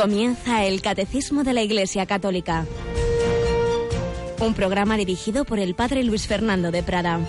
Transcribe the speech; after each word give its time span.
Comienza 0.00 0.64
el 0.64 0.80
Catecismo 0.80 1.44
de 1.44 1.52
la 1.52 1.60
Iglesia 1.60 2.06
Católica. 2.06 2.64
Un 4.40 4.54
programa 4.54 4.96
dirigido 4.96 5.44
por 5.44 5.58
el 5.58 5.74
Padre 5.74 6.04
Luis 6.04 6.26
Fernando 6.26 6.70
de 6.70 6.82
Prada. 6.82 7.20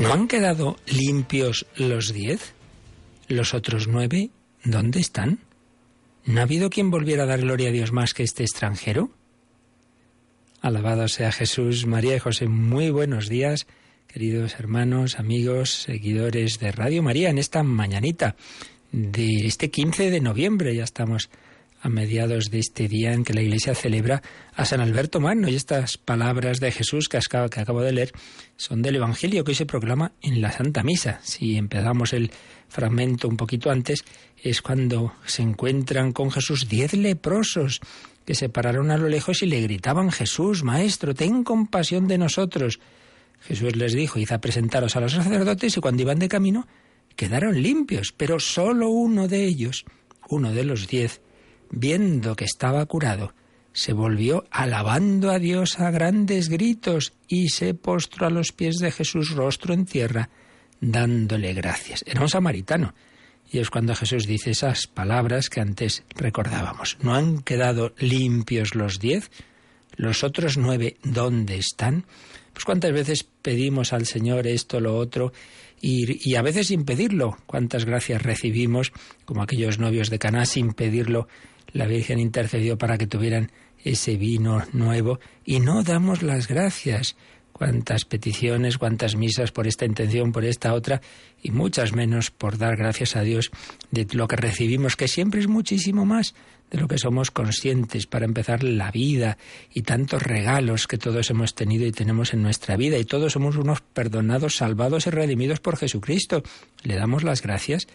¿No 0.00 0.12
han 0.12 0.28
quedado 0.28 0.76
limpios 0.84 1.64
los 1.76 2.12
diez? 2.12 2.52
¿Los 3.28 3.54
otros 3.54 3.88
nueve 3.88 4.28
dónde 4.64 5.00
están? 5.00 5.38
¿No 6.26 6.40
ha 6.40 6.42
habido 6.42 6.68
quien 6.68 6.90
volviera 6.90 7.22
a 7.22 7.26
dar 7.26 7.40
gloria 7.40 7.70
a 7.70 7.72
Dios 7.72 7.90
más 7.90 8.12
que 8.12 8.22
este 8.22 8.42
extranjero? 8.42 9.08
Alabado 10.62 11.08
sea 11.08 11.32
Jesús, 11.32 11.86
María 11.86 12.14
y 12.14 12.20
José. 12.20 12.46
Muy 12.46 12.90
buenos 12.90 13.28
días, 13.28 13.66
queridos 14.06 14.54
hermanos, 14.60 15.18
amigos, 15.18 15.70
seguidores 15.70 16.60
de 16.60 16.70
Radio 16.70 17.02
María, 17.02 17.30
en 17.30 17.38
esta 17.38 17.64
mañanita 17.64 18.36
de 18.92 19.44
este 19.44 19.72
15 19.72 20.12
de 20.12 20.20
noviembre. 20.20 20.72
Ya 20.76 20.84
estamos 20.84 21.30
a 21.80 21.88
mediados 21.88 22.52
de 22.52 22.60
este 22.60 22.86
día 22.86 23.12
en 23.12 23.24
que 23.24 23.34
la 23.34 23.42
Iglesia 23.42 23.74
celebra 23.74 24.22
a 24.54 24.64
San 24.64 24.80
Alberto 24.80 25.18
Magno. 25.18 25.48
Y 25.48 25.56
estas 25.56 25.98
palabras 25.98 26.60
de 26.60 26.70
Jesús 26.70 27.08
que 27.08 27.16
acabo 27.16 27.82
de 27.82 27.90
leer 27.90 28.12
son 28.56 28.82
del 28.82 28.94
Evangelio 28.94 29.42
que 29.42 29.50
hoy 29.50 29.56
se 29.56 29.66
proclama 29.66 30.12
en 30.22 30.40
la 30.40 30.52
Santa 30.52 30.84
Misa. 30.84 31.18
Si 31.24 31.56
empezamos 31.56 32.12
el 32.12 32.30
fragmento 32.68 33.26
un 33.26 33.36
poquito 33.36 33.68
antes, 33.68 34.04
es 34.40 34.62
cuando 34.62 35.12
se 35.26 35.42
encuentran 35.42 36.12
con 36.12 36.30
Jesús 36.30 36.68
diez 36.68 36.92
leprosos 36.92 37.80
que 38.24 38.34
se 38.34 38.48
pararon 38.48 38.90
a 38.90 38.96
lo 38.96 39.08
lejos 39.08 39.42
y 39.42 39.46
le 39.46 39.60
gritaban 39.60 40.10
Jesús, 40.10 40.62
Maestro, 40.62 41.14
ten 41.14 41.44
compasión 41.44 42.06
de 42.08 42.18
nosotros. 42.18 42.80
Jesús 43.40 43.76
les 43.76 43.92
dijo, 43.92 44.18
id 44.18 44.30
a 44.32 44.40
presentaros 44.40 44.96
a 44.96 45.00
los 45.00 45.12
sacerdotes 45.12 45.76
y 45.76 45.80
cuando 45.80 46.02
iban 46.02 46.18
de 46.18 46.28
camino 46.28 46.66
quedaron 47.16 47.60
limpios, 47.60 48.12
pero 48.16 48.40
solo 48.40 48.88
uno 48.88 49.28
de 49.28 49.44
ellos, 49.44 49.84
uno 50.28 50.52
de 50.52 50.64
los 50.64 50.88
diez, 50.88 51.20
viendo 51.70 52.36
que 52.36 52.44
estaba 52.44 52.84
curado, 52.86 53.34
se 53.72 53.92
volvió 53.92 54.44
alabando 54.50 55.30
a 55.30 55.38
Dios 55.38 55.80
a 55.80 55.90
grandes 55.90 56.48
gritos 56.48 57.14
y 57.26 57.48
se 57.48 57.74
postró 57.74 58.26
a 58.26 58.30
los 58.30 58.52
pies 58.52 58.76
de 58.76 58.90
Jesús 58.90 59.30
rostro 59.30 59.72
en 59.74 59.86
tierra, 59.86 60.30
dándole 60.80 61.54
gracias. 61.54 62.04
Era 62.06 62.20
un 62.20 62.28
samaritano. 62.28 62.94
Y 63.52 63.58
es 63.58 63.68
cuando 63.68 63.94
Jesús 63.94 64.26
dice 64.26 64.50
esas 64.50 64.86
palabras 64.86 65.50
que 65.50 65.60
antes 65.60 66.04
recordábamos. 66.16 66.96
¿No 67.02 67.14
han 67.14 67.42
quedado 67.42 67.92
limpios 67.98 68.74
los 68.74 68.98
diez? 68.98 69.30
¿Los 69.94 70.24
otros 70.24 70.56
nueve 70.56 70.96
dónde 71.04 71.56
están? 71.58 72.06
Pues 72.54 72.64
cuántas 72.64 72.92
veces 72.92 73.24
pedimos 73.42 73.92
al 73.92 74.06
Señor 74.06 74.46
esto, 74.46 74.80
lo 74.80 74.96
otro, 74.96 75.34
y, 75.82 76.30
y, 76.30 76.36
a 76.36 76.42
veces 76.42 76.68
sin 76.68 76.84
pedirlo. 76.84 77.36
Cuántas 77.44 77.84
gracias 77.84 78.22
recibimos, 78.22 78.90
como 79.26 79.42
aquellos 79.42 79.78
novios 79.78 80.08
de 80.08 80.18
Caná, 80.18 80.46
sin 80.46 80.72
pedirlo, 80.72 81.28
la 81.72 81.86
Virgen 81.86 82.20
intercedió 82.20 82.78
para 82.78 82.96
que 82.96 83.06
tuvieran 83.06 83.50
ese 83.84 84.16
vino 84.16 84.62
nuevo 84.72 85.18
y 85.44 85.60
no 85.60 85.82
damos 85.82 86.22
las 86.22 86.48
gracias. 86.48 87.16
Cuántas 87.52 88.04
peticiones, 88.04 88.78
cuántas 88.78 89.14
misas 89.14 89.52
por 89.52 89.66
esta 89.66 89.84
intención, 89.84 90.32
por 90.32 90.44
esta 90.44 90.74
otra, 90.74 91.00
y 91.42 91.50
muchas 91.50 91.92
menos 91.92 92.30
por 92.30 92.58
dar 92.58 92.76
gracias 92.76 93.14
a 93.16 93.22
Dios 93.22 93.50
de 93.90 94.06
lo 94.12 94.26
que 94.26 94.36
recibimos, 94.36 94.96
que 94.96 95.08
siempre 95.08 95.40
es 95.40 95.48
muchísimo 95.48 96.04
más 96.04 96.34
de 96.70 96.78
lo 96.78 96.88
que 96.88 96.96
somos 96.96 97.30
conscientes 97.30 98.06
para 98.06 98.24
empezar 98.24 98.64
la 98.64 98.90
vida 98.90 99.36
y 99.72 99.82
tantos 99.82 100.22
regalos 100.22 100.86
que 100.86 100.96
todos 100.96 101.28
hemos 101.28 101.54
tenido 101.54 101.86
y 101.86 101.92
tenemos 101.92 102.32
en 102.32 102.42
nuestra 102.42 102.76
vida, 102.76 102.96
y 102.96 103.04
todos 103.04 103.34
somos 103.34 103.56
unos 103.56 103.82
perdonados, 103.82 104.56
salvados 104.56 105.06
y 105.06 105.10
redimidos 105.10 105.60
por 105.60 105.76
Jesucristo. 105.76 106.42
¿Le 106.82 106.96
damos 106.96 107.24
las 107.24 107.42
gracias? 107.42 107.86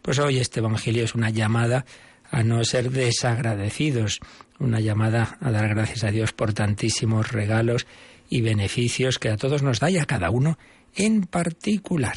Pues 0.00 0.18
hoy 0.18 0.38
este 0.38 0.60
Evangelio 0.60 1.04
es 1.04 1.14
una 1.14 1.28
llamada 1.28 1.84
a 2.30 2.42
no 2.42 2.64
ser 2.64 2.90
desagradecidos, 2.90 4.20
una 4.58 4.80
llamada 4.80 5.36
a 5.40 5.50
dar 5.50 5.68
gracias 5.68 6.02
a 6.02 6.10
Dios 6.10 6.32
por 6.32 6.54
tantísimos 6.54 7.30
regalos 7.30 7.86
y 8.32 8.40
beneficios 8.40 9.18
que 9.18 9.28
a 9.28 9.36
todos 9.36 9.62
nos 9.62 9.78
da 9.78 9.90
y 9.90 9.98
a 9.98 10.06
cada 10.06 10.30
uno 10.30 10.58
en 10.94 11.24
particular. 11.24 12.16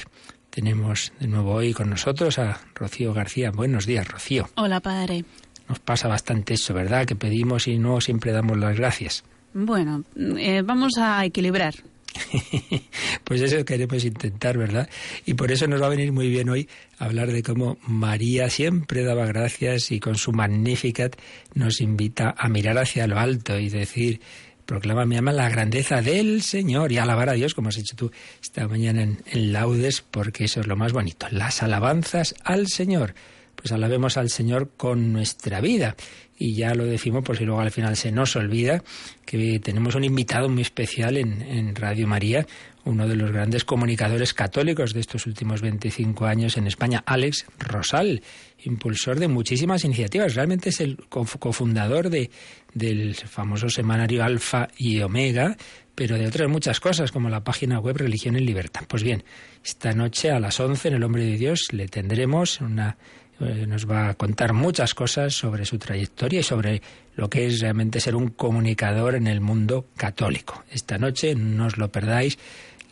Tenemos 0.50 1.12
de 1.20 1.28
nuevo 1.28 1.52
hoy 1.52 1.74
con 1.74 1.90
nosotros 1.90 2.40
a 2.40 2.62
Rocío 2.74 3.14
García. 3.14 3.52
Buenos 3.52 3.86
días, 3.86 4.08
Rocío. 4.08 4.48
Hola, 4.56 4.80
padre. 4.80 5.26
Nos 5.68 5.80
pasa 5.80 6.08
bastante 6.08 6.54
eso, 6.54 6.74
¿verdad? 6.74 7.06
Que 7.06 7.18
pedimos 7.18 7.68
y 7.68 7.78
no 7.78 8.00
siempre 8.00 8.32
damos 8.32 8.58
las 8.58 8.78
gracias. 8.78 9.26
Bueno, 9.54 10.06
eh, 10.38 10.62
vamos 10.64 10.94
a 10.98 11.26
equilibrar. 11.26 11.76
pues 13.26 13.42
eso 13.42 13.66
queremos 13.66 14.06
intentar, 14.06 14.58
¿verdad? 14.58 14.90
Y 15.26 15.34
por 15.34 15.52
eso 15.52 15.68
nos 15.68 15.82
va 15.82 15.88
a 15.88 15.90
venir 15.90 16.14
muy 16.14 16.30
bien 16.30 16.48
hoy 16.48 16.70
hablar 16.98 17.32
de 17.32 17.44
cómo 17.44 17.78
María 17.88 18.50
siempre 18.50 19.04
daba 19.04 19.26
gracias 19.26 19.92
y 19.92 20.00
con 20.00 20.16
su 20.16 20.32
Magnificat 20.32 21.18
nos 21.56 21.82
invita 21.82 22.34
a 22.38 22.48
mirar 22.48 22.78
hacia 22.78 23.06
lo 23.06 23.20
alto 23.20 23.60
y 23.60 23.68
decir, 23.68 24.22
proclama 24.66 25.06
mi 25.06 25.18
alma 25.18 25.32
la 25.32 25.50
grandeza 25.50 26.02
del 26.02 26.42
Señor. 26.42 26.92
Y 26.92 26.98
alabar 26.98 27.30
a 27.30 27.34
Dios, 27.34 27.54
como 27.54 27.70
has 27.70 27.78
hecho 27.78 27.96
tú 27.96 28.12
esta 28.42 28.68
mañana 28.68 29.04
en, 29.04 29.54
Laudes, 29.54 30.02
porque 30.02 30.46
eso 30.46 30.62
es 30.62 30.68
lo 30.68 30.76
más 30.76 30.94
bonito, 30.94 31.28
las 31.32 31.64
alabanzas 31.64 32.36
al 32.44 32.68
Señor. 32.68 33.16
Pues 33.56 33.72
alabemos 33.72 34.18
al 34.18 34.30
Señor 34.30 34.72
con 34.76 35.14
nuestra 35.14 35.62
vida. 35.62 35.96
Y 36.38 36.56
ya 36.56 36.76
lo 36.76 36.86
decimos, 36.86 37.24
por 37.24 37.38
si 37.38 37.46
luego 37.46 37.62
al 37.62 37.72
final 37.72 37.96
se 37.96 38.12
nos 38.12 38.36
olvida, 38.36 38.84
que 39.26 39.60
tenemos 39.60 39.96
un 39.96 40.04
invitado 40.04 40.50
muy 40.50 40.64
especial 40.64 41.16
en 41.16 41.74
Radio 41.76 42.08
María, 42.08 42.46
uno 42.86 43.08
de 43.08 43.16
los 43.16 43.32
grandes 43.32 43.66
comunicadores 43.66 44.34
católicos 44.34 44.94
de 44.94 45.02
estos 45.02 45.26
últimos 45.26 45.62
25 45.62 46.26
años 46.26 46.58
en 46.58 46.68
España, 46.68 47.04
Alex 47.06 47.46
Rosal, 47.60 48.22
impulsor 48.64 49.20
de 49.20 49.28
muchísimas 49.28 49.84
iniciativas. 49.84 50.36
Realmente 50.36 50.70
es 50.70 50.80
el 50.80 50.98
cofundador 51.10 52.10
de, 52.10 52.30
del 52.74 53.16
famoso 53.16 53.70
semanario 53.70 54.24
Alfa 54.24 54.70
y 54.78 55.02
Omega, 55.02 55.58
pero 55.96 56.18
de 56.18 56.28
otras 56.28 56.50
muchas 56.50 56.80
cosas, 56.80 57.12
como 57.12 57.30
la 57.30 57.44
página 57.44 57.80
web 57.80 57.98
Religión 57.98 58.36
en 58.36 58.46
Libertad. 58.46 58.86
Pues 58.88 59.04
bien, 59.04 59.24
esta 59.64 59.94
noche 59.94 60.32
a 60.32 60.40
las 60.40 60.60
11 60.60 60.90
en 60.90 60.94
El 60.96 61.04
Hombre 61.04 61.24
de 61.24 61.38
Dios 61.38 61.68
le 61.72 61.88
tendremos 61.88 62.62
una 62.62 62.98
eh, 63.40 63.66
nos 63.68 63.90
va 63.90 64.10
a 64.10 64.14
contar 64.14 64.54
muchas 64.54 64.94
cosas 64.94 65.34
sobre 65.34 65.66
su 65.66 65.78
trayectoria 65.78 66.40
y 66.40 66.44
sobre 66.44 66.82
lo 67.18 67.30
que 67.30 67.46
es 67.46 67.60
realmente 67.60 68.00
ser 68.00 68.16
un 68.16 68.30
comunicador 68.30 69.16
en 69.16 69.28
el 69.28 69.42
mundo 69.42 69.88
católico. 69.98 70.64
Esta 70.72 70.98
noche 70.98 71.36
no 71.36 71.66
os 71.66 71.78
lo 71.78 71.92
perdáis. 71.92 72.38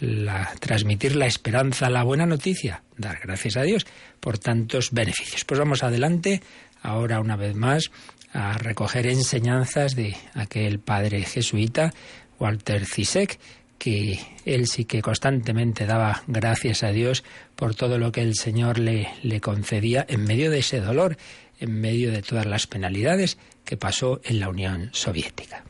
La, 0.05 0.51
transmitir 0.59 1.15
la 1.15 1.27
esperanza, 1.27 1.89
la 1.89 2.03
buena 2.03 2.25
noticia, 2.25 2.83
dar 2.97 3.19
gracias 3.23 3.55
a 3.55 3.61
Dios 3.61 3.87
por 4.19 4.37
tantos 4.37 4.91
beneficios. 4.91 5.45
Pues 5.45 5.57
vamos 5.57 5.81
adelante, 5.81 6.41
ahora 6.81 7.21
una 7.21 7.37
vez 7.37 7.55
más, 7.55 7.89
a 8.33 8.57
recoger 8.57 9.07
enseñanzas 9.07 9.95
de 9.95 10.17
aquel 10.33 10.79
padre 10.79 11.23
jesuita, 11.23 11.93
Walter 12.37 12.85
Zizek, 12.85 13.39
que 13.77 14.19
él 14.43 14.67
sí 14.67 14.83
que 14.83 15.01
constantemente 15.01 15.85
daba 15.85 16.23
gracias 16.27 16.83
a 16.83 16.91
Dios 16.91 17.23
por 17.55 17.73
todo 17.73 17.97
lo 17.97 18.11
que 18.11 18.23
el 18.23 18.35
Señor 18.35 18.79
le, 18.79 19.07
le 19.21 19.39
concedía 19.39 20.05
en 20.09 20.25
medio 20.25 20.51
de 20.51 20.59
ese 20.59 20.81
dolor, 20.81 21.15
en 21.61 21.79
medio 21.79 22.11
de 22.11 22.21
todas 22.21 22.45
las 22.45 22.67
penalidades 22.67 23.37
que 23.63 23.77
pasó 23.77 24.19
en 24.25 24.41
la 24.41 24.49
Unión 24.49 24.89
Soviética. 24.91 25.63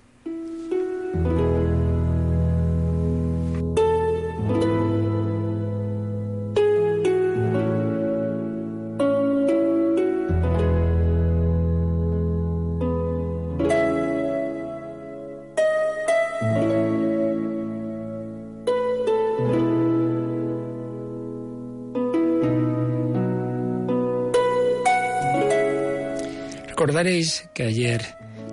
Que 27.04 27.64
ayer 27.64 28.02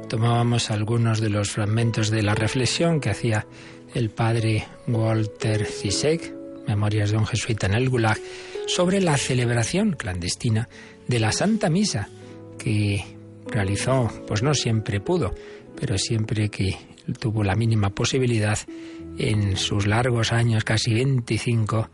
tomábamos 0.08 0.73
algunos 0.73 1.20
de 1.20 1.31
los 1.31 1.52
fragmentos 1.52 2.11
de 2.11 2.25
la 2.25 2.35
reflexión 2.35 2.99
que 2.99 3.11
hacía 3.11 3.47
el 3.94 4.11
padre 4.11 4.67
Walter 4.88 5.64
Zizek, 5.64 6.35
Memorias 6.67 7.12
de 7.12 7.19
un 7.19 7.26
jesuita 7.26 7.69
en 7.69 7.75
el 7.75 7.88
Gulag, 7.88 8.19
sobre 8.67 9.00
la 9.00 9.17
celebración 9.19 9.93
clandestina 9.93 10.69
de 11.06 11.20
la 11.20 11.31
Santa 11.31 11.70
Misa, 11.70 12.08
que 12.58 13.05
realizó, 13.47 14.11
pues 14.26 14.43
no 14.43 14.52
siempre 14.52 14.99
pudo, 14.99 15.32
pero 15.79 15.97
siempre 15.97 16.49
que 16.49 16.76
tuvo 17.20 17.44
la 17.44 17.55
mínima 17.55 17.91
posibilidad 17.91 18.58
en 19.17 19.56
sus 19.56 19.87
largos 19.87 20.32
años, 20.32 20.64
casi 20.64 20.93
25, 20.93 21.88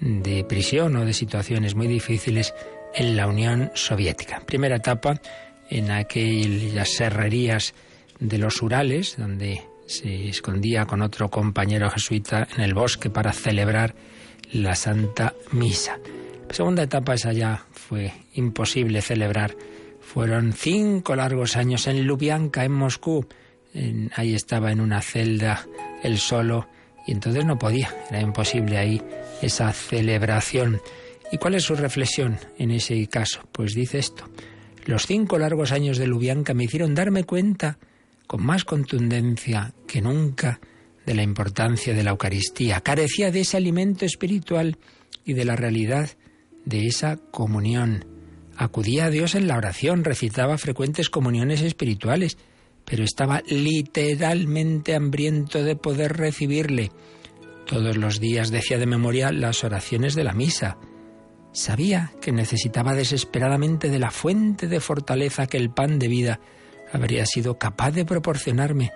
de 0.00 0.44
prisión 0.44 0.96
o 0.96 1.06
de 1.06 1.14
situaciones 1.14 1.74
muy 1.74 1.86
difíciles 1.86 2.52
en 2.94 3.16
la 3.16 3.26
Unión 3.26 3.70
Soviética. 3.74 4.40
Primera 4.44 4.76
etapa 4.76 5.18
en 5.70 5.90
aquellas 5.90 6.90
serrerías 6.90 7.74
de 8.20 8.38
los 8.38 8.62
Urales, 8.62 9.16
donde 9.16 9.62
se 9.86 10.28
escondía 10.28 10.86
con 10.86 11.02
otro 11.02 11.30
compañero 11.30 11.90
jesuita 11.90 12.48
en 12.56 12.62
el 12.62 12.74
bosque 12.74 13.10
para 13.10 13.32
celebrar 13.32 13.94
la 14.52 14.74
Santa 14.74 15.34
Misa. 15.52 15.98
La 16.48 16.54
segunda 16.54 16.82
etapa 16.82 17.14
esa 17.14 17.32
ya 17.32 17.66
fue 17.72 18.12
imposible 18.34 19.02
celebrar. 19.02 19.56
Fueron 20.00 20.52
cinco 20.52 21.16
largos 21.16 21.56
años 21.56 21.86
en 21.86 22.06
Lubyanka, 22.06 22.64
en 22.64 22.72
Moscú. 22.72 23.26
ahí 24.14 24.34
estaba 24.34 24.70
en 24.70 24.80
una 24.80 25.00
celda 25.00 25.66
él 26.02 26.18
solo 26.18 26.68
y 27.06 27.12
entonces 27.12 27.44
no 27.44 27.58
podía, 27.58 27.94
era 28.10 28.20
imposible 28.20 28.78
ahí 28.78 29.02
esa 29.42 29.72
celebración. 29.72 30.80
¿Y 31.32 31.38
cuál 31.38 31.54
es 31.54 31.64
su 31.64 31.74
reflexión 31.74 32.38
en 32.58 32.70
ese 32.70 33.06
caso? 33.08 33.40
Pues 33.50 33.74
dice 33.74 33.98
esto. 33.98 34.24
Los 34.86 35.06
cinco 35.06 35.38
largos 35.38 35.72
años 35.72 35.98
de 35.98 36.06
Lubyanka 36.06 36.52
me 36.54 36.64
hicieron 36.64 36.94
darme 36.94 37.24
cuenta 37.24 37.78
con 38.26 38.44
más 38.44 38.64
contundencia 38.64 39.72
que 39.86 40.02
nunca 40.02 40.60
de 41.06 41.14
la 41.14 41.22
importancia 41.22 41.94
de 41.94 42.02
la 42.02 42.10
Eucaristía. 42.10 42.80
Carecía 42.80 43.30
de 43.30 43.40
ese 43.40 43.56
alimento 43.56 44.04
espiritual 44.04 44.78
y 45.24 45.34
de 45.34 45.44
la 45.44 45.56
realidad 45.56 46.10
de 46.64 46.86
esa 46.86 47.16
comunión. 47.16 48.06
Acudía 48.56 49.06
a 49.06 49.10
Dios 49.10 49.34
en 49.34 49.48
la 49.48 49.56
oración, 49.56 50.04
recitaba 50.04 50.58
frecuentes 50.58 51.10
comuniones 51.10 51.62
espirituales, 51.62 52.38
pero 52.84 53.04
estaba 53.04 53.42
literalmente 53.46 54.94
hambriento 54.94 55.62
de 55.62 55.76
poder 55.76 56.16
recibirle. 56.16 56.90
Todos 57.66 57.96
los 57.96 58.20
días 58.20 58.50
decía 58.50 58.78
de 58.78 58.86
memoria 58.86 59.32
las 59.32 59.64
oraciones 59.64 60.14
de 60.14 60.24
la 60.24 60.34
misa. 60.34 60.76
Sabía 61.54 62.12
que 62.20 62.32
necesitaba 62.32 62.94
desesperadamente 62.94 63.88
de 63.88 64.00
la 64.00 64.10
fuente 64.10 64.66
de 64.66 64.80
fortaleza 64.80 65.46
que 65.46 65.56
el 65.56 65.70
pan 65.70 66.00
de 66.00 66.08
vida 66.08 66.40
habría 66.92 67.24
sido 67.26 67.58
capaz 67.58 67.92
de 67.92 68.04
proporcionarme 68.04 68.90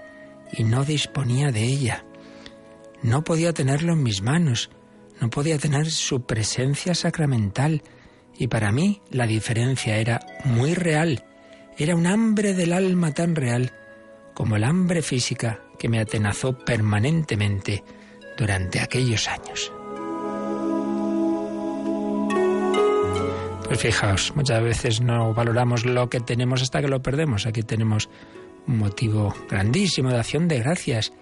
y 0.52 0.64
no 0.64 0.84
disponía 0.84 1.52
de 1.52 1.62
ella. 1.62 2.05
No 3.00 3.22
podía 3.22 3.52
tenerlo 3.52 3.93
en 3.93 4.02
mis 4.02 4.22
manos, 4.22 4.70
no 5.20 5.31
podía 5.31 5.56
tener 5.56 5.88
su 5.88 6.26
presencia 6.26 6.96
sacramental, 6.96 7.84
y 8.37 8.49
para 8.49 8.72
mí 8.72 9.02
la 9.08 9.28
diferencia 9.28 9.96
era 9.99 10.20
muy 10.44 10.75
real. 10.75 11.25
Era 11.76 11.94
un 11.94 12.08
hambre 12.08 12.55
del 12.55 12.72
alma 12.72 13.14
tan 13.14 13.37
real 13.37 13.72
como 14.34 14.56
el 14.56 14.64
hambre 14.64 15.02
física 15.02 15.60
que 15.78 15.88
me 15.88 16.00
atenazó 16.00 16.58
permanentemente 16.58 17.84
durante 18.37 18.81
aquellos 18.81 19.28
años. 19.28 19.72
Pues 23.69 23.81
fijaos, 23.82 24.32
muchas 24.35 24.62
veces 24.62 25.03
no 25.03 25.35
valoramos 25.35 25.85
lo 25.85 26.09
que 26.09 26.20
tenemos 26.20 26.62
hasta 26.62 26.81
que 26.81 26.88
lo 26.88 27.03
perdemos. 27.03 27.47
Aquí 27.47 27.62
tenemos 27.62 28.09
un 28.67 28.79
motivo 28.79 29.35
grandísimo 29.47 30.09
de 30.09 30.17
acción 30.17 30.49
de 30.49 30.61
gracias. 30.61 31.12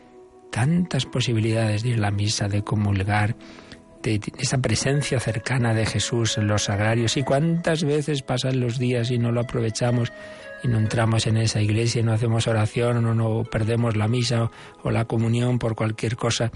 Tantas 0.52 1.06
posibilidades 1.06 1.82
de 1.82 1.88
ir 1.90 1.96
a 1.96 2.02
la 2.02 2.10
misa, 2.12 2.46
de 2.46 2.62
comulgar, 2.62 3.37
de 4.00 4.20
esa 4.38 4.58
presencia 4.58 5.19
cercana 5.19 5.75
de 5.75 5.87
Jesús 5.87 6.38
en 6.38 6.46
los 6.46 6.62
sagrarios. 6.62 7.16
Y 7.16 7.25
cuántas 7.25 7.82
veces 7.82 8.22
pasan 8.22 8.60
los 8.60 8.78
días 8.78 9.10
y 9.10 9.19
no 9.19 9.32
lo 9.32 9.40
aprovechamos 9.40 10.12
y 10.62 10.69
no 10.69 10.78
entramos 10.78 11.26
en 11.26 11.38
esa 11.38 11.60
iglesia 11.60 12.00
y 12.00 12.04
no 12.04 12.12
hacemos 12.12 12.46
oración 12.46 13.04
o 13.04 13.12
no 13.12 13.43
perdemos 13.43 13.96
la 13.96 14.06
misa 14.06 14.52
o 14.84 14.93
la 14.93 15.04
comunión 15.06 15.58
por 15.58 15.75
cualquier 15.75 16.14
cosa. 16.14 16.52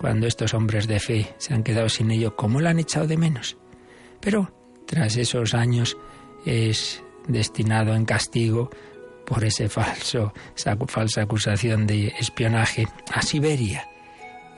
Cuando 0.00 0.26
estos 0.26 0.54
hombres 0.54 0.88
de 0.88 0.98
fe 0.98 1.34
se 1.38 1.54
han 1.54 1.62
quedado 1.62 1.88
sin 1.88 2.10
ello, 2.10 2.34
¿cómo 2.34 2.60
lo 2.60 2.68
han 2.68 2.80
echado 2.80 3.06
de 3.06 3.16
menos? 3.16 3.56
Pero 4.20 4.59
tras 4.90 5.16
esos 5.16 5.54
años 5.54 5.96
es 6.44 7.00
destinado 7.28 7.94
en 7.94 8.04
castigo 8.04 8.70
por 9.24 9.44
ese 9.44 9.68
falso, 9.68 10.34
esa 10.56 10.76
falsa 10.88 11.22
acusación 11.22 11.86
de 11.86 12.08
espionaje 12.18 12.88
a 13.12 13.22
Siberia. 13.22 13.88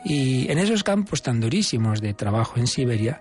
Y 0.07 0.51
en 0.51 0.59
esos 0.59 0.85
campos 0.85 1.23
tan 1.23 1.39
durísimos 1.39 2.01
de 2.01 2.15
trabajo 2.15 2.59
en 2.59 2.67
Siberia, 2.67 3.21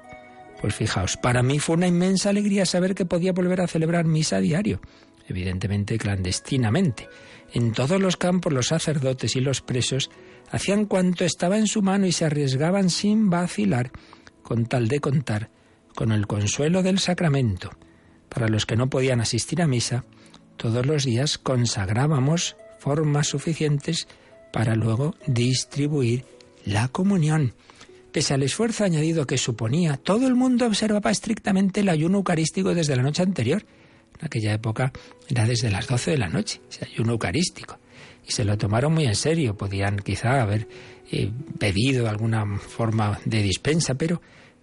pues 0.61 0.73
fijaos, 0.73 1.17
para 1.17 1.43
mí 1.43 1.59
fue 1.59 1.75
una 1.75 1.87
inmensa 1.87 2.29
alegría 2.29 2.65
saber 2.65 2.95
que 2.95 3.05
podía 3.05 3.33
volver 3.33 3.59
a 3.59 3.67
celebrar 3.67 4.05
misa 4.05 4.37
a 4.37 4.39
diario, 4.39 4.79
evidentemente 5.27 5.97
clandestinamente. 5.97 7.09
En 7.51 7.73
todos 7.73 7.99
los 7.99 8.15
campos 8.15 8.53
los 8.53 8.67
sacerdotes 8.67 9.35
y 9.35 9.41
los 9.41 9.59
presos 9.59 10.09
hacían 10.49 10.85
cuanto 10.85 11.25
estaba 11.25 11.57
en 11.57 11.67
su 11.67 11.81
mano 11.81 12.05
y 12.07 12.13
se 12.13 12.23
arriesgaban 12.23 12.89
sin 12.89 13.29
vacilar 13.29 13.91
con 14.43 14.65
tal 14.65 14.87
de 14.87 15.01
contar 15.01 15.49
con 15.95 16.11
el 16.11 16.27
consuelo 16.27 16.83
del 16.83 16.99
sacramento. 16.99 17.71
Para 18.29 18.47
los 18.47 18.65
que 18.65 18.75
no 18.75 18.89
podían 18.89 19.21
asistir 19.21 19.61
a 19.61 19.67
misa, 19.67 20.05
todos 20.57 20.85
los 20.85 21.05
días 21.05 21.37
consagrábamos 21.37 22.55
formas 22.79 23.27
suficientes 23.27 24.07
para 24.51 24.75
luego 24.75 25.15
distribuir 25.27 26.25
la 26.65 26.87
comunión. 26.87 27.53
Pese 28.11 28.33
al 28.33 28.43
esfuerzo 28.43 28.83
añadido 28.83 29.25
que 29.25 29.37
suponía, 29.37 29.97
todo 29.97 30.27
el 30.27 30.35
mundo 30.35 30.65
observaba 30.65 31.11
estrictamente 31.11 31.79
el 31.79 31.89
ayuno 31.89 32.17
eucarístico 32.17 32.73
desde 32.73 32.95
la 32.95 33.03
noche 33.03 33.23
anterior. 33.23 33.65
En 34.19 34.25
aquella 34.25 34.53
época 34.53 34.91
era 35.29 35.45
desde 35.45 35.71
las 35.71 35.87
12 35.87 36.11
de 36.11 36.17
la 36.17 36.27
noche, 36.27 36.61
ese 36.69 36.85
ayuno 36.85 37.13
eucarístico. 37.13 37.79
Y 38.27 38.31
se 38.33 38.43
lo 38.43 38.57
tomaron 38.57 38.93
muy 38.93 39.05
en 39.05 39.15
serio. 39.15 39.55
Podían 39.55 39.97
quizá 39.97 40.41
haber 40.41 40.67
eh, 41.11 41.31
pedido 41.57 42.09
alguna 42.09 42.45
forma 42.59 43.19
de 43.25 43.41
dispensa, 43.41 43.95
pero 43.95 44.21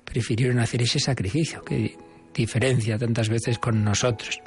prefirieron 0.08 0.58
hacer 0.58 0.82
ese 0.82 0.98
sacrificio 0.98 1.62
que 1.62 1.96
diferencia 2.34 2.98
tantas 2.98 3.28
veces 3.28 3.58
con 3.58 3.84
nosotros. 3.84 4.40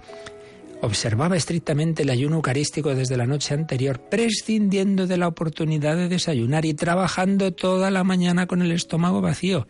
Observaba 0.81 1.37
estrictamente 1.37 2.01
el 2.01 2.09
ayuno 2.09 2.37
eucarístico 2.37 2.95
desde 2.95 3.15
la 3.15 3.27
noche 3.27 3.53
anterior, 3.53 4.01
prescindiendo 4.09 5.05
de 5.05 5.17
la 5.17 5.27
oportunidad 5.27 5.95
de 5.95 6.09
desayunar 6.09 6.65
y 6.65 6.73
trabajando 6.73 7.53
toda 7.53 7.91
la 7.91 8.03
mañana 8.03 8.47
con 8.47 8.63
el 8.63 8.71
estómago 8.71 9.21
vacío. 9.21 9.67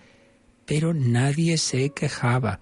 Pero 0.65 0.93
nadie 0.93 1.57
se 1.57 1.89
quejaba. 1.89 2.59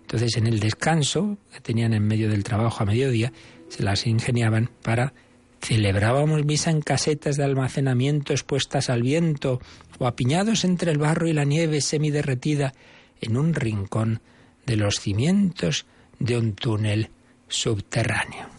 Entonces, 0.00 0.36
en 0.36 0.48
el 0.48 0.58
descanso 0.58 1.38
que 1.52 1.60
tenían 1.60 1.92
en 1.92 2.02
medio 2.02 2.28
del 2.28 2.42
trabajo 2.42 2.82
a 2.82 2.86
mediodía, 2.86 3.32
se 3.68 3.84
las 3.84 4.06
ingeniaban 4.06 4.70
para 4.82 5.12
celebrábamos 5.60 6.44
misa 6.44 6.70
en 6.70 6.80
casetas 6.80 7.36
de 7.36 7.44
almacenamiento 7.44 8.32
expuestas 8.32 8.90
al 8.90 9.02
viento 9.02 9.60
o 9.98 10.06
apiñados 10.06 10.64
entre 10.64 10.92
el 10.92 10.98
barro 10.98 11.28
y 11.28 11.32
la 11.32 11.44
nieve 11.44 11.80
semiderretida 11.80 12.74
en 13.20 13.36
un 13.36 13.54
rincón 13.54 14.20
de 14.66 14.76
los 14.76 15.00
cimientos 15.00 15.86
de 16.18 16.38
un 16.38 16.54
túnel 16.54 17.10
subterráneo. 17.48 18.58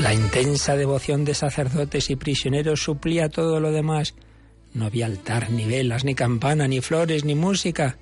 La 0.00 0.14
intensa 0.14 0.76
devoción 0.76 1.24
de 1.24 1.34
sacerdotes 1.34 2.08
y 2.10 2.16
prisioneros 2.16 2.82
suplía 2.82 3.28
todo 3.28 3.58
lo 3.58 3.72
demás. 3.72 4.14
No 4.72 4.86
había 4.86 5.06
altar, 5.06 5.50
ni 5.50 5.64
velas, 5.64 6.04
ni 6.04 6.14
campana, 6.14 6.68
ni 6.68 6.80
flores, 6.80 7.24
ni 7.24 7.34
música. 7.34 7.98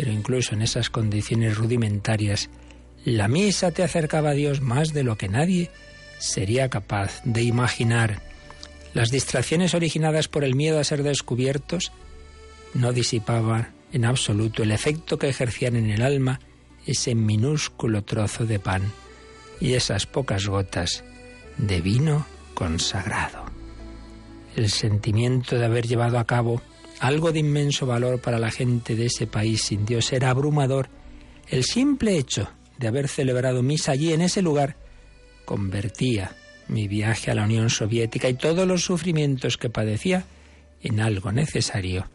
Pero 0.00 0.12
incluso 0.12 0.54
en 0.54 0.62
esas 0.62 0.88
condiciones 0.88 1.58
rudimentarias, 1.58 2.48
la 3.04 3.28
misa 3.28 3.70
te 3.70 3.82
acercaba 3.82 4.30
a 4.30 4.34
Dios 4.34 4.62
más 4.62 4.94
de 4.94 5.04
lo 5.04 5.18
que 5.18 5.28
nadie 5.28 5.70
sería 6.18 6.70
capaz 6.70 7.20
de 7.24 7.42
imaginar. 7.42 8.22
Las 8.94 9.10
distracciones 9.10 9.74
originadas 9.74 10.26
por 10.26 10.42
el 10.42 10.54
miedo 10.54 10.80
a 10.80 10.84
ser 10.84 11.02
descubiertos 11.02 11.92
no 12.72 12.94
disipaban 12.94 13.74
en 13.92 14.06
absoluto 14.06 14.62
el 14.62 14.72
efecto 14.72 15.18
que 15.18 15.28
ejercían 15.28 15.76
en 15.76 15.90
el 15.90 16.00
alma 16.00 16.40
ese 16.86 17.14
minúsculo 17.14 18.02
trozo 18.02 18.46
de 18.46 18.58
pan 18.58 18.90
y 19.60 19.74
esas 19.74 20.06
pocas 20.06 20.46
gotas 20.46 21.04
de 21.58 21.82
vino 21.82 22.24
consagrado. 22.54 23.44
El 24.56 24.70
sentimiento 24.70 25.58
de 25.58 25.66
haber 25.66 25.86
llevado 25.86 26.18
a 26.18 26.24
cabo 26.24 26.62
algo 27.00 27.32
de 27.32 27.40
inmenso 27.40 27.86
valor 27.86 28.20
para 28.20 28.38
la 28.38 28.50
gente 28.50 28.94
de 28.94 29.06
ese 29.06 29.26
país 29.26 29.62
sin 29.62 29.84
Dios 29.86 30.12
era 30.12 30.30
abrumador. 30.30 30.88
El 31.48 31.64
simple 31.64 32.16
hecho 32.16 32.50
de 32.78 32.88
haber 32.88 33.08
celebrado 33.08 33.62
misa 33.62 33.92
allí 33.92 34.12
en 34.12 34.20
ese 34.20 34.42
lugar 34.42 34.76
convertía 35.44 36.36
mi 36.68 36.86
viaje 36.86 37.30
a 37.30 37.34
la 37.34 37.44
Unión 37.44 37.70
Soviética 37.70 38.28
y 38.28 38.34
todos 38.34 38.68
los 38.68 38.84
sufrimientos 38.84 39.56
que 39.56 39.70
padecía 39.70 40.24
en 40.82 41.00
algo 41.00 41.32
necesario 41.32 42.08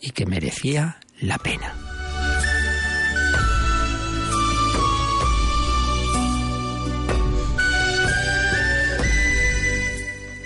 y 0.00 0.10
que 0.10 0.26
merecía 0.26 0.98
la 1.20 1.38
pena. 1.38 1.91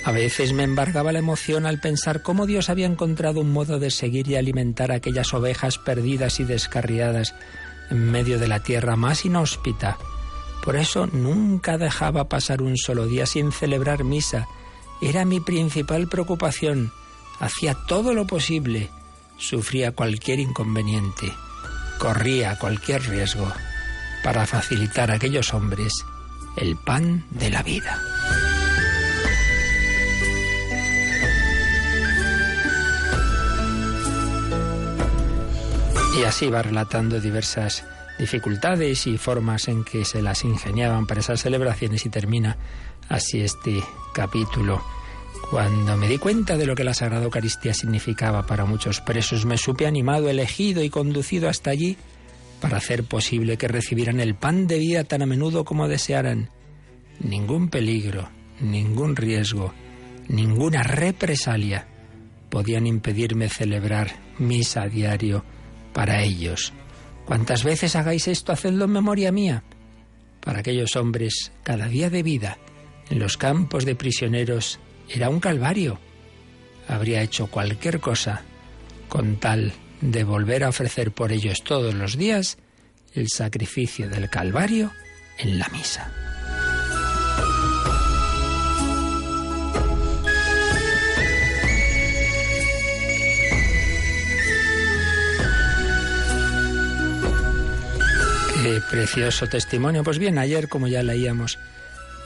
A 0.06 0.12
veces 0.12 0.54
me 0.54 0.62
embargaba 0.62 1.12
la 1.12 1.18
emoción 1.18 1.66
al 1.66 1.80
pensar 1.80 2.22
cómo 2.22 2.46
Dios 2.46 2.70
había 2.70 2.86
encontrado 2.86 3.40
un 3.40 3.52
modo 3.52 3.78
de 3.78 3.90
seguir 3.90 4.28
y 4.28 4.36
alimentar 4.36 4.90
a 4.90 4.94
aquellas 4.94 5.34
ovejas 5.34 5.76
perdidas 5.76 6.40
y 6.40 6.44
descarriadas 6.44 7.34
en 7.90 8.10
medio 8.10 8.38
de 8.38 8.48
la 8.48 8.60
tierra 8.60 8.96
más 8.96 9.26
inhóspita 9.26 9.98
por 10.66 10.74
eso 10.74 11.06
nunca 11.06 11.78
dejaba 11.78 12.28
pasar 12.28 12.60
un 12.60 12.76
solo 12.76 13.06
día 13.06 13.24
sin 13.24 13.52
celebrar 13.52 14.02
misa. 14.02 14.48
Era 15.00 15.24
mi 15.24 15.38
principal 15.38 16.08
preocupación. 16.08 16.92
Hacía 17.38 17.76
todo 17.86 18.12
lo 18.12 18.26
posible 18.26 18.90
sufría 19.38 19.92
cualquier 19.92 20.40
inconveniente, 20.40 21.30
corría 21.98 22.58
cualquier 22.58 23.02
riesgo 23.02 23.46
para 24.24 24.46
facilitar 24.46 25.10
a 25.10 25.14
aquellos 25.14 25.54
hombres 25.54 25.92
el 26.56 26.74
pan 26.74 27.26
de 27.30 27.50
la 27.50 27.62
vida. 27.62 28.00
Y 36.16 36.24
así 36.24 36.48
va 36.48 36.62
relatando 36.62 37.20
diversas 37.20 37.84
dificultades 38.18 39.06
y 39.06 39.18
formas 39.18 39.68
en 39.68 39.84
que 39.84 40.06
se 40.06 40.22
las 40.22 40.44
ingeniaban 40.44 41.06
para 41.06 41.20
esas 41.20 41.42
celebraciones 41.42 42.06
y 42.06 42.08
termina 42.08 42.56
así 43.10 43.42
este 43.42 43.82
capítulo. 44.14 44.82
Cuando 45.50 45.94
me 45.98 46.08
di 46.08 46.16
cuenta 46.16 46.56
de 46.56 46.64
lo 46.64 46.74
que 46.74 46.84
la 46.84 46.94
Sagrada 46.94 47.24
Eucaristía 47.24 47.74
significaba 47.74 48.46
para 48.46 48.64
muchos 48.64 49.02
presos, 49.02 49.44
me 49.44 49.58
supe 49.58 49.86
animado, 49.86 50.30
elegido 50.30 50.82
y 50.82 50.88
conducido 50.88 51.50
hasta 51.50 51.70
allí 51.70 51.98
para 52.62 52.78
hacer 52.78 53.04
posible 53.04 53.58
que 53.58 53.68
recibieran 53.68 54.18
el 54.18 54.34
pan 54.34 54.66
de 54.66 54.78
vida 54.78 55.04
tan 55.04 55.20
a 55.20 55.26
menudo 55.26 55.66
como 55.66 55.86
desearan. 55.86 56.48
Ningún 57.20 57.68
peligro, 57.68 58.30
ningún 58.60 59.16
riesgo, 59.16 59.74
ninguna 60.28 60.82
represalia 60.82 61.86
podían 62.48 62.86
impedirme 62.86 63.50
celebrar 63.50 64.12
misa 64.38 64.82
a 64.82 64.88
diario 64.88 65.44
para 65.96 66.22
ellos. 66.22 66.74
Cuantas 67.24 67.64
veces 67.64 67.96
hagáis 67.96 68.28
esto, 68.28 68.52
hacedlo 68.52 68.84
en 68.84 68.92
memoria 68.92 69.32
mía. 69.32 69.64
Para 70.42 70.58
aquellos 70.58 70.94
hombres, 70.94 71.52
cada 71.62 71.88
día 71.88 72.10
de 72.10 72.22
vida 72.22 72.58
en 73.08 73.18
los 73.18 73.38
campos 73.38 73.86
de 73.86 73.94
prisioneros 73.94 74.78
era 75.08 75.30
un 75.30 75.40
calvario. 75.40 75.98
Habría 76.86 77.22
hecho 77.22 77.46
cualquier 77.46 77.98
cosa 77.98 78.42
con 79.08 79.36
tal 79.36 79.72
de 80.02 80.22
volver 80.22 80.64
a 80.64 80.68
ofrecer 80.68 81.12
por 81.12 81.32
ellos 81.32 81.64
todos 81.64 81.94
los 81.94 82.18
días 82.18 82.58
el 83.14 83.28
sacrificio 83.30 84.06
del 84.10 84.28
calvario 84.28 84.92
en 85.38 85.58
la 85.58 85.68
misa. 85.70 86.35
Precioso 98.90 99.46
testimonio. 99.46 100.04
Pues 100.04 100.18
bien, 100.18 100.38
ayer, 100.38 100.68
como 100.68 100.88
ya 100.88 101.02
leíamos 101.02 101.58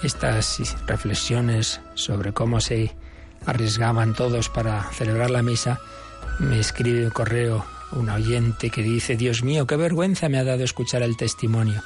estas 0.02 0.60
reflexiones 0.86 1.80
sobre 1.94 2.32
cómo 2.32 2.60
se 2.60 2.94
arriesgaban 3.46 4.14
todos 4.14 4.48
para 4.48 4.84
celebrar 4.92 5.30
la 5.30 5.42
misa, 5.42 5.80
me 6.38 6.58
escribe 6.58 7.04
un 7.04 7.10
correo 7.10 7.64
un 7.92 8.08
oyente 8.08 8.70
que 8.70 8.82
dice, 8.82 9.16
Dios 9.16 9.42
mío, 9.42 9.66
qué 9.66 9.76
vergüenza 9.76 10.28
me 10.28 10.38
ha 10.38 10.44
dado 10.44 10.62
escuchar 10.62 11.02
el 11.02 11.16
testimonio. 11.16 11.82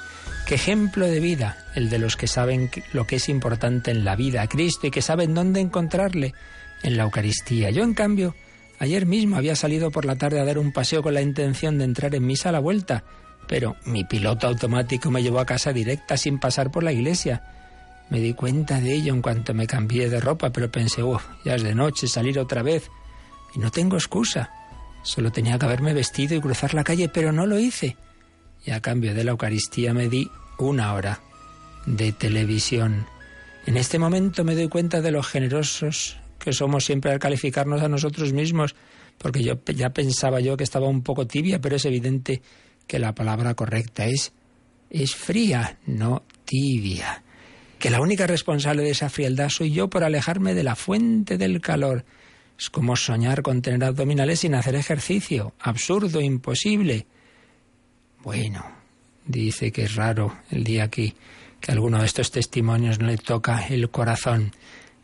Qué 0.46 0.56
ejemplo 0.56 1.06
de 1.06 1.20
vida, 1.20 1.56
el 1.74 1.88
de 1.88 1.98
los 1.98 2.16
que 2.16 2.26
saben 2.26 2.70
lo 2.92 3.06
que 3.06 3.16
es 3.16 3.28
importante 3.28 3.90
en 3.90 4.04
la 4.04 4.14
vida, 4.14 4.42
a 4.42 4.48
Cristo, 4.48 4.86
y 4.86 4.90
que 4.90 5.00
saben 5.00 5.34
dónde 5.34 5.60
encontrarle, 5.60 6.34
en 6.82 6.98
la 6.98 7.04
Eucaristía. 7.04 7.70
Yo, 7.70 7.82
en 7.82 7.94
cambio, 7.94 8.34
ayer 8.78 9.06
mismo 9.06 9.36
había 9.36 9.56
salido 9.56 9.90
por 9.90 10.04
la 10.04 10.16
tarde 10.16 10.38
a 10.38 10.44
dar 10.44 10.58
un 10.58 10.72
paseo 10.72 11.02
con 11.02 11.14
la 11.14 11.22
intención 11.22 11.78
de 11.78 11.84
entrar 11.84 12.14
en 12.14 12.26
misa 12.26 12.50
a 12.50 12.52
la 12.52 12.60
vuelta, 12.60 13.04
pero 13.46 13.76
mi 13.84 14.04
piloto 14.04 14.46
automático 14.46 15.10
me 15.10 15.22
llevó 15.22 15.40
a 15.40 15.46
casa 15.46 15.72
directa 15.72 16.16
sin 16.16 16.38
pasar 16.38 16.70
por 16.70 16.82
la 16.82 16.92
iglesia. 16.92 17.42
Me 18.10 18.20
di 18.20 18.34
cuenta 18.34 18.80
de 18.80 18.94
ello 18.94 19.14
en 19.14 19.22
cuanto 19.22 19.54
me 19.54 19.66
cambié 19.66 20.08
de 20.08 20.20
ropa, 20.20 20.50
pero 20.50 20.70
pensé, 20.70 21.02
uff, 21.02 21.24
ya 21.44 21.54
es 21.54 21.62
de 21.62 21.74
noche, 21.74 22.06
salir 22.06 22.38
otra 22.38 22.62
vez. 22.62 22.90
Y 23.54 23.58
no 23.58 23.70
tengo 23.70 23.96
excusa. 23.96 24.50
Solo 25.02 25.30
tenía 25.32 25.58
que 25.58 25.66
haberme 25.66 25.94
vestido 25.94 26.36
y 26.36 26.40
cruzar 26.40 26.74
la 26.74 26.84
calle, 26.84 27.08
pero 27.08 27.32
no 27.32 27.46
lo 27.46 27.58
hice. 27.58 27.96
Y 28.64 28.70
a 28.70 28.80
cambio 28.80 29.14
de 29.14 29.24
la 29.24 29.32
Eucaristía 29.32 29.94
me 29.94 30.08
di 30.08 30.30
una 30.58 30.94
hora 30.94 31.20
de 31.86 32.12
televisión. 32.12 33.06
En 33.66 33.76
este 33.76 33.98
momento 33.98 34.44
me 34.44 34.54
doy 34.54 34.68
cuenta 34.68 35.00
de 35.00 35.10
lo 35.10 35.22
generosos 35.22 36.18
que 36.38 36.52
somos 36.52 36.84
siempre 36.84 37.10
al 37.10 37.18
calificarnos 37.18 37.82
a 37.82 37.88
nosotros 37.88 38.32
mismos, 38.32 38.74
porque 39.18 39.42
yo 39.42 39.58
ya 39.74 39.90
pensaba 39.90 40.40
yo 40.40 40.56
que 40.56 40.64
estaba 40.64 40.88
un 40.88 41.02
poco 41.02 41.26
tibia, 41.26 41.60
pero 41.60 41.76
es 41.76 41.84
evidente 41.84 42.42
que 42.86 42.98
la 42.98 43.14
palabra 43.14 43.54
correcta 43.54 44.06
es 44.06 44.32
es 44.94 45.16
fría, 45.16 45.78
no 45.86 46.22
tibia. 46.44 47.24
Que 47.80 47.90
la 47.90 48.00
única 48.00 48.28
responsable 48.28 48.84
de 48.84 48.90
esa 48.90 49.10
frialdad 49.10 49.48
soy 49.48 49.72
yo 49.72 49.90
por 49.90 50.04
alejarme 50.04 50.54
de 50.54 50.62
la 50.62 50.76
fuente 50.76 51.36
del 51.36 51.60
calor. 51.60 52.04
Es 52.56 52.70
como 52.70 52.94
soñar 52.94 53.42
con 53.42 53.60
tener 53.60 53.82
abdominales 53.82 54.40
sin 54.40 54.54
hacer 54.54 54.76
ejercicio. 54.76 55.52
Absurdo, 55.58 56.20
imposible. 56.20 57.06
Bueno, 58.22 58.64
dice 59.26 59.72
que 59.72 59.82
es 59.82 59.96
raro 59.96 60.38
el 60.50 60.62
día 60.62 60.84
aquí 60.84 61.14
que 61.60 61.72
alguno 61.72 61.98
de 61.98 62.06
estos 62.06 62.30
testimonios 62.30 63.00
no 63.00 63.08
le 63.08 63.18
toca 63.18 63.66
el 63.66 63.90
corazón. 63.90 64.52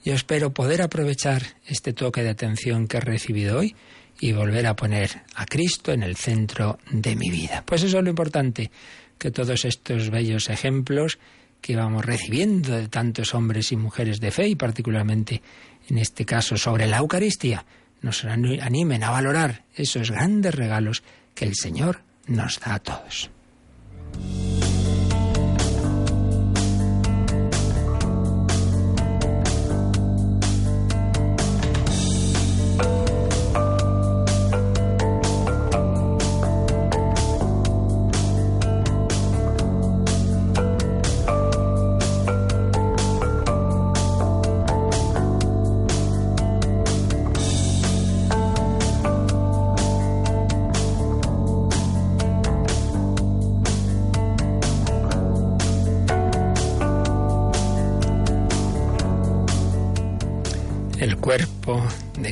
Yo 0.05 0.15
espero 0.15 0.53
poder 0.55 0.83
aprovechar 0.83 1.43
este 1.67 1.93
toque 1.93 2.23
de 2.23 2.31
atención 2.31 2.87
que 2.87 2.99
he 2.99 3.01
recibido 3.01 3.59
hoy 3.59 3.75
y 4.21 4.33
volver 4.33 4.67
a 4.67 4.77
poner 4.77 5.23
a 5.35 5.47
Cristo 5.47 5.93
en 5.93 6.03
el 6.03 6.17
centro 6.17 6.79
de 6.91 7.17
mi 7.17 7.31
vida. 7.31 7.65
Pues 7.67 7.83
eso 7.83 7.99
es 7.99 8.05
lo 8.05 8.11
importante, 8.11 8.71
que 9.19 9.31
todos 9.31 9.65
estos 9.65 10.11
bellos 10.11 10.50
ejemplos 10.50 11.19
que 11.61 11.77
vamos 11.77 12.05
recibiendo 12.05 12.77
de 12.77 12.89
tantos 12.89 13.35
hombres 13.35 13.73
y 13.73 13.77
mujeres 13.77 14.21
de 14.21 14.31
fe, 14.31 14.49
y 14.49 14.55
particularmente 14.57 15.43
en 15.89 15.99
este 15.99 16.25
caso 16.25 16.57
sobre 16.57 16.87
la 16.87 16.99
Eucaristía, 16.99 17.65
nos 18.03 18.25
animen 18.25 19.05
a 19.05 19.11
valorar 19.11 19.65
esos 19.75 20.11
grandes 20.11 20.55
regalos 20.55 21.03
que 21.35 21.45
el 21.45 21.55
Señor 21.55 22.00
nos 22.27 22.61
da 22.61 22.75
a 22.75 22.79
todos. 22.79 23.31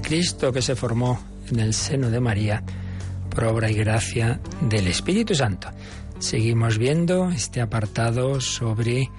Cristo 0.08 0.50
que 0.54 0.62
se 0.62 0.74
formó 0.74 1.20
en 1.50 1.60
el 1.60 1.74
seno 1.74 2.08
de 2.08 2.18
María 2.18 2.64
por 3.28 3.44
obra 3.44 3.70
y 3.70 3.74
gracia 3.74 4.40
del 4.62 4.86
Espíritu 4.86 5.34
Santo. 5.34 5.68
Seguimos 6.18 6.78
viendo 6.78 7.28
este 7.28 7.60
apartado 7.60 8.40
sobre 8.40 9.10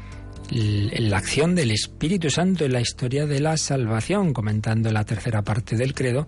la 0.49 1.17
acción 1.17 1.53
del 1.53 1.69
Espíritu 1.69 2.31
Santo 2.31 2.65
en 2.65 2.73
la 2.73 2.81
historia 2.81 3.27
de 3.27 3.39
la 3.39 3.55
salvación, 3.57 4.33
comentando 4.33 4.91
la 4.91 5.05
tercera 5.05 5.43
parte 5.43 5.75
del 5.75 5.93
credo, 5.93 6.27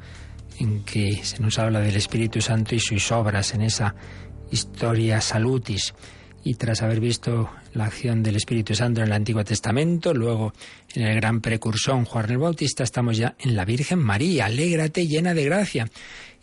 en 0.60 0.84
que 0.84 1.22
se 1.24 1.42
nos 1.42 1.58
habla 1.58 1.80
del 1.80 1.96
Espíritu 1.96 2.40
Santo 2.40 2.76
y 2.76 2.80
sus 2.80 3.12
obras 3.12 3.56
en 3.56 3.64
esa 3.64 3.96
historia 4.52 5.22
salutis. 5.22 5.96
Y 6.44 6.56
tras 6.56 6.82
haber 6.82 7.00
visto 7.00 7.50
la 7.74 7.86
acción 7.86 8.24
del 8.24 8.36
Espíritu 8.36 8.74
Santo 8.74 9.02
en 9.02 9.08
el 9.08 9.14
Antiguo 9.14 9.44
Testamento, 9.44 10.14
luego 10.14 10.54
en 10.96 11.04
el 11.04 11.16
gran 11.16 11.40
precursor 11.42 12.04
Juan 12.06 12.32
el 12.32 12.38
Bautista, 12.40 12.84
estamos 12.84 13.18
ya 13.18 13.36
en 13.40 13.56
la 13.56 13.66
Virgen 13.66 14.00
María, 14.00 14.46
alégrate 14.46 15.08
llena 15.08 15.34
de 15.34 15.46
gracia. 15.46 15.90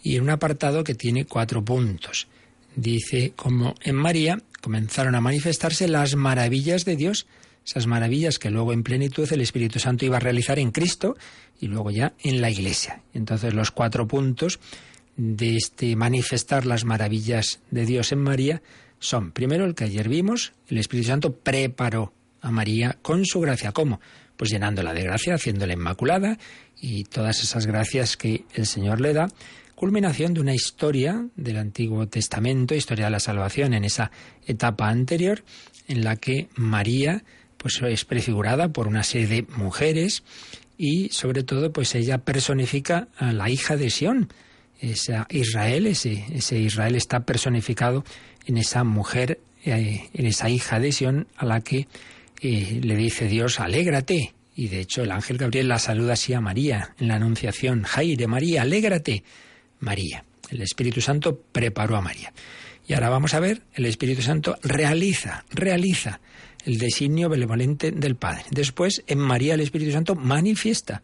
Y 0.02 0.16
en 0.16 0.22
un 0.22 0.30
apartado 0.30 0.84
que 0.84 0.94
tiene 0.94 1.24
cuatro 1.24 1.64
puntos. 1.64 2.28
Dice, 2.76 3.32
como 3.34 3.74
en 3.82 3.96
María 3.96 4.40
comenzaron 4.60 5.16
a 5.16 5.20
manifestarse 5.20 5.88
las 5.88 6.14
maravillas 6.14 6.84
de 6.84 6.94
Dios, 6.94 7.26
esas 7.66 7.86
maravillas 7.86 8.38
que 8.38 8.50
luego 8.50 8.72
en 8.72 8.84
plenitud 8.84 9.30
el 9.32 9.40
Espíritu 9.40 9.80
Santo 9.80 10.06
iba 10.06 10.16
a 10.16 10.20
realizar 10.20 10.58
en 10.60 10.70
Cristo 10.70 11.16
y 11.60 11.66
luego 11.66 11.90
ya 11.90 12.12
en 12.22 12.40
la 12.40 12.50
Iglesia. 12.50 13.02
Entonces 13.14 13.52
los 13.52 13.72
cuatro 13.72 14.06
puntos 14.06 14.60
de 15.16 15.56
este 15.56 15.96
manifestar 15.96 16.64
las 16.64 16.84
maravillas 16.84 17.60
de 17.72 17.84
Dios 17.84 18.12
en 18.12 18.20
María 18.20 18.62
son, 18.98 19.32
primero, 19.32 19.64
el 19.64 19.74
que 19.74 19.84
ayer 19.84 20.08
vimos, 20.08 20.52
el 20.68 20.78
Espíritu 20.78 21.08
Santo 21.08 21.34
preparó 21.34 22.12
a 22.40 22.50
María 22.50 22.98
con 23.02 23.24
su 23.24 23.40
gracia. 23.40 23.72
¿Cómo? 23.72 24.00
Pues 24.36 24.50
llenándola 24.50 24.92
de 24.94 25.02
gracia, 25.02 25.34
haciéndola 25.34 25.72
inmaculada 25.72 26.38
y 26.80 27.04
todas 27.04 27.42
esas 27.42 27.66
gracias 27.66 28.16
que 28.16 28.44
el 28.54 28.66
Señor 28.66 29.00
le 29.00 29.12
da. 29.12 29.28
Culminación 29.74 30.34
de 30.34 30.40
una 30.40 30.54
historia 30.54 31.26
del 31.36 31.56
Antiguo 31.56 32.08
Testamento, 32.08 32.74
historia 32.74 33.06
de 33.06 33.12
la 33.12 33.20
salvación 33.20 33.74
en 33.74 33.84
esa 33.84 34.10
etapa 34.46 34.88
anterior, 34.88 35.44
en 35.86 36.02
la 36.02 36.16
que 36.16 36.48
María 36.56 37.24
pues 37.56 37.80
es 37.82 38.04
prefigurada 38.04 38.72
por 38.72 38.88
una 38.88 39.02
serie 39.02 39.26
de 39.26 39.46
mujeres 39.56 40.22
y 40.76 41.08
sobre 41.10 41.42
todo 41.42 41.72
pues 41.72 41.94
ella 41.94 42.18
personifica 42.18 43.08
a 43.16 43.32
la 43.32 43.50
hija 43.50 43.76
de 43.76 43.90
Sión, 43.90 44.32
esa 44.80 45.26
Israel, 45.30 45.86
ese, 45.86 46.24
ese 46.32 46.58
Israel 46.58 46.94
está 46.94 47.20
personificado 47.20 48.04
en 48.46 48.58
esa 48.58 48.84
mujer, 48.84 49.40
eh, 49.64 50.08
en 50.12 50.26
esa 50.26 50.48
hija 50.48 50.80
de 50.80 50.92
Sión 50.92 51.26
a 51.36 51.44
la 51.44 51.60
que 51.60 51.88
eh, 52.40 52.80
le 52.82 52.96
dice 52.96 53.26
Dios, 53.28 53.60
alégrate. 53.60 54.34
Y 54.54 54.68
de 54.68 54.80
hecho 54.80 55.02
el 55.02 55.12
ángel 55.12 55.38
Gabriel 55.38 55.68
la 55.68 55.78
saluda 55.78 56.14
así 56.14 56.32
a 56.32 56.40
María 56.40 56.94
en 56.98 57.08
la 57.08 57.16
Anunciación, 57.16 57.82
Jaire, 57.82 58.26
María, 58.26 58.62
alégrate, 58.62 59.22
María. 59.80 60.24
El 60.50 60.62
Espíritu 60.62 61.00
Santo 61.00 61.40
preparó 61.52 61.96
a 61.96 62.00
María. 62.00 62.32
Y 62.86 62.94
ahora 62.94 63.10
vamos 63.10 63.34
a 63.34 63.40
ver, 63.40 63.62
el 63.74 63.84
Espíritu 63.84 64.22
Santo 64.22 64.58
realiza, 64.62 65.44
realiza 65.50 66.20
el 66.64 66.78
designio 66.78 67.28
benevolente 67.28 67.92
del 67.92 68.16
Padre. 68.16 68.44
Después, 68.50 69.04
en 69.06 69.18
María 69.18 69.54
el 69.54 69.60
Espíritu 69.60 69.92
Santo 69.92 70.14
manifiesta 70.14 71.02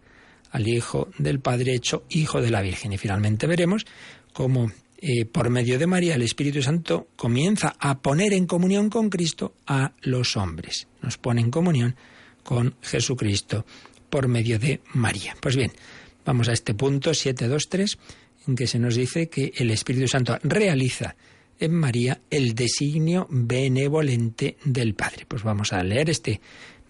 al 0.54 0.68
Hijo 0.68 1.08
del 1.18 1.40
Padre 1.40 1.74
hecho 1.74 2.04
Hijo 2.08 2.40
de 2.40 2.50
la 2.50 2.62
Virgen. 2.62 2.92
Y 2.92 2.98
finalmente 2.98 3.48
veremos 3.48 3.84
cómo 4.32 4.70
eh, 4.98 5.24
por 5.24 5.50
medio 5.50 5.80
de 5.80 5.88
María 5.88 6.14
el 6.14 6.22
Espíritu 6.22 6.62
Santo 6.62 7.08
comienza 7.16 7.74
a 7.80 8.00
poner 8.00 8.32
en 8.32 8.46
comunión 8.46 8.88
con 8.88 9.10
Cristo 9.10 9.54
a 9.66 9.92
los 10.02 10.36
hombres. 10.36 10.86
Nos 11.02 11.18
pone 11.18 11.40
en 11.40 11.50
comunión 11.50 11.96
con 12.44 12.76
Jesucristo 12.82 13.66
por 14.08 14.28
medio 14.28 14.60
de 14.60 14.80
María. 14.92 15.36
Pues 15.40 15.56
bien, 15.56 15.72
vamos 16.24 16.48
a 16.48 16.52
este 16.52 16.72
punto 16.72 17.12
723 17.12 17.98
en 18.46 18.54
que 18.54 18.68
se 18.68 18.78
nos 18.78 18.94
dice 18.94 19.28
que 19.28 19.52
el 19.56 19.72
Espíritu 19.72 20.06
Santo 20.06 20.38
realiza 20.44 21.16
en 21.58 21.74
María 21.74 22.20
el 22.30 22.54
designio 22.54 23.26
benevolente 23.28 24.56
del 24.64 24.94
Padre. 24.94 25.26
Pues 25.26 25.42
vamos 25.42 25.72
a 25.72 25.82
leer 25.82 26.10
este 26.10 26.40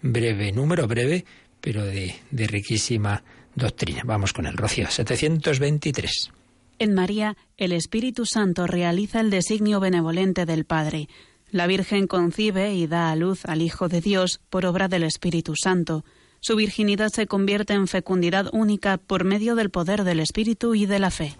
breve 0.03 0.51
número, 0.51 0.87
breve, 0.87 1.25
pero 1.59 1.83
de, 1.83 2.13
de 2.29 2.45
riquísima 2.45 3.23
doctrina. 3.55 4.03
Vamos 4.05 4.33
con 4.33 4.45
el 4.45 4.57
Rocío, 4.57 4.89
723. 4.89 6.31
En 6.77 6.93
María, 6.93 7.37
el 7.57 7.71
Espíritu 7.71 8.25
Santo 8.25 8.67
realiza 8.67 9.21
el 9.21 9.29
designio 9.29 9.79
benevolente 9.79 10.45
del 10.45 10.65
Padre. 10.65 11.07
La 11.49 11.67
Virgen 11.67 12.07
concibe 12.07 12.73
y 12.75 12.85
da 12.85 13.11
a 13.11 13.15
luz 13.15 13.45
al 13.45 13.61
Hijo 13.61 13.87
de 13.87 14.01
Dios 14.01 14.41
por 14.49 14.65
obra 14.65 14.87
del 14.87 15.03
Espíritu 15.03 15.53
Santo. 15.55 16.03
Su 16.41 16.57
virginidad 16.57 17.09
se 17.09 17.27
convierte 17.27 17.73
en 17.73 17.87
fecundidad 17.87 18.49
única 18.51 18.97
por 18.97 19.23
medio 19.23 19.55
del 19.55 19.69
poder 19.69 20.03
del 20.03 20.19
Espíritu 20.19 20.75
y 20.75 20.85
de 20.85 20.99
la 20.99 21.11
fe. 21.11 21.33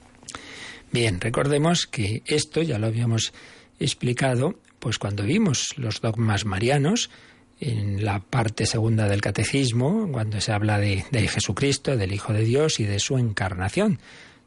Bien, 0.91 1.19
recordemos 1.19 1.85
que 1.85 2.23
esto 2.25 2.61
ya 2.61 2.79
lo 2.79 2.87
habíamos 2.87 3.33
explicado, 3.79 4.57
pues 4.79 4.97
cuando 4.97 5.23
vimos 5.23 5.73
los 5.77 5.99
dogmas 5.99 6.45
marianos, 6.45 7.09
en 7.59 8.03
la 8.03 8.19
parte 8.19 8.65
segunda 8.65 9.07
del 9.07 9.21
catecismo, 9.21 10.09
cuando 10.11 10.41
se 10.41 10.51
habla 10.51 10.79
de, 10.79 11.05
de, 11.11 11.27
Jesucristo, 11.27 11.95
del 11.95 12.13
Hijo 12.13 12.33
de 12.33 12.43
Dios 12.43 12.79
y 12.79 12.83
de 12.83 12.99
su 12.99 13.17
encarnación. 13.17 13.99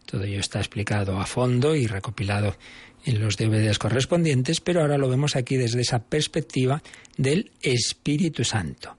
Todo 0.05 0.25
ello 0.25 0.41
está 0.41 0.59
explicado 0.59 1.19
a 1.19 1.27
fondo 1.27 1.75
y 1.75 1.87
recopilado 1.87 2.57
en 3.05 3.21
los 3.21 3.37
DVDs 3.37 3.79
correspondientes, 3.79 4.61
pero 4.61 4.81
ahora 4.81 4.99
lo 4.99 5.09
vemos 5.09 5.37
aquí 5.37 5.57
desde 5.57 5.81
esa 5.81 6.01
perspectiva 6.01 6.83
del 7.17 7.51
Espíritu 7.63 8.45
Santo. 8.45 8.97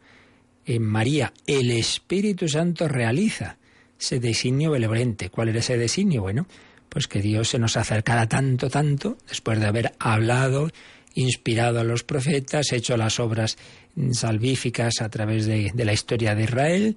En 0.66 0.84
María, 0.84 1.34
el 1.48 1.72
Espíritu 1.72 2.48
Santo 2.48 2.88
realiza 2.88 3.58
ese 4.00 4.20
designio 4.20 4.72
benevolente. 4.72 5.30
¿Cuál 5.30 5.50
era 5.50 5.60
ese 5.60 5.78
designio? 5.78 6.22
Bueno, 6.22 6.48
pues 6.90 7.08
que 7.08 7.22
Dios 7.22 7.50
se 7.50 7.60
nos 7.60 7.78
acercara 7.78 8.28
tanto, 8.28 8.70
tanto, 8.70 9.18
después 9.28 9.60
de 9.60 9.68
haber 9.68 9.94
hablado, 10.00 10.70
inspirado 11.16 11.80
a 11.80 11.84
los 11.84 12.04
profetas, 12.04 12.72
hecho 12.72 12.98
las 12.98 13.20
obras 13.20 13.58
salvíficas 14.12 15.02
a 15.02 15.10
través 15.10 15.46
de, 15.46 15.72
de 15.74 15.86
la 15.86 15.94
historia 15.94 16.36
de 16.36 16.44
Israel, 16.44 16.96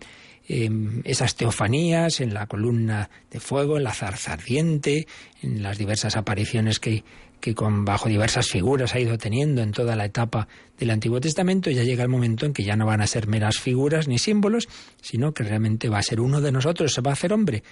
eh, 0.49 0.71
esas 1.05 1.37
teofanías 1.37 2.21
en 2.21 2.35
la 2.35 2.47
columna 2.47 3.09
de 3.31 3.39
fuego, 3.39 3.77
en 3.77 3.85
la 3.85 3.95
zarza 3.95 4.33
ardiente, 4.33 5.07
en 5.41 5.63
las 5.63 5.79
diversas 5.79 6.17
apariciones 6.17 6.81
que, 6.81 7.05
que 7.41 7.55
con 7.55 7.85
bajo 7.85 8.09
diversas 8.09 8.49
figuras 8.49 8.95
ha 8.95 9.01
ido 9.01 9.17
teniendo 9.19 9.63
en 9.63 9.71
toda 9.71 9.95
la 9.95 10.05
etapa 10.05 10.49
del 10.79 10.91
Antiguo 10.91 11.21
Testamento, 11.21 11.71
ya 11.71 11.85
llega 11.85 12.03
el 12.03 12.09
momento 12.09 12.45
en 12.45 12.53
que 12.53 12.65
ya 12.65 12.75
no 12.75 12.87
van 12.87 13.01
a 13.01 13.07
ser 13.07 13.29
meras 13.29 13.59
figuras 13.59 14.09
ni 14.09 14.19
símbolos, 14.19 14.69
sino 15.01 15.33
que 15.33 15.45
realmente 15.45 15.89
va 15.89 15.99
a 15.99 16.03
ser 16.03 16.21
uno 16.21 16.41
de 16.41 16.51
nosotros, 16.51 16.93
se 16.93 17.01
va 17.01 17.11
a 17.11 17.15
hacer 17.15 17.33
hombre. 17.33 17.63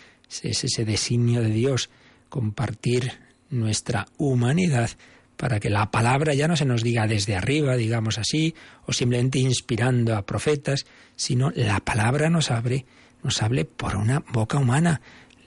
Es 0.43 0.65
ese 0.65 0.85
designio 0.85 1.43
de 1.43 1.51
Dios, 1.51 1.91
compartir 2.29 3.13
nuestra 3.51 4.07
humanidad 4.17 4.91
para 5.41 5.59
que 5.59 5.71
la 5.71 5.91
palabra 5.91 6.35
ya 6.35 6.49
no 6.49 6.55
se 6.55 6.67
nos 6.67 6.83
diga 6.83 7.07
desde 7.07 7.35
arriba, 7.35 7.75
digamos 7.75 8.19
así, 8.19 8.55
o 8.85 8.93
simplemente 8.93 9.39
inspirando 9.39 10.15
a 10.15 10.27
profetas, 10.27 10.85
sino 11.17 11.51
la 11.55 11.81
palabra 11.81 12.29
nos 12.29 12.51
abre, 12.51 12.85
nos 13.23 13.41
hable 13.41 13.65
por 13.65 13.97
una 13.97 14.23
boca 14.35 14.59
humana 14.59 15.01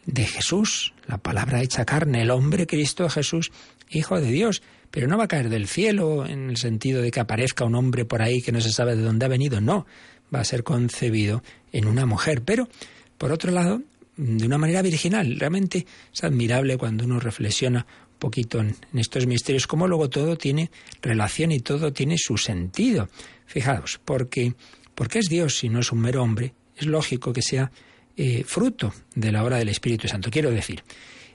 de 0.07 0.25
Jesús, 0.25 0.95
la 1.05 1.19
palabra 1.19 1.61
hecha 1.61 1.85
carne, 1.85 2.23
el 2.23 2.31
hombre 2.31 2.65
Cristo 2.65 3.07
Jesús, 3.07 3.51
Hijo 3.91 4.19
de 4.19 4.31
Dios, 4.31 4.63
pero 4.89 5.07
no 5.07 5.15
va 5.15 5.25
a 5.25 5.27
caer 5.27 5.49
del 5.49 5.67
cielo 5.67 6.25
en 6.25 6.49
el 6.49 6.57
sentido 6.57 7.03
de 7.03 7.11
que 7.11 7.19
aparezca 7.19 7.63
un 7.63 7.75
hombre 7.75 8.03
por 8.03 8.23
ahí 8.23 8.41
que 8.41 8.51
no 8.51 8.61
se 8.61 8.71
sabe 8.71 8.95
de 8.95 9.03
dónde 9.03 9.27
ha 9.27 9.29
venido, 9.29 9.61
no, 9.61 9.85
va 10.33 10.39
a 10.39 10.43
ser 10.43 10.63
concebido 10.63 11.43
en 11.71 11.85
una 11.85 12.07
mujer, 12.07 12.41
pero 12.41 12.67
por 13.19 13.31
otro 13.31 13.51
lado, 13.51 13.83
de 14.17 14.45
una 14.45 14.57
manera 14.57 14.81
virginal. 14.81 15.39
Realmente 15.39 15.85
es 16.13 16.23
admirable 16.23 16.77
cuando 16.77 17.05
uno 17.05 17.19
reflexiona 17.19 17.85
poquito 18.23 18.61
en, 18.61 18.73
estos 18.93 19.27
misterios, 19.27 19.67
como 19.67 19.85
luego 19.85 20.09
todo 20.09 20.37
tiene 20.37 20.71
relación 21.01 21.51
y 21.51 21.59
todo 21.59 21.91
tiene 21.91 22.15
su 22.17 22.37
sentido. 22.37 23.09
Fijaos, 23.45 23.99
porque, 24.05 24.53
porque 24.95 25.19
es 25.19 25.25
Dios 25.27 25.61
y 25.65 25.67
no 25.67 25.79
es 25.81 25.91
un 25.91 25.99
mero 25.99 26.23
hombre, 26.23 26.53
es 26.77 26.85
lógico 26.85 27.33
que 27.33 27.41
sea 27.41 27.69
eh, 28.15 28.45
fruto 28.45 28.93
de 29.13 29.29
la 29.33 29.43
obra 29.43 29.57
del 29.57 29.67
Espíritu 29.67 30.07
Santo. 30.07 30.31
Quiero 30.31 30.51
decir, 30.51 30.85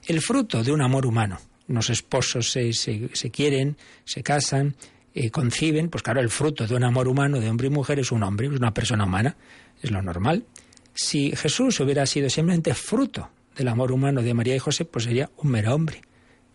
el 0.07 0.23
fruto 0.23 0.65
de 0.65 0.73
un 0.73 0.81
amor 0.81 1.05
humano. 1.05 1.39
Unos 1.69 1.91
esposos 1.91 2.51
se, 2.51 2.73
se, 2.73 3.31
quieren, 3.31 3.77
se 4.07 4.23
casan, 4.23 4.75
eh, 5.15 5.29
conciben, 5.31 5.91
pues 5.91 6.03
claro, 6.03 6.21
el 6.21 6.31
fruto 6.31 6.67
de 6.67 6.75
un 6.75 6.85
amor 6.85 7.07
humano 7.07 7.39
de 7.39 7.51
hombre 7.51 7.67
y 7.67 7.71
mujer 7.71 7.99
es 7.99 8.11
un 8.13 8.23
hombre, 8.23 8.47
es 8.47 8.55
una 8.55 8.73
persona 8.73 9.05
humana, 9.05 9.37
es 9.83 9.91
lo 9.91 10.01
normal. 10.01 10.47
Si 10.95 11.37
Jesús 11.37 11.81
hubiera 11.81 12.07
sido 12.07 12.31
simplemente 12.31 12.73
fruto 12.73 13.29
del 13.55 13.69
amor 13.69 13.93
humano 13.93 14.23
de 14.23 14.33
María 14.33 14.57
y 14.57 14.59
José, 14.59 14.87
pues 14.87 15.05
sería 15.05 15.29
un 15.37 15.51
mero 15.51 15.75
hombre 15.75 16.01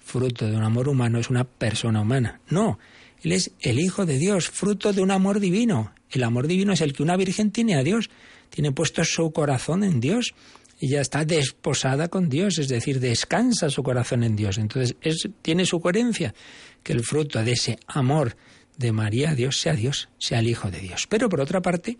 fruto 0.03 0.47
de 0.47 0.55
un 0.55 0.63
amor 0.63 0.89
humano, 0.89 1.19
es 1.19 1.29
una 1.29 1.45
persona 1.45 2.01
humana. 2.01 2.39
No, 2.49 2.77
Él 3.23 3.31
es 3.31 3.51
el 3.61 3.79
Hijo 3.79 4.05
de 4.05 4.17
Dios, 4.17 4.49
fruto 4.49 4.93
de 4.93 5.01
un 5.01 5.11
amor 5.11 5.39
divino. 5.39 5.93
El 6.11 6.23
amor 6.23 6.47
divino 6.47 6.73
es 6.73 6.81
el 6.81 6.93
que 6.93 7.01
una 7.01 7.17
virgen 7.17 7.51
tiene 7.51 7.75
a 7.75 7.83
Dios, 7.83 8.09
tiene 8.49 8.71
puesto 8.71 9.03
su 9.03 9.31
corazón 9.31 9.83
en 9.83 9.99
Dios. 9.99 10.35
Ella 10.79 11.01
está 11.01 11.23
desposada 11.23 12.09
con 12.09 12.29
Dios, 12.29 12.59
es 12.59 12.67
decir, 12.67 12.99
descansa 12.99 13.69
su 13.69 13.81
corazón 13.81 14.23
en 14.23 14.35
Dios. 14.35 14.57
Entonces, 14.57 14.95
es, 15.01 15.29
tiene 15.41 15.65
su 15.65 15.79
coherencia 15.79 16.35
que 16.83 16.93
el 16.93 17.03
fruto 17.03 17.41
de 17.41 17.53
ese 17.53 17.79
amor 17.87 18.35
de 18.77 18.91
María 18.91 19.31
a 19.31 19.35
Dios 19.35 19.59
sea 19.59 19.73
Dios, 19.73 20.09
sea 20.19 20.39
el 20.39 20.47
Hijo 20.47 20.69
de 20.69 20.79
Dios. 20.79 21.07
Pero 21.07 21.29
por 21.29 21.39
otra 21.39 21.61
parte, 21.61 21.97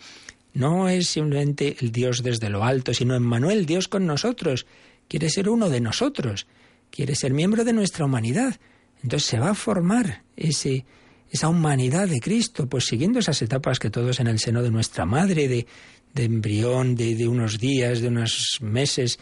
no 0.54 0.90
es 0.90 1.08
simplemente 1.08 1.78
el 1.80 1.92
Dios 1.92 2.22
desde 2.22 2.50
lo 2.50 2.64
alto, 2.64 2.94
sino 2.94 3.16
Emmanuel, 3.16 3.66
Dios 3.66 3.88
con 3.88 4.06
nosotros. 4.06 4.66
Quiere 5.08 5.30
ser 5.30 5.50
uno 5.50 5.70
de 5.70 5.80
nosotros 5.80 6.46
quiere 6.94 7.16
ser 7.16 7.34
miembro 7.34 7.64
de 7.64 7.74
nuestra 7.74 8.06
humanidad. 8.06 8.60
Entonces 9.02 9.28
se 9.28 9.40
va 9.40 9.50
a 9.50 9.56
formar 9.56 10.24
ese, 10.38 10.86
esa 11.32 11.50
humanidad 11.50 12.08
de 12.08 12.20
Cristo, 12.20 12.70
pues 12.70 12.86
siguiendo 12.86 13.18
esas 13.18 13.42
etapas 13.42 13.80
que 13.80 13.90
todos 13.90 14.20
en 14.20 14.28
el 14.28 14.40
seno 14.40 14.62
de 14.62 14.70
nuestra 14.70 15.04
madre, 15.04 15.48
de, 15.48 15.66
de 16.14 16.24
embrión, 16.24 16.96
de, 16.96 17.16
de 17.16 17.28
unos 17.28 17.58
días, 17.58 18.00
de 18.00 18.10
unos 18.10 18.60
meses, 18.62 19.20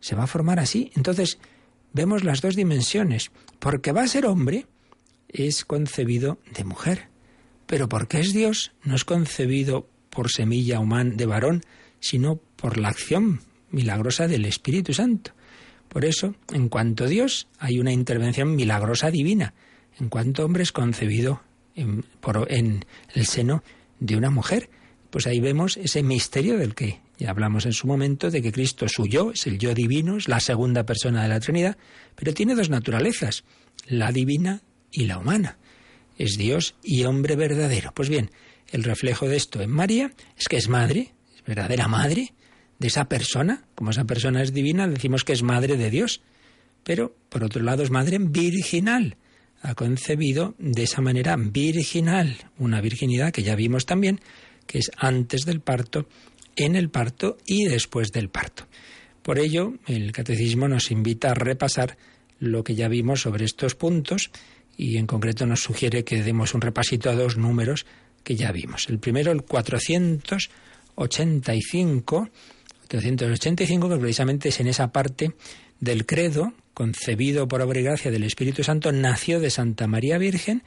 se 0.00 0.16
va 0.16 0.24
a 0.24 0.26
formar 0.26 0.58
así. 0.58 0.90
Entonces 0.96 1.38
vemos 1.92 2.24
las 2.24 2.40
dos 2.40 2.56
dimensiones. 2.56 3.30
Porque 3.60 3.92
va 3.92 4.02
a 4.02 4.08
ser 4.08 4.26
hombre, 4.26 4.66
es 5.28 5.64
concebido 5.64 6.40
de 6.52 6.64
mujer. 6.64 7.08
Pero 7.66 7.88
porque 7.88 8.18
es 8.18 8.32
Dios, 8.32 8.72
no 8.82 8.96
es 8.96 9.04
concebido 9.04 9.88
por 10.10 10.28
semilla 10.28 10.80
humana 10.80 11.14
de 11.14 11.26
varón, 11.26 11.62
sino 12.00 12.36
por 12.56 12.78
la 12.78 12.88
acción 12.88 13.42
milagrosa 13.70 14.26
del 14.26 14.44
Espíritu 14.44 14.92
Santo. 14.92 15.32
Por 15.92 16.06
eso, 16.06 16.34
en 16.54 16.70
cuanto 16.70 17.04
a 17.04 17.06
Dios, 17.06 17.48
hay 17.58 17.78
una 17.78 17.92
intervención 17.92 18.56
milagrosa 18.56 19.10
divina. 19.10 19.52
En 20.00 20.08
cuanto 20.08 20.42
hombre 20.42 20.62
es 20.62 20.72
concebido 20.72 21.42
en, 21.74 22.06
en 22.48 22.84
el 23.14 23.26
seno 23.26 23.62
de 24.00 24.16
una 24.16 24.30
mujer. 24.30 24.70
Pues 25.10 25.26
ahí 25.26 25.38
vemos 25.38 25.76
ese 25.76 26.02
misterio 26.02 26.56
del 26.56 26.74
que 26.74 27.00
ya 27.18 27.28
hablamos 27.28 27.66
en 27.66 27.74
su 27.74 27.86
momento, 27.86 28.30
de 28.30 28.40
que 28.40 28.52
Cristo 28.52 28.86
es 28.86 28.92
su 28.92 29.06
yo, 29.06 29.32
es 29.32 29.46
el 29.46 29.58
yo 29.58 29.74
divino, 29.74 30.16
es 30.16 30.28
la 30.28 30.40
segunda 30.40 30.86
persona 30.86 31.22
de 31.24 31.28
la 31.28 31.40
Trinidad, 31.40 31.76
pero 32.14 32.32
tiene 32.32 32.54
dos 32.54 32.70
naturalezas, 32.70 33.44
la 33.86 34.12
divina 34.12 34.62
y 34.90 35.04
la 35.04 35.18
humana. 35.18 35.58
Es 36.16 36.38
Dios 36.38 36.74
y 36.82 37.04
hombre 37.04 37.36
verdadero. 37.36 37.92
Pues 37.94 38.08
bien, 38.08 38.30
el 38.70 38.82
reflejo 38.82 39.28
de 39.28 39.36
esto 39.36 39.60
en 39.60 39.70
María 39.70 40.10
es 40.38 40.48
que 40.48 40.56
es 40.56 40.70
madre, 40.70 41.12
es 41.36 41.44
verdadera 41.44 41.86
madre, 41.86 42.32
de 42.82 42.88
esa 42.88 43.04
persona, 43.04 43.62
como 43.76 43.92
esa 43.92 44.04
persona 44.04 44.42
es 44.42 44.52
divina, 44.52 44.88
decimos 44.88 45.22
que 45.22 45.32
es 45.32 45.44
madre 45.44 45.76
de 45.76 45.88
Dios, 45.88 46.20
pero 46.82 47.14
por 47.28 47.44
otro 47.44 47.62
lado 47.62 47.84
es 47.84 47.90
madre 47.90 48.18
virginal. 48.18 49.16
Ha 49.62 49.76
concebido 49.76 50.56
de 50.58 50.82
esa 50.82 51.00
manera 51.00 51.36
virginal, 51.36 52.36
una 52.58 52.80
virginidad 52.80 53.32
que 53.32 53.44
ya 53.44 53.54
vimos 53.54 53.86
también, 53.86 54.18
que 54.66 54.80
es 54.80 54.90
antes 54.96 55.44
del 55.44 55.60
parto, 55.60 56.08
en 56.56 56.74
el 56.74 56.90
parto 56.90 57.38
y 57.46 57.66
después 57.66 58.10
del 58.10 58.30
parto. 58.30 58.66
Por 59.22 59.38
ello, 59.38 59.74
el 59.86 60.10
catecismo 60.10 60.66
nos 60.66 60.90
invita 60.90 61.30
a 61.30 61.34
repasar 61.34 61.96
lo 62.40 62.64
que 62.64 62.74
ya 62.74 62.88
vimos 62.88 63.20
sobre 63.20 63.44
estos 63.44 63.76
puntos 63.76 64.32
y 64.76 64.96
en 64.96 65.06
concreto 65.06 65.46
nos 65.46 65.60
sugiere 65.60 66.02
que 66.02 66.24
demos 66.24 66.52
un 66.54 66.62
repasito 66.62 67.10
a 67.10 67.14
dos 67.14 67.36
números 67.36 67.86
que 68.24 68.34
ya 68.34 68.50
vimos. 68.50 68.88
El 68.88 68.98
primero, 68.98 69.30
el 69.30 69.42
485, 69.42 72.28
485 72.88 73.88
que 73.88 73.96
precisamente 73.96 74.48
es 74.50 74.60
en 74.60 74.66
esa 74.66 74.92
parte 74.92 75.32
del 75.80 76.06
credo, 76.06 76.52
concebido 76.74 77.48
por 77.48 77.60
obra 77.62 77.80
y 77.80 77.82
gracia 77.82 78.10
del 78.10 78.24
Espíritu 78.24 78.62
Santo, 78.62 78.92
nació 78.92 79.40
de 79.40 79.50
Santa 79.50 79.86
María 79.86 80.18
Virgen. 80.18 80.62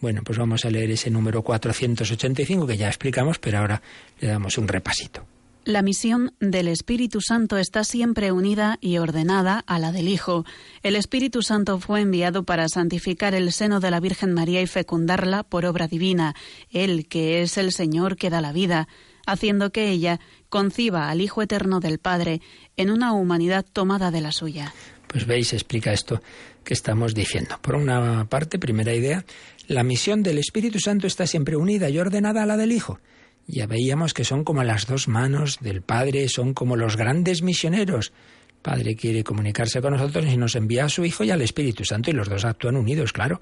Bueno, 0.00 0.22
pues 0.24 0.38
vamos 0.38 0.64
a 0.64 0.70
leer 0.70 0.90
ese 0.90 1.10
número 1.10 1.42
485 1.42 2.66
que 2.66 2.76
ya 2.76 2.88
explicamos, 2.88 3.38
pero 3.38 3.58
ahora 3.58 3.82
le 4.20 4.28
damos 4.28 4.58
un 4.58 4.68
repasito. 4.68 5.26
La 5.68 5.82
misión 5.82 6.32
del 6.40 6.66
Espíritu 6.66 7.20
Santo 7.20 7.58
está 7.58 7.84
siempre 7.84 8.32
unida 8.32 8.78
y 8.80 8.96
ordenada 8.96 9.62
a 9.66 9.78
la 9.78 9.92
del 9.92 10.08
Hijo. 10.08 10.46
El 10.82 10.96
Espíritu 10.96 11.42
Santo 11.42 11.78
fue 11.78 12.00
enviado 12.00 12.44
para 12.44 12.70
santificar 12.70 13.34
el 13.34 13.52
seno 13.52 13.78
de 13.78 13.90
la 13.90 14.00
Virgen 14.00 14.32
María 14.32 14.62
y 14.62 14.66
fecundarla 14.66 15.42
por 15.42 15.66
obra 15.66 15.86
divina, 15.86 16.34
Él 16.70 17.06
que 17.06 17.42
es 17.42 17.58
el 17.58 17.72
Señor 17.72 18.16
que 18.16 18.30
da 18.30 18.40
la 18.40 18.52
vida, 18.52 18.88
haciendo 19.26 19.70
que 19.70 19.90
ella 19.90 20.20
conciba 20.48 21.08
al 21.08 21.20
Hijo 21.20 21.42
Eterno 21.42 21.80
del 21.80 21.98
Padre 21.98 22.40
en 22.76 22.90
una 22.90 23.12
humanidad 23.12 23.64
tomada 23.72 24.10
de 24.10 24.20
la 24.20 24.32
suya. 24.32 24.72
Pues 25.06 25.26
veis, 25.26 25.52
explica 25.52 25.92
esto 25.92 26.22
que 26.64 26.74
estamos 26.74 27.14
diciendo. 27.14 27.58
Por 27.62 27.76
una 27.76 28.26
parte, 28.26 28.58
primera 28.58 28.94
idea, 28.94 29.24
la 29.66 29.82
misión 29.82 30.22
del 30.22 30.38
Espíritu 30.38 30.78
Santo 30.78 31.06
está 31.06 31.26
siempre 31.26 31.56
unida 31.56 31.88
y 31.88 31.98
ordenada 31.98 32.42
a 32.42 32.46
la 32.46 32.56
del 32.56 32.72
Hijo 32.72 33.00
ya 33.48 33.66
veíamos 33.66 34.12
que 34.12 34.24
son 34.24 34.44
como 34.44 34.62
las 34.62 34.86
dos 34.86 35.08
manos 35.08 35.58
del 35.60 35.80
Padre, 35.80 36.28
son 36.28 36.52
como 36.52 36.76
los 36.76 36.96
grandes 36.96 37.42
misioneros. 37.42 38.12
El 38.48 38.56
Padre 38.62 38.94
quiere 38.94 39.24
comunicarse 39.24 39.80
con 39.80 39.94
nosotros 39.94 40.26
y 40.26 40.36
nos 40.36 40.54
envía 40.54 40.84
a 40.84 40.88
su 40.90 41.04
Hijo 41.04 41.24
y 41.24 41.30
al 41.30 41.40
Espíritu 41.40 41.84
Santo 41.84 42.10
y 42.10 42.12
los 42.12 42.28
dos 42.28 42.44
actúan 42.44 42.76
unidos, 42.76 43.12
claro. 43.12 43.40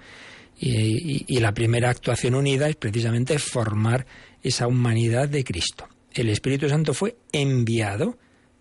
Y, 0.59 1.39
la 1.41 1.53
primera 1.53 1.91
actuación 1.91 2.35
unida 2.35 2.69
es 2.69 2.77
precisamente 2.77 3.39
formar 3.39 4.07
esa 4.43 4.69
humanidad 4.69 5.29
de 5.29 5.45
Cristo. 5.45 5.87
El 6.17 6.31
Espíritu 6.31 6.67
Santo 6.71 6.95
fue 6.95 7.19
enviado 7.31 8.17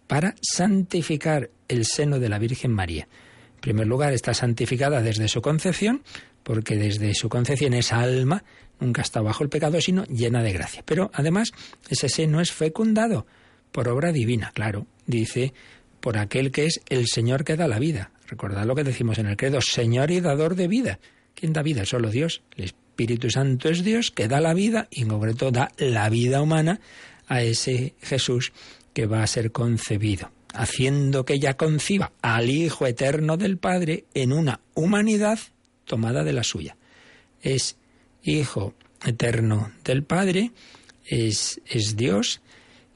para 0.08 0.36
santificar 0.42 1.52
el 1.70 1.86
seno 1.86 2.20
de 2.20 2.28
la 2.28 2.38
Virgen 2.38 2.72
María. 2.72 3.08
En 3.56 3.62
primer 3.62 3.88
lugar, 3.88 4.12
está 4.12 4.34
santificada 4.34 5.02
desde 5.02 5.30
su 5.30 5.42
concepción, 5.42 6.04
porque 6.44 6.76
desde 6.76 7.14
su 7.14 7.30
concepción 7.30 7.74
esa 7.74 8.02
alma 8.02 8.44
nunca 8.82 9.02
está 9.02 9.22
bajo 9.22 9.42
el 9.42 9.50
pecado, 9.50 9.80
sino 9.80 10.04
llena 10.04 10.44
de 10.44 10.52
gracia. 10.52 10.84
Pero 10.86 11.10
además, 11.14 11.54
ese 11.90 12.10
seno 12.10 12.42
es 12.42 12.52
fecundado 12.52 13.26
por 13.72 13.88
obra 13.88 14.12
divina, 14.12 14.52
claro, 14.54 14.86
dice, 15.08 15.54
por 16.02 16.18
aquel 16.18 16.52
que 16.52 16.66
es 16.66 16.82
el 16.90 17.08
Señor 17.08 17.46
que 17.46 17.56
da 17.56 17.70
la 17.70 17.80
vida. 17.80 18.12
Recordad 18.28 18.66
lo 18.66 18.76
que 18.76 18.84
decimos 18.84 19.18
en 19.18 19.28
el 19.28 19.38
credo, 19.38 19.62
Señor 19.62 20.12
y 20.12 20.20
dador 20.20 20.56
de 20.56 20.68
vida. 20.68 21.00
¿Quién 21.34 21.54
da 21.54 21.64
vida? 21.64 21.86
Solo 21.86 22.10
Dios. 22.10 22.44
El 22.58 22.66
Espíritu 22.66 23.30
Santo 23.30 23.70
es 23.70 23.86
Dios 23.86 24.12
que 24.12 24.28
da 24.28 24.42
la 24.42 24.54
vida 24.54 24.90
y 24.92 25.04
en 25.04 25.08
concreto 25.08 25.52
da 25.52 25.72
la 25.78 26.10
vida 26.10 26.42
humana 26.42 26.82
a 27.28 27.42
ese 27.42 27.96
Jesús 28.02 28.54
que 28.94 29.06
va 29.06 29.24
a 29.24 29.28
ser 29.28 29.52
concebido, 29.52 30.32
haciendo 30.54 31.26
que 31.26 31.34
ella 31.34 31.58
conciba 31.58 32.12
al 32.22 32.50
Hijo 32.50 32.88
eterno 32.88 33.38
del 33.38 33.58
Padre 33.58 34.06
en 34.14 34.32
una 34.32 34.62
humanidad 34.74 35.40
tomada 35.86 36.24
de 36.24 36.34
la 36.34 36.44
suya. 36.44 36.78
Es 37.42 37.78
Hijo 38.24 38.74
eterno 39.06 39.72
del 39.84 40.04
Padre, 40.04 40.52
es, 41.06 41.62
es 41.66 41.96
Dios. 41.96 42.42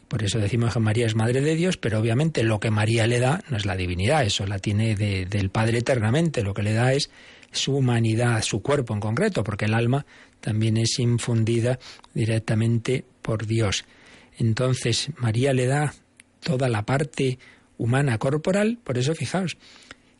Por 0.08 0.24
eso 0.24 0.40
decimos 0.40 0.74
que 0.74 0.80
María 0.80 1.06
es 1.06 1.16
Madre 1.16 1.42
de 1.42 1.56
Dios, 1.56 1.78
pero 1.78 2.00
obviamente 2.00 2.44
lo 2.44 2.60
que 2.60 2.72
María 2.72 3.06
le 3.06 3.20
da 3.20 3.44
no 3.50 3.58
es 3.58 3.66
la 3.66 3.76
divinidad, 3.76 4.24
eso 4.24 4.48
la 4.48 4.58
tiene 4.58 4.96
del 4.96 5.50
Padre 5.52 5.80
eternamente. 5.80 6.42
Lo 6.42 6.54
que 6.54 6.64
le 6.64 6.74
da 6.74 6.94
es 6.94 7.12
su 7.52 7.76
humanidad, 7.76 8.42
su 8.42 8.62
cuerpo 8.62 8.94
en 8.94 9.00
concreto, 9.00 9.44
porque 9.44 9.66
el 9.66 9.74
alma 9.74 10.06
también 10.40 10.78
es 10.78 10.98
infundida 11.00 11.78
directamente 12.14 13.06
por 13.22 13.46
Dios. 13.46 13.86
Entonces 14.40 15.12
María 15.18 15.54
le 15.54 15.68
da 15.68 15.94
toda 16.40 16.70
la 16.70 16.86
parte 16.86 17.38
humana 17.78 18.18
corporal, 18.18 18.80
por 18.84 18.98
eso 18.98 19.14
fijaos, 19.14 19.58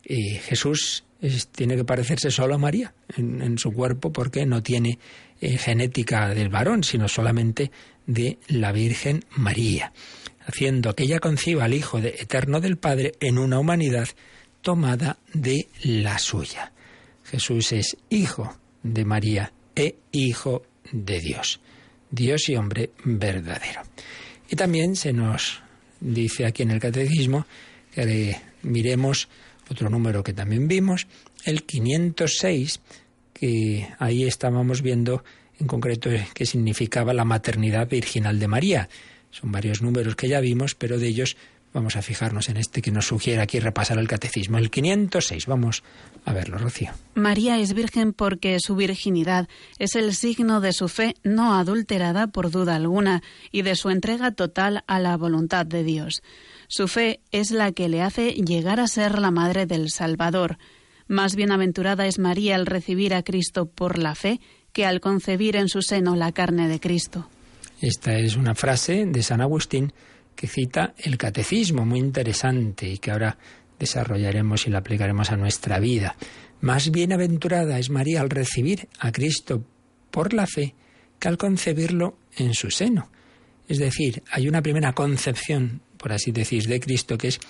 eh, 0.04 0.38
Jesús 0.44 1.04
tiene 1.52 1.76
que 1.76 1.84
parecerse 1.84 2.30
solo 2.30 2.54
a 2.54 2.58
María 2.58 2.94
en, 3.16 3.58
su 3.58 3.72
cuerpo 3.72 4.12
porque 4.12 4.46
no 4.46 4.62
tiene 4.62 4.98
eh, 5.40 5.58
genética 5.58 6.28
del 6.34 6.48
varón, 6.48 6.84
sino 6.84 7.08
solamente 7.08 7.70
de 8.06 8.38
la 8.48 8.72
Virgen 8.72 9.24
María, 9.36 9.92
haciendo 10.46 10.94
que 10.94 11.04
ella 11.04 11.18
conciba 11.18 11.64
al 11.64 11.74
Hijo 11.74 11.98
eterno 11.98 12.60
del 12.60 12.78
Padre 12.78 13.12
en 13.20 13.38
una 13.38 13.58
humanidad 13.58 14.08
tomada 14.62 15.18
de 15.34 15.68
la 15.82 16.18
suya. 16.18 16.72
Jesús 17.24 17.72
es 17.72 17.96
hijo 18.08 18.56
de 18.82 19.04
María 19.04 19.52
e 19.76 19.96
hijo 20.12 20.62
de 20.90 21.20
Dios, 21.20 21.60
Dios 22.10 22.48
y 22.48 22.56
hombre 22.56 22.90
verdadero. 23.04 23.82
Y 24.48 24.56
también 24.56 24.96
se 24.96 25.12
nos 25.12 25.62
dice 26.00 26.46
aquí 26.46 26.62
en 26.62 26.70
el 26.70 26.80
catecismo 26.80 27.46
que 27.94 28.36
miremos 28.62 29.28
otro 29.70 29.88
número 29.88 30.22
que 30.24 30.32
también 30.32 30.66
vimos, 30.66 31.06
el 31.44 31.62
506, 31.62 32.80
que 33.32 33.88
ahí 33.98 34.24
estábamos 34.24 34.82
viendo 34.82 35.24
en 35.58 35.66
concreto 35.66 36.10
qué 36.34 36.46
significaba 36.46 37.14
la 37.14 37.24
maternidad 37.24 37.88
virginal 37.88 38.38
de 38.38 38.48
María. 38.48 38.88
Son 39.30 39.52
varios 39.52 39.80
números 39.82 40.16
que 40.16 40.28
ya 40.28 40.40
vimos, 40.40 40.74
pero 40.74 40.98
de 40.98 41.06
ellos 41.06 41.36
vamos 41.72 41.96
a 41.96 42.02
fijarnos 42.02 42.48
en 42.48 42.56
este 42.56 42.82
que 42.82 42.90
nos 42.90 43.06
sugiere 43.06 43.40
aquí 43.40 43.60
repasar 43.60 43.98
el 43.98 44.08
catecismo, 44.08 44.58
el 44.58 44.70
506. 44.70 45.46
Vamos 45.46 45.82
a 46.24 46.32
verlo, 46.32 46.58
Rocío. 46.58 46.90
María 47.14 47.58
es 47.58 47.74
virgen 47.74 48.12
porque 48.12 48.58
su 48.60 48.76
virginidad 48.76 49.48
es 49.78 49.94
el 49.94 50.14
signo 50.14 50.60
de 50.60 50.72
su 50.72 50.88
fe 50.88 51.14
no 51.22 51.54
adulterada 51.54 52.26
por 52.26 52.50
duda 52.50 52.76
alguna 52.76 53.22
y 53.52 53.62
de 53.62 53.76
su 53.76 53.90
entrega 53.90 54.32
total 54.32 54.84
a 54.86 54.98
la 54.98 55.16
voluntad 55.16 55.66
de 55.66 55.84
Dios. 55.84 56.22
Su 56.68 56.88
fe 56.88 57.20
es 57.32 57.50
la 57.50 57.72
que 57.72 57.88
le 57.88 58.02
hace 58.02 58.32
llegar 58.32 58.80
a 58.80 58.86
ser 58.86 59.18
la 59.18 59.30
madre 59.30 59.66
del 59.66 59.90
Salvador. 59.90 60.58
Más 61.08 61.34
bienaventurada 61.34 62.06
es 62.06 62.18
María 62.18 62.54
al 62.54 62.66
recibir 62.66 63.14
a 63.14 63.22
Cristo 63.22 63.66
por 63.66 63.98
la 63.98 64.14
fe 64.14 64.40
que 64.72 64.86
al 64.86 65.00
concebir 65.00 65.56
en 65.56 65.68
su 65.68 65.82
seno 65.82 66.14
la 66.14 66.30
carne 66.30 66.68
de 66.68 66.78
Cristo. 66.78 67.28
Esta 67.80 68.14
es 68.14 68.36
una 68.36 68.54
frase 68.54 69.06
de 69.06 69.22
San 69.22 69.40
Agustín 69.40 69.92
que 70.34 70.46
cita 70.46 70.94
el 70.98 71.18
catecismo, 71.18 71.84
muy 71.84 71.98
interesante 71.98 72.88
y 72.88 72.98
que 72.98 73.10
ahora 73.10 73.38
desarrollaremos 73.78 74.66
y 74.66 74.70
la 74.70 74.78
aplicaremos 74.78 75.30
a 75.30 75.36
nuestra 75.36 75.78
vida. 75.78 76.16
Más 76.60 76.90
bienaventurada 76.90 77.78
es 77.78 77.90
María 77.90 78.20
al 78.20 78.30
recibir 78.30 78.88
a 78.98 79.12
Cristo 79.12 79.64
por 80.10 80.32
la 80.34 80.46
fe 80.46 80.74
que 81.18 81.28
al 81.28 81.38
concebirlo 81.38 82.18
en 82.36 82.54
su 82.54 82.70
seno. 82.70 83.10
Es 83.68 83.78
decir, 83.78 84.22
hay 84.30 84.48
una 84.48 84.62
primera 84.62 84.92
concepción 84.92 85.82
por 86.00 86.12
así 86.12 86.32
decir, 86.32 86.66
de 86.66 86.80
Cristo, 86.80 87.18
que 87.18 87.28
es 87.28 87.40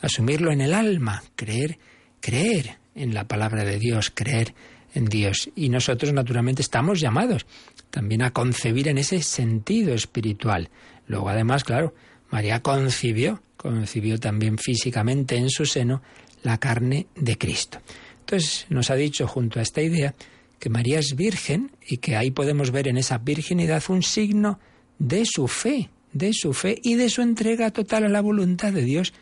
asumirlo 0.00 0.50
en 0.50 0.62
el 0.62 0.72
alma, 0.72 1.22
creer, 1.36 1.78
creer 2.20 2.78
en 2.94 3.12
la 3.12 3.28
palabra 3.28 3.64
de 3.64 3.78
Dios, 3.78 4.10
creer 4.14 4.54
en 4.94 5.04
Dios. 5.04 5.50
Y 5.54 5.68
nosotros, 5.68 6.12
naturalmente, 6.14 6.62
estamos 6.62 7.00
llamados 7.00 7.44
también 7.90 8.22
a 8.22 8.32
concebir 8.32 8.88
en 8.88 8.96
ese 8.96 9.22
sentido 9.22 9.92
espiritual. 9.92 10.70
Luego, 11.06 11.28
además, 11.28 11.64
claro, 11.64 11.94
María 12.30 12.60
concibió, 12.62 13.42
concibió 13.56 14.18
también 14.18 14.58
físicamente 14.58 15.36
en 15.36 15.50
su 15.50 15.66
seno 15.66 16.02
la 16.42 16.58
carne 16.58 17.06
de 17.14 17.36
Cristo. 17.36 17.80
Entonces, 18.20 18.66
nos 18.68 18.90
ha 18.90 18.94
dicho 18.94 19.26
junto 19.26 19.58
a 19.58 19.62
esta 19.62 19.80
idea 19.80 20.14
que 20.58 20.70
María 20.70 20.98
es 20.98 21.14
virgen 21.16 21.70
y 21.86 21.98
que 21.98 22.16
ahí 22.16 22.30
podemos 22.30 22.70
ver 22.70 22.88
en 22.88 22.98
esa 22.98 23.18
virginidad 23.18 23.82
un 23.88 24.02
signo 24.02 24.58
de 24.98 25.24
su 25.24 25.48
fe, 25.48 25.90
de 26.12 26.32
su 26.32 26.52
fe 26.52 26.78
y 26.82 26.94
de 26.94 27.08
su 27.08 27.22
entrega 27.22 27.70
total 27.70 28.04
a 28.04 28.08
la 28.08 28.20
voluntad 28.20 28.72
de 28.72 28.82
Dios. 28.82 29.14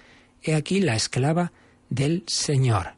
He 0.42 0.54
aquí 0.54 0.80
la 0.80 0.96
esclava 0.96 1.52
del 1.90 2.24
Señor. 2.26 2.94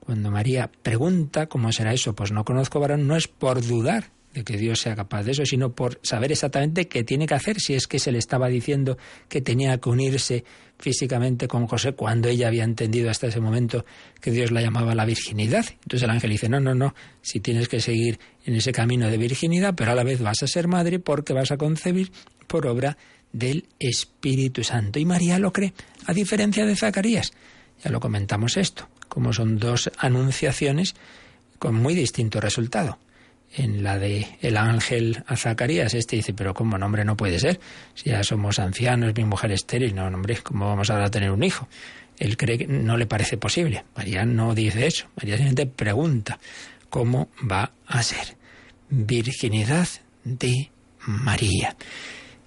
Cuando 0.00 0.30
María 0.30 0.70
pregunta 0.82 1.46
cómo 1.46 1.70
será 1.72 1.92
eso, 1.92 2.14
pues 2.14 2.32
no 2.32 2.44
conozco 2.44 2.80
varón, 2.80 3.06
no 3.06 3.16
es 3.16 3.28
por 3.28 3.64
dudar 3.64 4.10
de 4.34 4.44
que 4.44 4.56
Dios 4.56 4.80
sea 4.80 4.96
capaz 4.96 5.24
de 5.24 5.32
eso, 5.32 5.44
sino 5.44 5.72
por 5.72 6.00
saber 6.02 6.32
exactamente 6.32 6.88
qué 6.88 7.04
tiene 7.04 7.26
que 7.26 7.34
hacer, 7.34 7.60
si 7.60 7.74
es 7.74 7.86
que 7.86 7.98
se 7.98 8.12
le 8.12 8.18
estaba 8.18 8.48
diciendo 8.48 8.96
que 9.28 9.40
tenía 9.40 9.78
que 9.78 9.88
unirse 9.88 10.44
físicamente 10.78 11.46
con 11.48 11.66
José 11.66 11.92
cuando 11.92 12.28
ella 12.28 12.48
había 12.48 12.64
entendido 12.64 13.10
hasta 13.10 13.28
ese 13.28 13.40
momento 13.40 13.84
que 14.20 14.30
Dios 14.30 14.50
la 14.50 14.62
llamaba 14.62 14.94
la 14.94 15.04
virginidad. 15.04 15.64
Entonces 15.82 16.02
el 16.02 16.10
ángel 16.10 16.30
dice, 16.30 16.48
no, 16.48 16.60
no, 16.60 16.74
no, 16.74 16.94
si 17.20 17.40
tienes 17.40 17.68
que 17.68 17.80
seguir 17.80 18.18
en 18.44 18.56
ese 18.56 18.72
camino 18.72 19.08
de 19.08 19.18
virginidad, 19.18 19.74
pero 19.76 19.92
a 19.92 19.94
la 19.94 20.02
vez 20.02 20.20
vas 20.20 20.42
a 20.42 20.46
ser 20.46 20.66
madre 20.66 20.98
porque 20.98 21.32
vas 21.32 21.52
a 21.52 21.56
concebir 21.56 22.10
por 22.46 22.66
obra 22.66 22.96
del 23.32 23.66
Espíritu 23.78 24.64
Santo. 24.64 24.98
Y 24.98 25.04
María 25.04 25.38
lo 25.38 25.52
cree, 25.52 25.72
a 26.06 26.12
diferencia 26.12 26.66
de 26.66 26.76
Zacarías. 26.76 27.32
Ya 27.84 27.90
lo 27.90 28.00
comentamos 28.00 28.56
esto, 28.56 28.88
como 29.08 29.32
son 29.32 29.58
dos 29.58 29.90
anunciaciones 29.98 30.94
con 31.58 31.74
muy 31.76 31.94
distinto 31.94 32.40
resultado. 32.40 32.98
En 33.54 33.82
la 33.82 33.98
de 33.98 34.26
el 34.40 34.56
ángel 34.56 35.22
a 35.26 35.36
Zacarías, 35.36 35.92
este 35.92 36.16
dice, 36.16 36.32
pero 36.32 36.54
¿cómo 36.54 36.78
nombre 36.78 37.04
no 37.04 37.16
puede 37.16 37.38
ser? 37.38 37.60
Si 37.94 38.08
ya 38.10 38.22
somos 38.24 38.58
ancianos, 38.58 39.14
mi 39.14 39.24
mujer 39.24 39.52
estéril, 39.52 39.94
no, 39.94 40.06
hombre, 40.06 40.38
¿cómo 40.42 40.66
vamos 40.66 40.88
ahora 40.88 41.06
a 41.06 41.10
tener 41.10 41.30
un 41.30 41.42
hijo? 41.42 41.68
él 42.22 42.36
cree 42.36 42.58
que 42.58 42.66
no 42.66 42.96
le 42.96 43.06
parece 43.06 43.36
posible. 43.36 43.84
María 43.96 44.24
no 44.24 44.54
dice 44.54 44.86
eso. 44.86 45.06
María 45.16 45.36
simplemente 45.36 45.66
pregunta 45.66 46.38
cómo 46.88 47.30
va 47.50 47.72
a 47.86 48.02
ser. 48.02 48.36
Virginidad 48.88 49.88
de 50.24 50.70
María. 51.06 51.76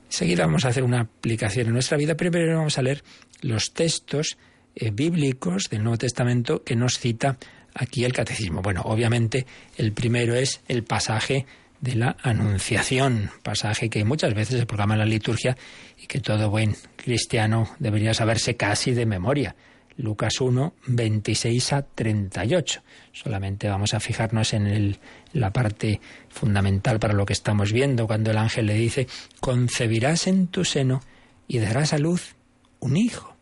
Enseguida 0.06 0.46
vamos 0.46 0.64
a 0.64 0.70
hacer 0.70 0.84
una 0.84 1.02
aplicación 1.02 1.68
en 1.68 1.74
nuestra 1.74 1.98
vida. 1.98 2.16
Primero 2.16 2.58
vamos 2.58 2.78
a 2.78 2.84
leer 2.84 3.04
los 3.42 3.74
textos 3.74 4.38
eh, 4.76 4.92
bíblicos 4.92 5.66
del 5.70 5.84
Nuevo 5.84 5.98
Testamento 5.98 6.64
que 6.64 6.76
nos 6.76 6.98
cita 7.00 7.38
aquí 7.76 8.04
el 8.06 8.14
catecismo. 8.14 8.62
Bueno, 8.62 8.82
obviamente 8.86 9.46
el 9.78 9.92
primero 9.92 10.34
es 10.34 10.62
el 10.68 10.84
pasaje 10.84 11.46
de 11.82 11.96
la 11.96 12.16
Anunciación, 12.24 13.30
pasaje 13.44 13.90
que 13.90 14.04
muchas 14.04 14.34
veces 14.34 14.60
se 14.60 14.66
programa 14.66 14.96
en 14.96 15.02
la 15.02 15.06
liturgia 15.06 15.56
y 16.02 16.08
que 16.08 16.20
todo 16.20 16.50
buen 16.50 16.76
cristiano 16.96 17.70
debería 17.78 18.14
saberse 18.14 18.56
casi 18.56 18.94
de 18.94 19.06
memoria. 19.06 19.56
Lucas 19.98 20.42
1, 20.42 20.74
26 20.88 21.74
a 21.74 21.82
38. 21.84 22.82
Solamente 23.14 23.70
vamos 23.70 23.94
a 23.94 24.00
fijarnos 24.00 24.54
en 24.54 24.98
la 25.32 25.52
parte 25.52 26.02
fundamental 26.30 27.00
para 27.00 27.14
lo 27.14 27.26
que 27.26 27.34
estamos 27.34 27.72
viendo, 27.72 28.08
cuando 28.08 28.32
el 28.32 28.38
ángel 28.38 28.66
le 28.66 28.74
dice, 28.74 29.08
concebirás 29.40 30.28
en 30.28 30.48
tu 30.48 30.66
seno 30.66 31.02
y 31.48 31.60
darás 31.60 31.94
a 31.94 31.98
luz 31.98 32.36
un 32.80 32.98
hijo, 32.98 33.36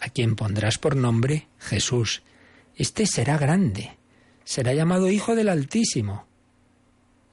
a 0.00 0.08
quien 0.08 0.36
pondrás 0.36 0.78
por 0.78 0.96
nombre 0.96 1.48
Jesús. 1.58 2.22
Este 2.80 3.04
será 3.04 3.36
grande, 3.36 3.90
será 4.42 4.72
llamado 4.72 5.10
Hijo 5.10 5.34
del 5.34 5.50
Altísimo. 5.50 6.24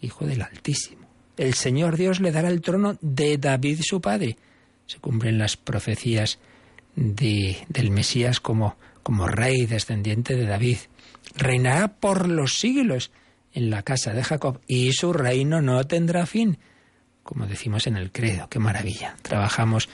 Hijo 0.02 0.26
del 0.26 0.42
Altísimo. 0.42 1.08
El 1.38 1.54
Señor 1.54 1.96
Dios 1.96 2.20
le 2.20 2.34
dará 2.34 2.50
el 2.50 2.60
trono 2.60 2.98
de 3.00 3.38
David 3.38 3.80
su 3.82 4.02
padre. 4.02 4.36
Se 4.88 5.00
cumplen 5.00 5.38
las 5.38 5.56
profecías 5.56 6.38
de, 6.98 7.66
del 7.70 7.92
Mesías 7.92 8.42
como, 8.42 8.76
como 9.04 9.26
rey 9.30 9.66
descendiente 9.66 10.36
de 10.36 10.48
David. 10.48 10.80
Reinará 11.38 11.94
por 11.94 12.28
los 12.28 12.60
siglos 12.60 13.12
en 13.54 13.70
la 13.70 13.84
casa 13.84 14.12
de 14.12 14.26
Jacob 14.26 14.60
y 14.68 14.92
su 14.92 15.14
reino 15.14 15.62
no 15.62 15.88
tendrá 15.88 16.26
fin. 16.26 16.58
Como 17.24 17.48
decimos 17.48 17.88
en 17.88 17.96
el 17.96 18.12
credo, 18.12 18.50
qué 18.50 18.60
maravilla. 18.60 19.16
Trabajamos 19.22 19.88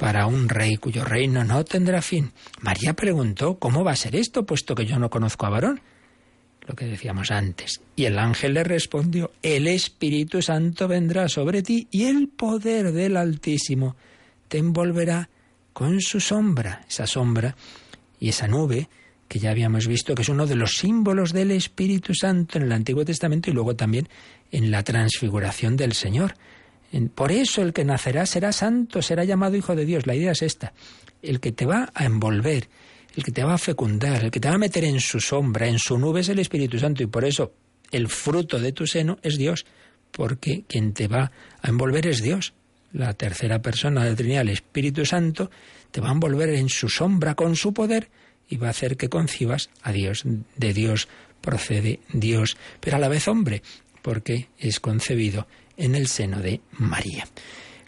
para 0.00 0.26
un 0.26 0.48
rey 0.48 0.76
cuyo 0.76 1.04
reino 1.04 1.44
no 1.44 1.62
tendrá 1.62 2.00
fin. 2.00 2.32
María 2.62 2.94
preguntó, 2.94 3.58
¿cómo 3.58 3.84
va 3.84 3.92
a 3.92 3.96
ser 3.96 4.16
esto, 4.16 4.46
puesto 4.46 4.74
que 4.74 4.86
yo 4.86 4.98
no 4.98 5.10
conozco 5.10 5.44
a 5.44 5.50
varón? 5.50 5.82
Lo 6.66 6.74
que 6.74 6.86
decíamos 6.86 7.30
antes. 7.30 7.82
Y 7.96 8.06
el 8.06 8.18
ángel 8.18 8.54
le 8.54 8.64
respondió, 8.64 9.30
el 9.42 9.66
Espíritu 9.66 10.40
Santo 10.40 10.88
vendrá 10.88 11.28
sobre 11.28 11.62
ti 11.62 11.86
y 11.90 12.04
el 12.04 12.28
poder 12.28 12.92
del 12.92 13.18
Altísimo 13.18 13.94
te 14.48 14.56
envolverá 14.56 15.28
con 15.74 16.00
su 16.00 16.18
sombra, 16.18 16.82
esa 16.88 17.06
sombra 17.06 17.54
y 18.18 18.30
esa 18.30 18.48
nube 18.48 18.88
que 19.28 19.38
ya 19.38 19.50
habíamos 19.50 19.86
visto 19.86 20.14
que 20.14 20.22
es 20.22 20.30
uno 20.30 20.46
de 20.46 20.56
los 20.56 20.76
símbolos 20.76 21.34
del 21.34 21.50
Espíritu 21.50 22.14
Santo 22.14 22.56
en 22.56 22.64
el 22.64 22.72
Antiguo 22.72 23.04
Testamento 23.04 23.50
y 23.50 23.52
luego 23.52 23.76
también 23.76 24.08
en 24.50 24.70
la 24.70 24.82
transfiguración 24.82 25.76
del 25.76 25.92
Señor. 25.92 26.36
Por 27.14 27.32
eso 27.32 27.62
el 27.62 27.72
que 27.72 27.84
nacerá 27.84 28.26
será 28.26 28.52
santo, 28.52 29.02
será 29.02 29.24
llamado 29.24 29.56
Hijo 29.56 29.76
de 29.76 29.84
Dios. 29.84 30.06
La 30.06 30.14
idea 30.14 30.32
es 30.32 30.42
esta. 30.42 30.72
El 31.22 31.40
que 31.40 31.52
te 31.52 31.66
va 31.66 31.90
a 31.94 32.04
envolver, 32.04 32.68
el 33.16 33.22
que 33.22 33.32
te 33.32 33.44
va 33.44 33.54
a 33.54 33.58
fecundar, 33.58 34.24
el 34.24 34.30
que 34.30 34.40
te 34.40 34.48
va 34.48 34.54
a 34.54 34.58
meter 34.58 34.84
en 34.84 35.00
su 35.00 35.20
sombra, 35.20 35.68
en 35.68 35.78
su 35.78 35.98
nube 35.98 36.20
es 36.20 36.28
el 36.28 36.38
Espíritu 36.38 36.78
Santo 36.78 37.02
y 37.02 37.06
por 37.06 37.24
eso 37.24 37.52
el 37.92 38.08
fruto 38.08 38.58
de 38.58 38.72
tu 38.72 38.86
seno 38.86 39.18
es 39.22 39.36
Dios, 39.36 39.66
porque 40.10 40.64
quien 40.66 40.92
te 40.92 41.08
va 41.08 41.30
a 41.62 41.68
envolver 41.68 42.06
es 42.06 42.22
Dios 42.22 42.54
la 42.92 43.14
tercera 43.14 43.62
persona 43.62 44.04
de 44.04 44.10
la 44.10 44.16
Trinidad, 44.16 44.42
el 44.42 44.50
Espíritu 44.50 45.04
Santo, 45.04 45.50
te 45.90 46.00
va 46.00 46.08
a 46.08 46.12
envolver 46.12 46.50
en 46.50 46.68
su 46.68 46.88
sombra 46.88 47.34
con 47.34 47.56
su 47.56 47.72
poder 47.72 48.08
y 48.48 48.56
va 48.56 48.68
a 48.68 48.70
hacer 48.70 48.96
que 48.96 49.08
concibas 49.08 49.70
a 49.82 49.92
Dios. 49.92 50.24
De 50.56 50.72
Dios 50.72 51.08
procede 51.40 52.00
Dios, 52.12 52.56
pero 52.80 52.96
a 52.96 53.00
la 53.00 53.08
vez 53.08 53.28
hombre, 53.28 53.62
porque 54.02 54.48
es 54.58 54.80
concebido 54.80 55.46
en 55.80 55.94
el 55.94 56.06
seno 56.06 56.40
de 56.40 56.60
María. 56.72 57.26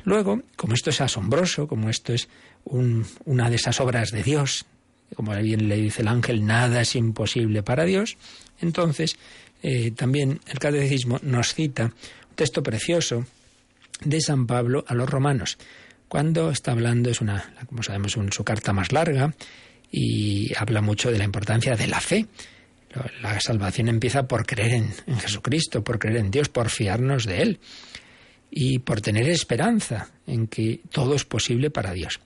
Luego, 0.04 0.42
como 0.56 0.74
esto 0.74 0.90
es 0.90 1.00
asombroso, 1.00 1.68
como 1.68 1.88
esto 1.88 2.12
es 2.12 2.28
una 2.64 3.50
de 3.50 3.56
esas 3.56 3.80
obras 3.80 4.10
de 4.10 4.22
Dios, 4.22 4.66
como 5.14 5.36
bien 5.36 5.68
le 5.68 5.76
dice 5.76 6.02
el 6.02 6.08
ángel, 6.08 6.44
nada 6.44 6.80
es 6.80 6.96
imposible 6.96 7.62
para 7.62 7.84
Dios, 7.84 8.16
entonces 8.60 9.16
eh, 9.62 9.92
también 9.92 10.40
el 10.46 10.58
catecismo 10.58 11.20
nos 11.22 11.54
cita 11.54 11.84
un 11.84 12.34
texto 12.34 12.62
precioso 12.62 13.26
de 14.04 14.20
San 14.20 14.46
Pablo 14.46 14.84
a 14.88 14.94
los 14.94 15.08
romanos. 15.08 15.58
Cuando 16.08 16.50
está 16.50 16.72
hablando, 16.72 17.10
es 17.10 17.20
una, 17.20 17.54
como 17.66 17.82
sabemos, 17.82 18.18
su 18.30 18.44
carta 18.44 18.72
más 18.72 18.92
larga 18.92 19.34
y 19.90 20.52
habla 20.56 20.80
mucho 20.80 21.10
de 21.10 21.18
la 21.18 21.24
importancia 21.24 21.76
de 21.76 21.86
la 21.86 22.00
fe. 22.00 22.26
La 23.20 23.40
salvación 23.40 23.88
empieza 23.88 24.26
por 24.28 24.46
creer 24.46 24.74
en, 25.06 25.18
Jesucristo, 25.18 25.82
por 25.82 25.98
creer 25.98 26.18
en 26.18 26.30
Dios, 26.30 26.48
por 26.48 26.68
fiarnos 26.68 27.26
de 27.26 27.42
Él 27.42 27.60
y 28.50 28.80
por 28.80 29.00
tener 29.00 29.28
esperanza 29.28 30.10
en 30.26 30.46
que 30.46 30.80
todo 30.90 31.14
es 31.14 31.24
posible 31.24 31.70
para 31.70 31.92
Dios. 31.92 32.20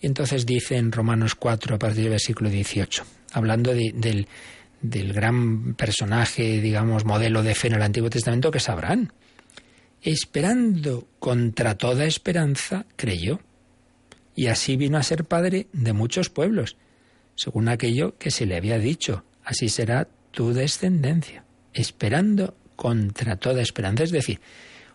Y 0.00 0.06
entonces 0.06 0.46
dice 0.46 0.76
en 0.76 0.92
Romanos 0.92 1.34
4, 1.34 1.76
a 1.76 1.78
partir 1.78 2.02
del 2.02 2.10
versículo 2.10 2.50
18, 2.50 3.04
hablando 3.32 3.74
del, 3.74 4.28
del 4.82 5.12
gran 5.12 5.74
personaje, 5.74 6.60
digamos, 6.60 7.04
modelo 7.04 7.42
de 7.42 7.54
fe 7.54 7.68
en 7.68 7.74
el 7.74 7.82
Antiguo 7.82 8.10
Testamento, 8.10 8.50
que 8.50 8.60
Abraham 8.66 9.08
esperando 10.02 11.08
contra 11.18 11.76
toda 11.76 12.04
esperanza, 12.04 12.86
creyó. 12.96 13.40
Y 14.36 14.46
así 14.46 14.76
vino 14.76 14.98
a 14.98 15.02
ser 15.02 15.24
padre 15.24 15.66
de 15.72 15.92
muchos 15.92 16.30
pueblos, 16.30 16.76
según 17.34 17.68
aquello 17.68 18.16
que 18.18 18.30
se 18.30 18.46
le 18.46 18.56
había 18.56 18.78
dicho, 18.78 19.24
así 19.46 19.70
será 19.70 20.08
tu 20.32 20.52
descendencia, 20.52 21.44
esperando 21.72 22.56
contra 22.74 23.36
toda 23.36 23.62
esperanza. 23.62 24.04
Es 24.04 24.10
decir, 24.10 24.40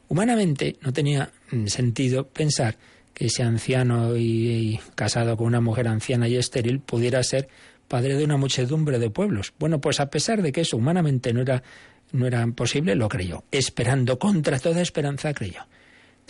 humanamente 0.07 0.75
no 0.81 0.93
tenía 0.93 1.31
mm, 1.51 1.65
sentido 1.65 2.27
pensar 2.27 2.77
que 3.13 3.25
ese 3.25 3.41
anciano 3.41 4.15
y, 4.15 4.79
casado 4.93 5.35
con 5.35 5.47
una 5.47 5.61
mujer 5.61 5.87
anciana 5.87 6.27
y 6.27 6.35
estéril 6.35 6.79
pudiera 6.79 7.23
ser 7.23 7.47
padre 7.87 8.15
de 8.15 8.23
una 8.23 8.37
muchedumbre 8.37 8.99
de 8.99 9.09
pueblos. 9.09 9.53
Bueno, 9.57 9.81
pues 9.81 9.99
a 9.99 10.09
pesar 10.09 10.41
de 10.41 10.51
que 10.51 10.61
eso 10.61 10.77
humanamente 10.77 11.33
no 11.33 11.41
era 11.41 11.63
no 12.11 12.27
era 12.27 12.45
posible, 12.47 12.95
lo 12.95 13.07
creyó. 13.07 13.45
Esperando 13.51 14.19
contra 14.19 14.59
toda 14.59 14.81
esperanza, 14.81 15.33
creyó. 15.33 15.65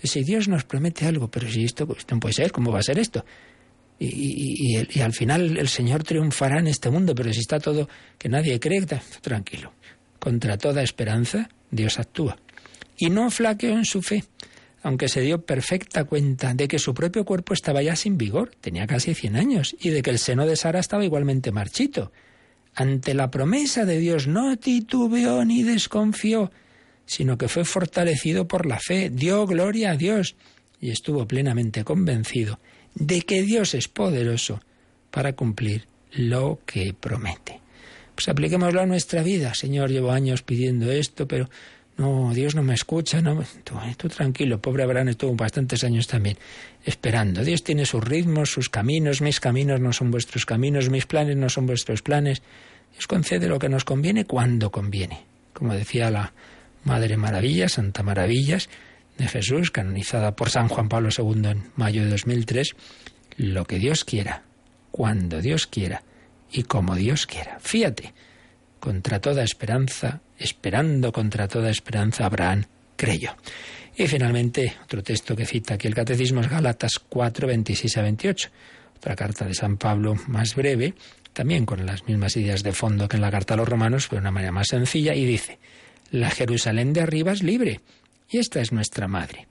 Si 0.03 0.23
Dios 0.23 0.47
nos 0.47 0.63
promete 0.63 1.05
algo, 1.07 1.29
pero 1.29 1.49
si 1.49 1.63
esto, 1.63 1.87
no 2.11 2.19
puede 2.19 2.33
ser, 2.33 2.51
¿cómo 2.51 2.71
va 2.71 2.79
a 2.79 2.83
ser 2.83 2.99
esto? 2.99 3.25
Y, 4.03 4.99
al 4.99 5.13
final 5.13 5.57
el 5.57 5.67
Señor 5.67 6.03
triunfará 6.03 6.59
en 6.59 6.67
este 6.67 6.89
mundo, 6.89 7.13
pero 7.13 7.31
si 7.31 7.39
está 7.39 7.59
todo 7.59 7.87
que 8.17 8.29
nadie 8.29 8.59
cree, 8.59 8.85
tranquilo. 9.21 9.73
Contra 10.17 10.57
toda 10.57 10.81
esperanza, 10.81 11.49
Dios 11.69 11.99
actúa. 11.99 12.37
Y 12.97 13.09
no 13.09 13.29
flaqueó 13.29 13.71
en 13.71 13.85
su 13.85 14.01
fe, 14.01 14.23
aunque 14.81 15.07
se 15.07 15.21
dio 15.21 15.45
perfecta 15.45 16.05
cuenta 16.05 16.55
de 16.55 16.67
que 16.67 16.79
su 16.79 16.95
propio 16.95 17.25
cuerpo 17.25 17.53
estaba 17.53 17.83
ya 17.83 17.95
sin 17.95 18.17
vigor, 18.17 18.51
tenía 18.59 18.87
casi 18.87 19.13
100 19.13 19.35
años, 19.35 19.75
y 19.79 19.89
de 19.89 20.01
que 20.01 20.09
el 20.09 20.17
seno 20.17 20.47
de 20.47 20.55
Sara 20.55 20.79
estaba 20.79 21.05
igualmente 21.05 21.51
marchito 21.51 22.11
ante 22.73 23.13
la 23.13 23.29
promesa 23.31 23.85
de 23.85 23.99
Dios 23.99 24.27
no 24.27 24.57
titubeó 24.57 25.43
ni 25.43 25.63
desconfió, 25.63 26.51
sino 27.05 27.37
que 27.37 27.47
fue 27.47 27.65
fortalecido 27.65 28.47
por 28.47 28.65
la 28.65 28.79
fe, 28.79 29.09
dio 29.09 29.45
gloria 29.45 29.91
a 29.91 29.97
Dios 29.97 30.35
y 30.79 30.91
estuvo 30.91 31.27
plenamente 31.27 31.83
convencido 31.83 32.59
de 32.95 33.21
que 33.21 33.41
Dios 33.41 33.73
es 33.73 33.87
poderoso 33.87 34.61
para 35.11 35.33
cumplir 35.33 35.87
lo 36.11 36.59
que 36.65 36.93
promete. 36.93 37.59
Pues 38.15 38.27
apliquémoslo 38.29 38.81
a 38.81 38.85
nuestra 38.85 39.23
vida. 39.23 39.53
Señor, 39.53 39.89
llevo 39.89 40.11
años 40.11 40.43
pidiendo 40.43 40.91
esto, 40.91 41.27
pero 41.27 41.49
no, 41.97 42.33
Dios 42.33 42.55
no 42.55 42.63
me 42.63 42.73
escucha, 42.73 43.21
no, 43.21 43.43
tú, 43.97 44.09
tranquilo, 44.09 44.61
pobre 44.61 44.83
Abraham 44.83 45.09
estuvo 45.09 45.35
bastantes 45.35 45.83
años 45.83 46.07
también 46.07 46.37
esperando. 46.85 47.43
Dios 47.43 47.63
tiene 47.63 47.85
sus 47.85 48.03
ritmos, 48.03 48.49
sus 48.49 48.69
caminos, 48.69 49.21
mis 49.21 49.39
caminos 49.39 49.79
no 49.79 49.93
son 49.93 50.11
vuestros 50.11 50.45
caminos, 50.45 50.89
mis 50.89 51.05
planes 51.05 51.37
no 51.37 51.49
son 51.49 51.67
vuestros 51.67 52.01
planes. 52.01 52.41
Dios 52.93 53.07
concede 53.07 53.47
lo 53.47 53.59
que 53.59 53.69
nos 53.69 53.85
conviene 53.85 54.25
cuando 54.25 54.71
conviene. 54.71 55.21
Como 55.53 55.73
decía 55.73 56.09
la 56.09 56.33
Madre 56.83 57.17
Maravilla, 57.17 57.69
Santa 57.69 58.03
Maravillas 58.03 58.69
de 59.21 59.27
Jesús, 59.27 59.71
canonizada 59.71 60.35
por 60.35 60.49
San 60.49 60.67
Juan 60.67 60.89
Pablo 60.89 61.09
II 61.15 61.49
en 61.49 61.63
mayo 61.75 62.03
de 62.03 62.09
2003, 62.09 62.75
lo 63.37 63.65
que 63.65 63.79
Dios 63.79 64.03
quiera, 64.03 64.43
cuando 64.91 65.41
Dios 65.41 65.67
quiera 65.67 66.03
y 66.51 66.63
como 66.63 66.95
Dios 66.95 67.27
quiera. 67.27 67.59
Fíjate, 67.59 68.13
contra 68.79 69.21
toda 69.21 69.43
esperanza, 69.43 70.21
esperando 70.37 71.11
contra 71.11 71.47
toda 71.47 71.69
esperanza, 71.69 72.25
Abraham 72.25 72.65
creyó. 72.95 73.35
Y 73.95 74.07
finalmente, 74.07 74.75
otro 74.83 75.03
texto 75.03 75.35
que 75.35 75.45
cita 75.45 75.75
aquí 75.75 75.87
el 75.87 75.95
Catecismo 75.95 76.41
es 76.41 76.49
Gálatas 76.49 76.93
4, 77.07 77.47
26 77.47 77.97
a 77.97 78.01
28, 78.01 78.49
otra 78.97 79.15
carta 79.15 79.45
de 79.45 79.53
San 79.53 79.77
Pablo 79.77 80.15
más 80.27 80.55
breve, 80.55 80.95
también 81.33 81.65
con 81.65 81.85
las 81.85 82.07
mismas 82.07 82.35
ideas 82.37 82.63
de 82.63 82.73
fondo 82.73 83.07
que 83.07 83.17
en 83.17 83.21
la 83.21 83.31
carta 83.31 83.53
a 83.53 83.57
los 83.57 83.69
romanos, 83.69 84.07
pero 84.09 84.19
de 84.19 84.23
una 84.23 84.31
manera 84.31 84.51
más 84.51 84.67
sencilla, 84.67 85.13
y 85.13 85.25
dice, 85.25 85.59
la 86.09 86.29
Jerusalén 86.29 86.93
de 86.93 87.01
arriba 87.01 87.31
es 87.31 87.43
libre, 87.43 87.79
y 88.31 88.37
esta 88.39 88.61
es 88.61 88.71
nuestra 88.71 89.07
madre. 89.07 89.47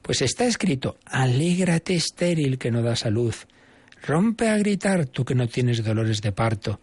Pues 0.00 0.22
está 0.22 0.46
escrito, 0.46 0.96
alégrate 1.04 1.94
estéril 1.94 2.56
que 2.56 2.70
no 2.70 2.80
da 2.80 2.96
salud, 2.96 3.34
Rompe 4.02 4.48
a 4.48 4.56
gritar, 4.56 5.06
tú 5.06 5.24
que 5.24 5.34
no 5.34 5.46
tienes 5.46 5.84
dolores 5.84 6.22
de 6.22 6.32
parto, 6.32 6.80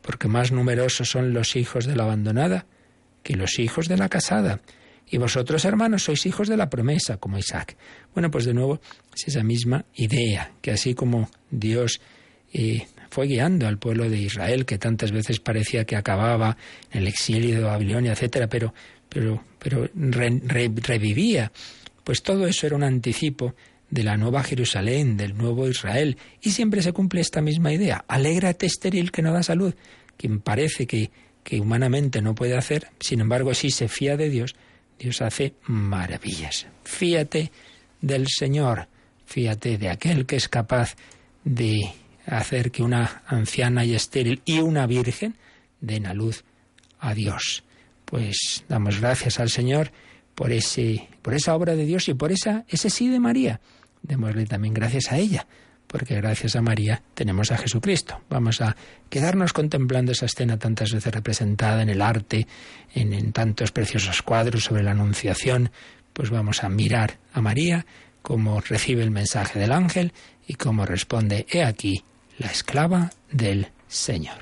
porque 0.00 0.28
más 0.28 0.50
numerosos 0.50 1.10
son 1.10 1.34
los 1.34 1.56
hijos 1.56 1.84
de 1.86 1.96
la 1.96 2.04
abandonada 2.04 2.66
que 3.22 3.36
los 3.36 3.58
hijos 3.58 3.88
de 3.88 3.96
la 3.96 4.08
casada. 4.08 4.60
Y 5.10 5.18
vosotros, 5.18 5.64
hermanos, 5.66 6.04
sois 6.04 6.24
hijos 6.24 6.48
de 6.48 6.56
la 6.56 6.70
promesa, 6.70 7.18
como 7.18 7.38
Isaac. 7.38 7.76
Bueno, 8.14 8.30
pues 8.30 8.46
de 8.46 8.54
nuevo 8.54 8.80
es 9.14 9.28
esa 9.28 9.42
misma 9.42 9.84
idea, 9.94 10.52
que 10.62 10.70
así 10.70 10.94
como 10.94 11.28
Dios 11.50 12.00
eh, 12.52 12.86
fue 13.10 13.26
guiando 13.26 13.66
al 13.68 13.78
pueblo 13.78 14.08
de 14.08 14.18
Israel, 14.18 14.64
que 14.64 14.78
tantas 14.78 15.12
veces 15.12 15.40
parecía 15.40 15.84
que 15.84 15.96
acababa 15.96 16.56
en 16.90 17.02
el 17.02 17.08
exilio 17.08 17.56
de 17.56 17.62
Babilonia, 17.62 18.12
etcétera, 18.12 18.48
pero, 18.48 18.72
pero, 19.10 19.44
pero 19.64 19.88
revivía. 19.94 21.50
Pues 22.04 22.22
todo 22.22 22.46
eso 22.46 22.66
era 22.66 22.76
un 22.76 22.84
anticipo 22.84 23.54
de 23.88 24.04
la 24.04 24.18
nueva 24.18 24.42
Jerusalén, 24.42 25.16
del 25.16 25.34
nuevo 25.38 25.66
Israel. 25.66 26.18
Y 26.42 26.50
siempre 26.50 26.82
se 26.82 26.92
cumple 26.92 27.22
esta 27.22 27.40
misma 27.40 27.72
idea. 27.72 28.04
Alégrate 28.06 28.66
estéril 28.66 29.10
que 29.10 29.22
no 29.22 29.32
da 29.32 29.42
salud. 29.42 29.74
Quien 30.18 30.40
parece 30.40 30.86
que, 30.86 31.10
que 31.42 31.60
humanamente 31.60 32.20
no 32.20 32.34
puede 32.34 32.58
hacer, 32.58 32.88
sin 33.00 33.22
embargo, 33.22 33.54
si 33.54 33.70
se 33.70 33.88
fía 33.88 34.18
de 34.18 34.28
Dios, 34.28 34.54
Dios 34.98 35.22
hace 35.22 35.54
maravillas. 35.62 36.66
Fíate 36.84 37.50
del 38.02 38.26
Señor, 38.28 38.88
fíate 39.24 39.78
de 39.78 39.88
aquel 39.88 40.26
que 40.26 40.36
es 40.36 40.50
capaz 40.50 40.94
de 41.42 41.90
hacer 42.26 42.70
que 42.70 42.82
una 42.82 43.22
anciana 43.26 43.86
y 43.86 43.94
estéril 43.94 44.42
y 44.44 44.58
una 44.58 44.86
virgen 44.86 45.36
den 45.80 46.04
a 46.04 46.12
luz 46.12 46.44
a 46.98 47.14
Dios. 47.14 47.64
Pues 48.14 48.64
damos 48.68 49.00
gracias 49.00 49.40
al 49.40 49.50
Señor 49.50 49.90
por 50.36 50.52
ese 50.52 51.08
por 51.20 51.34
esa 51.34 51.52
obra 51.56 51.74
de 51.74 51.84
Dios 51.84 52.08
y 52.08 52.14
por 52.14 52.30
esa 52.30 52.64
ese 52.68 52.88
sí 52.88 53.08
de 53.08 53.18
María. 53.18 53.60
Démosle 54.02 54.46
también 54.46 54.72
gracias 54.72 55.10
a 55.10 55.18
ella, 55.18 55.48
porque 55.88 56.14
gracias 56.14 56.54
a 56.54 56.62
María 56.62 57.02
tenemos 57.14 57.50
a 57.50 57.58
Jesucristo. 57.58 58.20
Vamos 58.30 58.60
a 58.60 58.76
quedarnos 59.10 59.52
contemplando 59.52 60.12
esa 60.12 60.26
escena 60.26 60.60
tantas 60.60 60.92
veces 60.92 61.12
representada 61.12 61.82
en 61.82 61.88
el 61.88 62.00
arte, 62.00 62.46
en, 62.94 63.14
en 63.14 63.32
tantos 63.32 63.72
preciosos 63.72 64.22
cuadros 64.22 64.62
sobre 64.62 64.84
la 64.84 64.92
Anunciación, 64.92 65.72
pues 66.12 66.30
vamos 66.30 66.62
a 66.62 66.68
mirar 66.68 67.18
a 67.32 67.40
María, 67.40 67.84
cómo 68.22 68.60
recibe 68.60 69.02
el 69.02 69.10
mensaje 69.10 69.58
del 69.58 69.72
ángel 69.72 70.12
y 70.46 70.54
cómo 70.54 70.86
responde, 70.86 71.46
he 71.50 71.64
aquí, 71.64 72.04
la 72.38 72.46
esclava 72.46 73.10
del 73.32 73.72
Señor. 73.88 74.36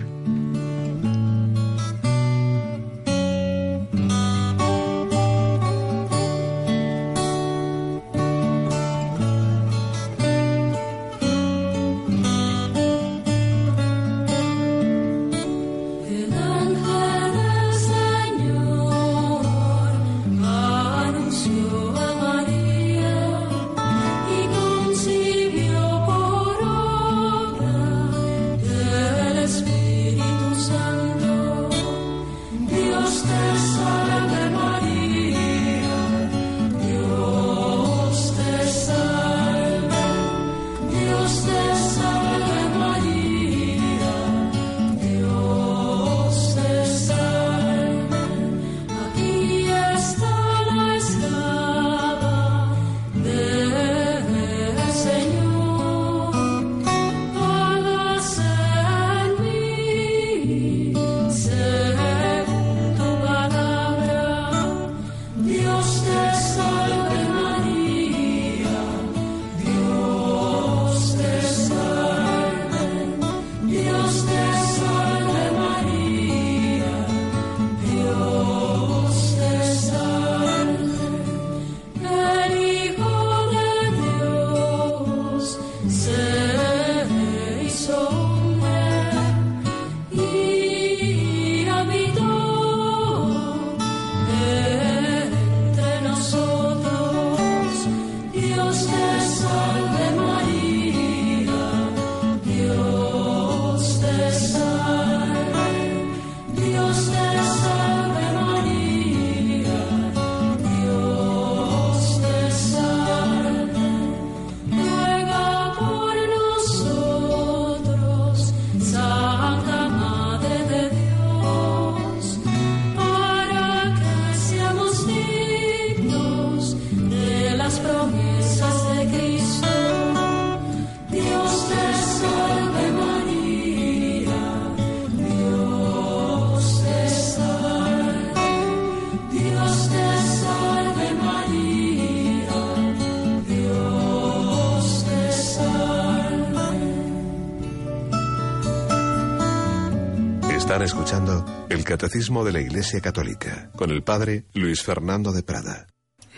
Catecismo 151.93 152.43
de 152.43 152.53
la 152.53 152.61
Iglesia 152.63 153.03
Católica 153.03 153.71
con 153.77 153.91
el 153.91 154.03
Padre 154.03 154.45
Luis 154.55 154.83
Fernando 154.83 155.31
de 155.31 155.43
Prada. 155.43 155.89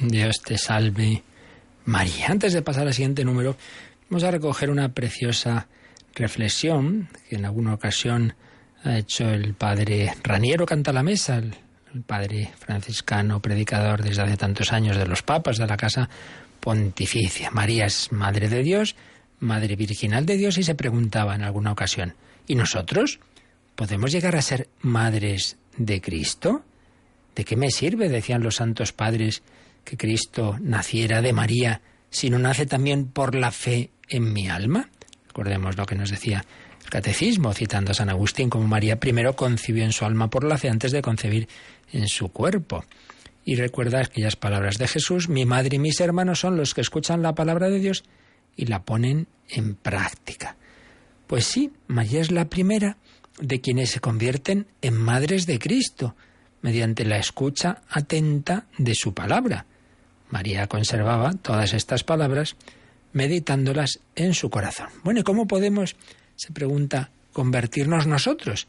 Dios 0.01 0.43
te 0.43 0.59
salve, 0.59 1.23
María. 1.85 2.27
Antes 2.31 2.55
de 2.55 2.63
pasar 2.63 2.89
al 2.89 2.93
siguiente 2.93 3.25
número, 3.25 3.57
vamos 4.11 4.25
a 4.25 4.33
recoger 4.33 4.69
una 4.69 4.93
preciosa 4.93 5.69
reflexión 6.17 7.09
que 7.29 7.37
en 7.37 7.45
alguna 7.45 7.73
ocasión 7.73 8.35
ha 8.83 8.99
hecho 8.99 9.29
el 9.29 9.55
Padre 9.55 10.13
Raniero 10.25 10.67
Canta 10.67 10.93
la 10.93 11.05
Mesa, 11.05 11.37
el, 11.37 11.55
el 11.95 12.03
Padre 12.03 12.51
franciscano, 12.59 13.41
predicador 13.41 14.03
desde 14.03 14.23
hace 14.23 14.37
tantos 14.37 14.73
años 14.73 14.97
de 14.97 15.07
los 15.07 15.23
papas 15.23 15.59
de 15.59 15.69
la 15.69 15.77
Casa 15.77 16.09
Pontificia. 16.59 17.53
María 17.53 17.87
es 17.87 18.11
Madre 18.11 18.49
de 18.49 18.65
Dios, 18.65 18.97
Madre 19.39 19.77
Virginal 19.77 20.27
de 20.27 20.37
Dios 20.37 20.59
y 20.59 20.65
se 20.65 20.75
preguntaba 20.75 21.37
en 21.37 21.43
alguna 21.45 21.71
ocasión, 21.71 22.17
¿y 22.49 22.57
nosotros? 22.57 23.21
¿Podemos 23.75 24.13
llegar 24.13 24.37
a 24.37 24.43
ser 24.43 24.69
madres 24.83 25.57
de 25.77 26.01
Cristo? 26.01 26.63
¿De 27.35 27.45
qué 27.45 27.57
me 27.57 27.71
sirve, 27.71 28.09
decían 28.09 28.43
los 28.43 28.57
santos 28.57 28.93
padres, 28.93 29.43
que 29.85 29.97
Cristo 29.97 30.57
naciera 30.61 31.21
de 31.21 31.33
María 31.33 31.81
si 32.11 32.31
no 32.31 32.39
nace 32.39 32.67
también 32.67 33.07
por 33.07 33.35
la 33.35 33.51
fe 33.51 33.91
en 34.09 34.33
mi 34.33 34.49
alma? 34.49 34.89
Recordemos 35.27 35.77
lo 35.77 35.87
que 35.87 35.97
nos 35.97 36.11
decía 36.11 36.45
el 36.85 36.91
catecismo, 36.91 37.53
citando 37.53 37.91
a 37.91 37.95
San 37.95 38.11
Agustín, 38.11 38.49
como 38.49 38.69
María 38.69 39.01
primero 39.01 39.35
concibió 39.35 39.85
en 39.85 39.93
su 39.93 40.05
alma 40.05 40.31
por 40.31 40.45
la 40.45 40.59
fe 40.59 40.69
antes 40.69 40.93
de 40.93 41.03
concebir 41.03 41.49
en 41.91 42.07
su 42.07 42.29
cuerpo. 42.29 42.85
Y 43.45 43.57
recuerda 43.57 44.01
aquellas 44.01 44.37
palabras 44.37 44.79
de 44.79 44.87
Jesús, 44.87 45.29
mi 45.29 45.45
madre 45.45 45.77
y 45.77 45.79
mis 45.81 46.01
hermanos 46.01 46.41
son 46.41 46.57
los 46.57 46.75
que 46.75 46.81
escuchan 46.81 47.23
la 47.23 47.35
palabra 47.35 47.69
de 47.69 47.81
Dios 47.81 48.05
y 48.57 48.67
la 48.67 48.85
ponen 48.85 49.27
en 49.49 49.75
práctica. 49.75 50.57
Pues 51.27 51.45
sí, 51.47 51.73
María 51.89 52.21
es 52.21 52.31
la 52.31 52.49
primera 52.49 52.97
de 53.39 53.61
quienes 53.61 53.91
se 53.91 54.01
convierten 54.01 54.67
en 54.83 54.95
madres 54.95 55.47
de 55.47 55.59
Cristo, 55.59 56.15
mediante 56.63 57.05
la 57.05 57.19
escucha 57.19 57.83
atenta 57.91 58.67
de 58.79 58.95
su 58.95 59.13
palabra. 59.13 59.67
María 60.31 60.67
conservaba 60.67 61.33
todas 61.35 61.75
estas 61.75 62.05
palabras, 62.05 62.57
meditándolas 63.13 64.01
en 64.17 64.35
su 64.35 64.51
corazón. 64.51 64.89
Bueno, 65.03 65.21
¿y 65.21 65.23
cómo 65.23 65.47
podemos, 65.47 65.97
se 66.37 66.53
pregunta, 66.53 67.11
convertirnos 67.33 68.07
nosotros 68.07 68.67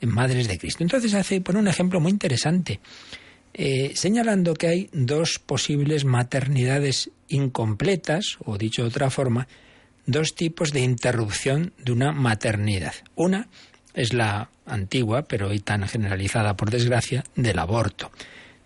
en 0.00 0.10
madres 0.10 0.48
de 0.48 0.58
Cristo? 0.58 0.82
Entonces 0.82 1.14
hace, 1.14 1.40
pone 1.40 1.58
un 1.58 1.68
ejemplo 1.68 2.00
muy 2.00 2.10
interesante, 2.10 2.80
eh, 3.54 3.92
señalando 3.94 4.54
que 4.54 4.66
hay 4.66 4.90
dos 4.92 5.38
posibles 5.38 6.04
maternidades 6.04 7.10
incompletas, 7.28 8.36
o 8.44 8.58
dicho 8.58 8.82
de 8.82 8.88
otra 8.88 9.08
forma, 9.08 9.48
dos 10.04 10.34
tipos 10.34 10.72
de 10.72 10.80
interrupción 10.80 11.72
de 11.78 11.92
una 11.92 12.12
maternidad. 12.12 12.94
Una 13.14 13.48
es 13.96 14.12
la 14.12 14.50
antigua, 14.66 15.22
pero 15.22 15.48
hoy 15.48 15.58
tan 15.58 15.88
generalizada 15.88 16.56
por 16.56 16.70
desgracia, 16.70 17.24
del 17.34 17.58
aborto. 17.58 18.12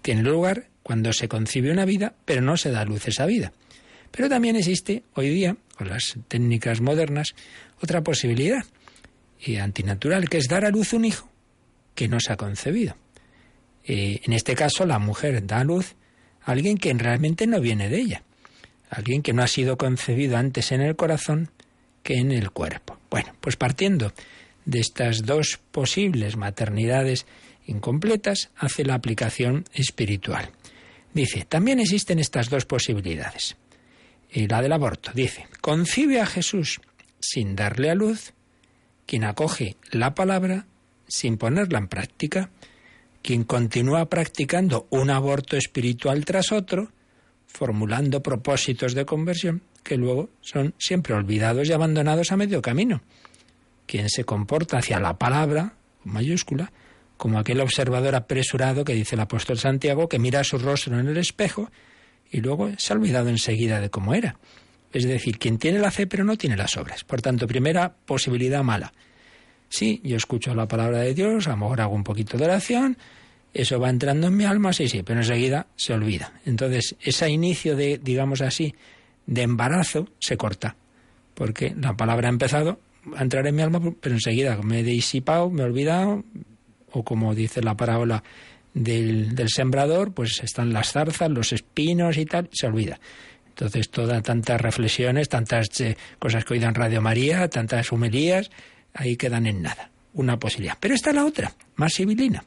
Tiene 0.03 0.23
lugar 0.23 0.67
cuando 0.83 1.13
se 1.13 1.29
concibe 1.29 1.71
una 1.71 1.85
vida, 1.85 2.15
pero 2.25 2.43
no 2.43 2.57
se 2.57 2.71
da 2.71 2.81
a 2.81 2.85
luz 2.85 3.07
esa 3.07 3.27
vida. 3.27 3.53
Pero 4.11 4.29
también 4.29 4.57
existe 4.57 5.05
hoy 5.15 5.31
día, 5.31 5.57
con 5.79 5.89
las 5.89 6.17
técnicas 6.27 6.81
modernas, 6.81 7.35
otra 7.81 8.03
posibilidad 8.03 8.65
y 9.41 9.57
antinatural, 9.57 10.29
que 10.29 10.39
es 10.39 10.49
dar 10.49 10.65
a 10.65 10.71
luz 10.71 10.93
un 10.93 11.05
hijo 11.05 11.31
que 11.95 12.09
no 12.09 12.19
se 12.19 12.33
ha 12.33 12.37
concebido. 12.37 12.97
Eh, 13.85 14.21
en 14.25 14.33
este 14.33 14.57
caso, 14.57 14.85
la 14.85 14.99
mujer 14.99 15.47
da 15.47 15.61
a 15.61 15.65
luz 15.65 15.95
a 16.43 16.51
alguien 16.51 16.77
que 16.77 16.93
realmente 16.93 17.47
no 17.47 17.61
viene 17.61 17.89
de 17.89 17.99
ella, 17.99 18.23
alguien 18.91 19.23
que 19.23 19.33
no 19.33 19.43
ha 19.43 19.47
sido 19.47 19.79
concebido 19.79 20.37
antes 20.37 20.73
en 20.73 20.81
el 20.81 20.97
corazón 20.97 21.51
que 22.03 22.15
en 22.15 22.33
el 22.33 22.51
cuerpo. 22.51 22.99
Bueno, 23.11 23.33
pues 23.41 23.57
partiendo 23.57 24.13
de 24.71 24.79
estas 24.79 25.27
dos 25.27 25.59
posibles 25.73 26.37
maternidades 26.37 27.27
incompletas, 27.67 28.51
hace 28.57 28.85
la 28.85 28.95
aplicación 28.95 29.65
espiritual. 29.75 30.51
Dice, 31.13 31.45
también 31.49 31.81
existen 31.81 32.21
estas 32.21 32.49
dos 32.51 32.67
posibilidades. 32.67 33.57
Y 34.31 34.47
la 34.47 34.63
del 34.63 34.73
aborto 34.73 35.11
dice, 35.13 35.47
concibe 35.61 36.21
a 36.21 36.27
Jesús 36.27 36.81
sin 37.21 37.57
darle 37.57 37.91
a 37.91 37.97
luz, 37.97 38.33
quien 39.07 39.25
acoge 39.25 39.77
la 39.91 40.15
palabra 40.15 40.67
sin 41.09 41.37
ponerla 41.37 41.81
en 41.81 41.89
práctica, 41.89 42.51
quien 43.23 43.43
continúa 43.43 44.09
practicando 44.09 44.87
un 44.91 45.11
aborto 45.11 45.57
espiritual 45.57 46.25
tras 46.25 46.53
otro, 46.53 46.93
formulando 47.47 48.23
propósitos 48.23 48.95
de 48.95 49.05
conversión 49.05 49.63
que 49.83 49.97
luego 49.97 50.31
son 50.41 50.75
siempre 50.79 51.15
olvidados 51.15 51.69
y 51.69 51.73
abandonados 51.73 52.31
a 52.31 52.37
medio 52.37 52.63
camino. 52.63 53.03
Quien 53.91 54.09
se 54.09 54.23
comporta 54.23 54.79
hacia 54.79 55.01
la 55.01 55.19
palabra, 55.19 55.75
mayúscula, 56.05 56.71
como 57.17 57.41
aquel 57.41 57.61
observador 57.61 58.15
apresurado 58.15 58.85
que 58.85 58.95
dice 58.95 59.17
el 59.17 59.21
apóstol 59.21 59.59
Santiago, 59.59 60.09
que 60.09 60.21
mira 60.21 60.45
su 60.45 60.59
rostro 60.59 60.97
en 61.01 61.09
el 61.09 61.17
espejo 61.17 61.73
y 62.31 62.41
luego 62.41 62.71
se 62.79 62.93
ha 62.93 62.97
olvidado 62.97 63.31
enseguida 63.31 63.81
de 63.81 63.91
cómo 63.91 64.15
era. 64.15 64.37
Es 64.93 65.09
decir, 65.09 65.41
quien 65.41 65.59
tiene 65.59 65.81
la 65.81 65.91
fe 65.91 66.07
pero 66.07 66.23
no 66.23 66.37
tiene 66.37 66.57
las 66.57 66.77
obras. 66.77 67.03
Por 67.03 67.21
tanto, 67.21 67.49
primera 67.49 67.93
posibilidad 67.93 68.63
mala. 68.63 68.93
Sí, 69.69 70.01
yo 70.05 70.17
escucho 70.17 70.55
la 70.55 70.69
palabra 70.69 71.01
de 71.01 71.13
Dios, 71.13 71.49
a 71.49 71.51
lo 71.51 71.57
mejor 71.57 71.81
hago 71.81 71.97
un 71.97 72.05
poquito 72.05 72.39
de 72.39 72.45
oración, 72.45 72.97
eso 73.53 73.81
va 73.81 73.91
entrando 73.91 74.29
en 74.29 74.37
mi 74.37 74.45
alma, 74.45 74.73
sí, 74.73 74.87
sí, 74.87 75.03
pero 75.03 75.19
enseguida 75.19 75.67
se 75.75 75.95
olvida. 75.95 76.35
Entonces, 76.47 76.95
ese 77.01 77.29
inicio 77.29 77.75
de, 77.75 77.99
digamos 77.99 78.41
así, 78.41 78.73
de 79.27 79.43
embarazo 79.43 80.07
se 80.21 80.37
corta, 80.37 80.77
porque 81.35 81.75
la 81.77 81.97
palabra 81.97 82.29
ha 82.29 82.31
empezado 82.31 82.79
a 83.17 83.23
entrar 83.23 83.47
en 83.47 83.55
mi 83.55 83.63
alma, 83.63 83.81
pero 84.01 84.15
enseguida 84.15 84.57
me 84.63 84.81
he 84.81 84.83
disipado, 84.83 85.51
me 85.51 85.63
he 85.63 85.67
olvidado, 85.67 86.25
o 86.93 87.05
como 87.05 87.35
dice 87.35 87.63
la 87.63 87.77
parábola 87.77 88.23
del, 88.75 89.35
del 89.35 89.49
sembrador, 89.49 90.13
pues 90.13 90.41
están 90.43 90.73
las 90.73 90.93
zarzas, 90.93 91.31
los 91.31 91.53
espinos 91.53 92.19
y 92.19 92.27
tal, 92.27 92.49
se 92.53 92.67
olvida. 92.67 93.01
Entonces, 93.61 93.91
todas 93.91 94.23
tantas 94.23 94.61
reflexiones, 94.61 95.29
tantas 95.29 95.69
eh, 95.81 95.97
cosas 96.19 96.45
que 96.45 96.55
oído 96.55 96.67
en 96.67 96.75
Radio 96.75 97.03
María, 97.03 97.49
tantas 97.49 97.93
humilías, 97.93 98.51
ahí 98.95 99.17
quedan 99.17 99.47
en 99.47 99.61
nada. 99.61 99.91
Una 100.15 100.39
posibilidad. 100.39 100.79
Pero 100.81 100.95
está 100.95 101.13
la 101.13 101.27
otra, 101.27 101.53
más 101.77 101.95
civilina. 101.95 102.43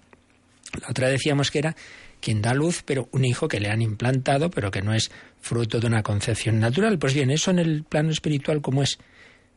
La 0.81 0.89
otra 0.89 1.09
decíamos 1.09 1.51
que 1.51 1.59
era 1.59 1.75
quien 2.19 2.41
da 2.41 2.53
luz, 2.53 2.83
pero 2.83 3.09
un 3.11 3.25
hijo 3.25 3.47
que 3.47 3.59
le 3.59 3.69
han 3.69 3.81
implantado, 3.81 4.49
pero 4.49 4.71
que 4.71 4.81
no 4.81 4.93
es 4.93 5.11
fruto 5.39 5.79
de 5.79 5.87
una 5.87 6.03
concepción 6.03 6.59
natural. 6.59 6.97
Pues 6.97 7.13
bien, 7.13 7.29
eso 7.29 7.51
en 7.51 7.59
el 7.59 7.83
plano 7.83 8.09
espiritual, 8.09 8.61
como 8.61 8.81
es? 8.81 8.97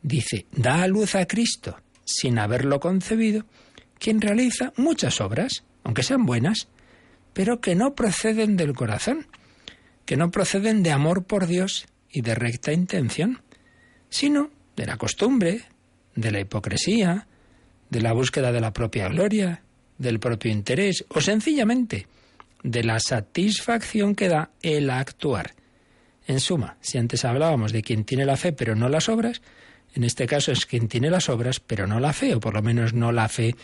Dice, 0.07 0.45
da 0.53 0.83
a 0.83 0.87
luz 0.87 1.15
a 1.15 1.25
Cristo 1.25 1.81
sin 2.05 2.39
haberlo 2.39 2.79
concebido, 2.79 3.45
quien 3.99 4.21
realiza 4.21 4.71
muchas 4.77 5.19
obras, 5.19 5.65
aunque 5.83 6.01
sean 6.01 6.25
buenas, 6.25 6.69
pero 7.33 7.59
que 7.59 7.75
no 7.75 7.93
proceden 7.93 8.55
del 8.55 8.73
corazón, 8.73 9.27
que 10.05 10.15
no 10.15 10.31
proceden 10.31 10.81
de 10.81 10.93
amor 10.93 11.25
por 11.25 11.45
Dios 11.45 11.87
y 12.09 12.21
de 12.21 12.35
recta 12.35 12.71
intención, 12.71 13.41
sino 14.09 14.49
de 14.77 14.85
la 14.85 14.95
costumbre, 14.95 15.63
de 16.15 16.31
la 16.31 16.39
hipocresía, 16.39 17.27
de 17.89 17.99
la 17.99 18.13
búsqueda 18.13 18.53
de 18.53 18.61
la 18.61 18.71
propia 18.71 19.09
gloria, 19.09 19.61
del 19.97 20.21
propio 20.21 20.53
interés 20.53 21.03
o 21.09 21.19
sencillamente 21.19 22.07
de 22.63 22.83
la 22.85 23.01
satisfacción 23.01 24.15
que 24.15 24.29
da 24.29 24.51
el 24.61 24.89
actuar. 24.89 25.53
En 26.27 26.39
suma, 26.39 26.77
si 26.79 26.97
antes 26.97 27.25
hablábamos 27.25 27.73
de 27.73 27.81
quien 27.81 28.05
tiene 28.05 28.25
la 28.25 28.37
fe 28.37 28.53
pero 28.53 28.73
no 28.73 28.87
las 28.87 29.09
obras, 29.09 29.41
en 29.95 30.03
este 30.03 30.27
caso 30.27 30.51
es 30.51 30.65
quien 30.65 30.87
tiene 30.87 31.09
las 31.09 31.29
obras 31.29 31.59
pero 31.59 31.87
no 31.87 31.99
la 31.99 32.13
fe, 32.13 32.35
o 32.35 32.39
por 32.39 32.53
lo 32.53 32.61
menos 32.61 32.93
no 32.93 33.11
la 33.11 33.27
fe 33.29 33.55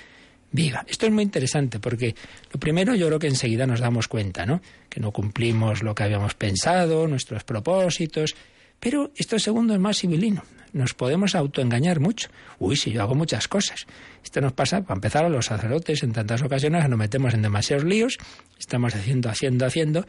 viva. 0.52 0.86
Esto 0.88 1.06
es 1.08 1.12
muy 1.12 1.24
interesante 1.24 1.80
porque 1.80 2.16
lo 2.52 2.60
primero 2.60 2.96
yo 2.96 3.08
creo 3.08 3.20
que 3.20 3.28
enseguida 3.28 3.66
nos 3.66 3.80
damos 3.80 4.08
cuenta, 4.08 4.46
¿no? 4.46 4.62
Que 4.90 5.00
no 5.00 5.12
cumplimos 5.12 5.84
lo 5.84 5.96
que 5.96 6.04
habíamos 6.04 6.36
pensado, 6.36 7.08
nuestros 7.08 7.44
propósitos, 7.44 8.36
pero 8.84 9.12
esto 9.16 9.40
segundo 9.40 9.74
es 9.74 9.80
más 9.80 9.98
civilino 9.98 10.44
nos 10.74 10.94
podemos 10.96 11.36
autoengañar 11.36 12.00
mucho. 12.00 12.30
Uy, 12.60 12.76
si 12.76 12.92
yo 12.92 13.02
hago 13.04 13.16
muchas 13.16 13.48
cosas. 13.48 13.86
Esto 14.24 14.42
nos 14.42 14.54
pasa, 14.54 14.82
para 14.82 14.96
empezar, 14.96 15.24
a 15.24 15.30
los 15.30 15.46
sacerdotes 15.46 16.04
en 16.04 16.12
tantas 16.12 16.42
ocasiones 16.42 16.90
nos 16.90 16.98
metemos 16.98 17.34
en 17.34 17.44
demasiados 17.44 17.86
líos, 17.86 18.18
estamos 18.60 18.96
haciendo, 18.96 19.30
haciendo, 19.30 19.66
haciendo, 19.66 20.06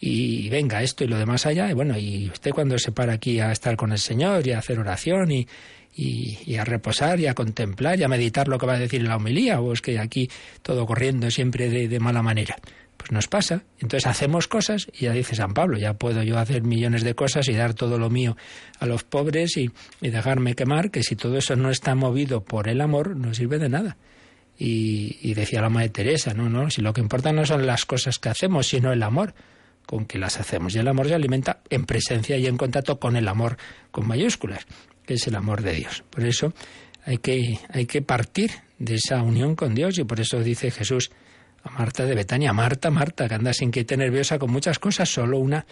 y 0.00 0.48
venga 0.48 0.82
esto 0.82 1.04
y 1.04 1.08
lo 1.08 1.18
demás 1.18 1.46
allá, 1.46 1.70
y 1.70 1.74
bueno, 1.74 1.96
y 1.96 2.28
usted 2.28 2.50
cuando 2.50 2.78
se 2.78 2.92
para 2.92 3.14
aquí 3.14 3.40
a 3.40 3.52
estar 3.52 3.76
con 3.76 3.92
el 3.92 3.98
Señor 3.98 4.46
y 4.46 4.52
a 4.52 4.58
hacer 4.58 4.78
oración 4.78 5.30
y, 5.30 5.46
y, 5.94 6.56
a 6.56 6.64
reposar 6.64 7.18
y 7.20 7.26
a 7.26 7.34
contemplar 7.34 7.98
y 7.98 8.04
a 8.04 8.08
meditar 8.08 8.48
lo 8.48 8.58
que 8.58 8.66
va 8.66 8.74
a 8.74 8.78
decir 8.78 9.02
la 9.02 9.16
homilía, 9.16 9.60
o 9.60 9.72
es 9.72 9.80
que 9.80 9.98
aquí 9.98 10.28
todo 10.62 10.86
corriendo 10.86 11.30
siempre 11.30 11.68
de 11.68 12.00
mala 12.00 12.22
manera. 12.22 12.56
Pues 12.98 13.12
nos 13.12 13.28
pasa. 13.28 13.62
Entonces 13.78 14.06
hacemos 14.06 14.48
cosas 14.48 14.88
y 14.92 15.04
ya 15.04 15.12
dice 15.12 15.36
San 15.36 15.54
Pablo, 15.54 15.78
ya 15.78 15.94
puedo 15.94 16.22
yo 16.24 16.36
hacer 16.36 16.62
millones 16.62 17.04
de 17.04 17.14
cosas 17.14 17.48
y 17.48 17.54
dar 17.54 17.72
todo 17.72 17.96
lo 17.96 18.10
mío 18.10 18.36
a 18.80 18.86
los 18.86 19.04
pobres 19.04 19.56
y, 19.56 19.70
dejarme 20.00 20.54
quemar, 20.54 20.90
que 20.90 21.02
si 21.02 21.16
todo 21.16 21.38
eso 21.38 21.56
no 21.56 21.70
está 21.70 21.94
movido 21.94 22.42
por 22.44 22.68
el 22.68 22.80
amor, 22.80 23.16
no 23.16 23.32
sirve 23.32 23.58
de 23.58 23.68
nada. 23.68 23.96
Y, 24.58 25.32
decía 25.34 25.62
la 25.62 25.70
Madre 25.70 25.90
Teresa, 25.90 26.34
no, 26.34 26.48
no, 26.50 26.68
si 26.70 26.82
lo 26.82 26.92
que 26.92 27.00
importa 27.00 27.32
no 27.32 27.46
son 27.46 27.66
las 27.66 27.86
cosas 27.86 28.18
que 28.18 28.28
hacemos, 28.28 28.66
sino 28.66 28.92
el 28.92 29.02
amor 29.04 29.32
con 29.86 30.04
que 30.04 30.18
las 30.18 30.40
hacemos. 30.40 30.74
Y 30.74 30.80
el 30.80 30.88
amor 30.88 31.06
se 31.06 31.14
alimenta 31.14 31.60
en 31.70 31.86
presencia 31.86 32.36
y 32.36 32.46
en 32.46 32.56
contacto 32.56 32.98
con 32.98 33.16
el 33.16 33.28
amor 33.28 33.56
con 33.92 34.08
mayúsculas, 34.08 34.66
que 35.06 35.14
es 35.14 35.26
el 35.28 35.36
amor 35.36 35.62
de 35.62 35.74
Dios. 35.74 36.02
Por 36.10 36.24
eso 36.24 36.52
hay 37.04 37.18
que, 37.18 37.60
hay 37.70 37.86
que 37.86 38.02
partir 38.02 38.50
de 38.78 38.96
esa 38.96 39.22
unión 39.22 39.54
con 39.54 39.74
Dios 39.74 39.98
y 39.98 40.04
por 40.04 40.20
eso 40.20 40.42
dice 40.42 40.72
Jesús, 40.72 41.10
Marta 41.70 42.04
de 42.04 42.14
Betania. 42.14 42.52
Marta, 42.52 42.90
Marta, 42.90 43.28
que 43.28 43.34
andas 43.34 43.62
inquieta 43.62 43.94
y 43.94 43.98
nerviosa 43.98 44.38
con 44.38 44.50
muchas 44.50 44.78
cosas, 44.78 45.08
solo 45.08 45.38
una 45.38 45.66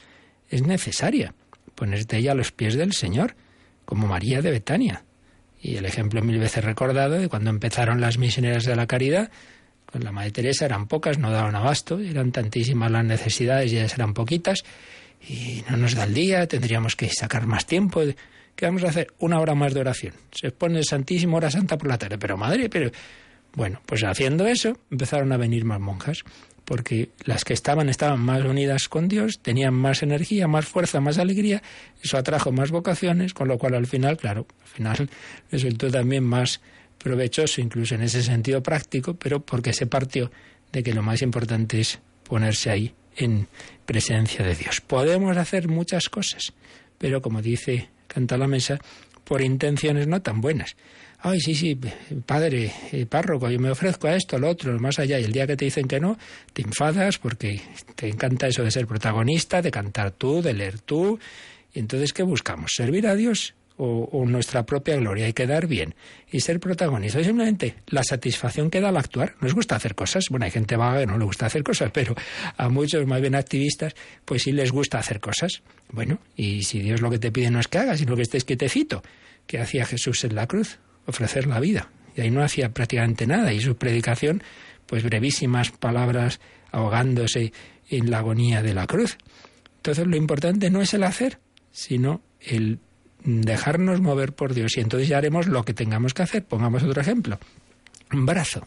es 0.48 0.62
necesaria. 0.62 1.34
Ponerte 1.74 2.18
ella 2.18 2.32
a 2.32 2.34
los 2.34 2.52
pies 2.52 2.74
del 2.74 2.92
Señor, 2.92 3.36
como 3.84 4.06
María 4.06 4.42
de 4.42 4.50
Betania. 4.50 5.04
Y 5.60 5.76
el 5.76 5.84
ejemplo 5.84 6.22
mil 6.22 6.38
veces 6.38 6.64
recordado 6.64 7.18
de 7.18 7.28
cuando 7.28 7.50
empezaron 7.50 8.00
las 8.00 8.18
misioneras 8.18 8.64
de 8.64 8.76
la 8.76 8.86
caridad, 8.86 9.30
con 9.84 10.02
la 10.04 10.12
Madre 10.12 10.32
Teresa 10.32 10.64
eran 10.64 10.88
pocas, 10.88 11.18
no 11.18 11.30
daban 11.30 11.54
abasto, 11.54 11.98
eran 11.98 12.32
tantísimas 12.32 12.90
las 12.90 13.04
necesidades 13.04 13.72
y 13.72 13.78
ellas 13.78 13.94
eran 13.94 14.14
poquitas, 14.14 14.64
y 15.28 15.64
no 15.70 15.76
nos 15.76 15.94
da 15.94 16.04
el 16.04 16.14
día, 16.14 16.46
tendríamos 16.46 16.96
que 16.96 17.08
sacar 17.08 17.46
más 17.46 17.66
tiempo. 17.66 18.02
¿Qué 18.54 18.66
vamos 18.66 18.84
a 18.84 18.88
hacer? 18.88 19.08
Una 19.18 19.40
hora 19.40 19.54
más 19.54 19.74
de 19.74 19.80
oración. 19.80 20.14
Se 20.30 20.50
pone 20.50 20.78
el 20.78 20.84
Santísimo 20.84 21.36
Hora 21.36 21.50
Santa 21.50 21.76
por 21.76 21.88
la 21.88 21.98
tarde. 21.98 22.16
Pero 22.18 22.36
madre, 22.36 22.68
pero 22.68 22.90
bueno, 23.56 23.80
pues 23.86 24.04
haciendo 24.04 24.46
eso 24.46 24.78
empezaron 24.90 25.32
a 25.32 25.38
venir 25.38 25.64
más 25.64 25.80
monjas, 25.80 26.22
porque 26.66 27.08
las 27.24 27.44
que 27.44 27.54
estaban 27.54 27.88
estaban 27.88 28.20
más 28.20 28.44
unidas 28.44 28.88
con 28.88 29.08
Dios, 29.08 29.38
tenían 29.40 29.72
más 29.72 30.02
energía, 30.02 30.46
más 30.46 30.66
fuerza, 30.66 31.00
más 31.00 31.16
alegría, 31.18 31.62
eso 32.02 32.18
atrajo 32.18 32.52
más 32.52 32.70
vocaciones, 32.70 33.32
con 33.32 33.48
lo 33.48 33.56
cual 33.56 33.74
al 33.74 33.86
final, 33.86 34.18
claro, 34.18 34.46
al 34.60 34.68
final 34.68 35.10
resultó 35.50 35.90
también 35.90 36.22
más 36.22 36.60
provechoso, 36.98 37.62
incluso 37.62 37.94
en 37.94 38.02
ese 38.02 38.22
sentido 38.22 38.62
práctico, 38.62 39.14
pero 39.14 39.40
porque 39.40 39.72
se 39.72 39.86
partió 39.86 40.30
de 40.70 40.82
que 40.82 40.92
lo 40.92 41.02
más 41.02 41.22
importante 41.22 41.80
es 41.80 41.98
ponerse 42.24 42.70
ahí 42.70 42.94
en 43.16 43.48
presencia 43.86 44.44
de 44.44 44.54
Dios. 44.54 44.82
Podemos 44.82 45.34
hacer 45.38 45.68
muchas 45.68 46.10
cosas, 46.10 46.52
pero 46.98 47.22
como 47.22 47.40
dice 47.40 47.88
Canta 48.06 48.36
la 48.36 48.48
Mesa, 48.48 48.78
por 49.26 49.42
intenciones 49.42 50.06
no 50.06 50.22
tan 50.22 50.40
buenas. 50.40 50.76
Ay, 51.18 51.40
sí, 51.40 51.54
sí, 51.54 51.78
padre, 52.24 52.72
eh, 52.92 53.06
párroco, 53.06 53.50
yo 53.50 53.58
me 53.58 53.70
ofrezco 53.70 54.06
a 54.06 54.14
esto, 54.14 54.38
lo 54.38 54.48
otro, 54.48 54.78
más 54.78 54.98
allá, 54.98 55.18
y 55.18 55.24
el 55.24 55.32
día 55.32 55.46
que 55.46 55.56
te 55.56 55.64
dicen 55.64 55.88
que 55.88 55.98
no, 55.98 56.18
te 56.52 56.62
enfadas 56.62 57.18
porque 57.18 57.60
te 57.94 58.08
encanta 58.08 58.46
eso 58.46 58.62
de 58.62 58.70
ser 58.70 58.86
protagonista, 58.86 59.62
de 59.62 59.70
cantar 59.70 60.12
tú, 60.12 60.42
de 60.42 60.52
leer 60.52 60.78
tú, 60.80 61.18
¿Y 61.76 61.80
entonces 61.80 62.14
qué 62.14 62.22
buscamos? 62.22 62.72
¿Servir 62.74 63.06
a 63.06 63.14
Dios 63.14 63.52
o, 63.78 64.24
nuestra 64.26 64.64
propia 64.64 64.96
gloria 64.96 65.28
y 65.28 65.32
quedar 65.32 65.66
bien 65.66 65.94
y 66.30 66.40
ser 66.40 66.60
protagonista. 66.60 67.22
simplemente 67.22 67.76
la 67.88 68.02
satisfacción 68.02 68.70
que 68.70 68.80
da 68.80 68.88
al 68.88 68.96
actuar. 68.96 69.34
Nos 69.40 69.54
gusta 69.54 69.76
hacer 69.76 69.94
cosas. 69.94 70.24
Bueno, 70.30 70.44
hay 70.46 70.50
gente 70.50 70.76
vaga 70.76 71.00
que 71.00 71.06
no 71.06 71.18
le 71.18 71.24
gusta 71.24 71.46
hacer 71.46 71.62
cosas, 71.62 71.90
pero 71.92 72.14
a 72.56 72.68
muchos 72.68 73.06
más 73.06 73.20
bien 73.20 73.34
activistas, 73.34 73.94
pues 74.24 74.42
sí 74.42 74.52
les 74.52 74.72
gusta 74.72 74.98
hacer 74.98 75.20
cosas. 75.20 75.62
Bueno, 75.90 76.18
y 76.36 76.62
si 76.62 76.80
Dios 76.80 77.00
lo 77.00 77.10
que 77.10 77.18
te 77.18 77.30
pide 77.30 77.50
no 77.50 77.60
es 77.60 77.68
que 77.68 77.78
hagas, 77.78 77.98
sino 77.98 78.16
que 78.16 78.22
estés 78.22 78.44
quietecito, 78.44 79.02
que 79.46 79.58
hacía 79.58 79.84
Jesús 79.84 80.24
en 80.24 80.34
la 80.34 80.46
cruz, 80.46 80.78
ofrecer 81.06 81.46
la 81.46 81.60
vida. 81.60 81.90
Y 82.16 82.22
ahí 82.22 82.30
no 82.30 82.42
hacía 82.42 82.70
prácticamente 82.70 83.26
nada. 83.26 83.52
Y 83.52 83.60
su 83.60 83.76
predicación, 83.76 84.42
pues 84.86 85.02
brevísimas 85.02 85.70
palabras 85.70 86.40
ahogándose 86.72 87.52
en 87.90 88.10
la 88.10 88.18
agonía 88.18 88.62
de 88.62 88.74
la 88.74 88.86
cruz. 88.86 89.18
Entonces 89.76 90.06
lo 90.06 90.16
importante 90.16 90.70
no 90.70 90.80
es 90.80 90.94
el 90.94 91.04
hacer, 91.04 91.38
sino 91.70 92.22
el 92.40 92.80
dejarnos 93.26 94.00
mover 94.00 94.32
por 94.32 94.54
Dios 94.54 94.76
y 94.76 94.80
entonces 94.80 95.08
ya 95.08 95.18
haremos 95.18 95.46
lo 95.46 95.64
que 95.64 95.74
tengamos 95.74 96.14
que 96.14 96.22
hacer. 96.22 96.44
Pongamos 96.44 96.82
otro 96.82 97.00
ejemplo. 97.00 97.38
Un 98.12 98.24
brazo. 98.24 98.66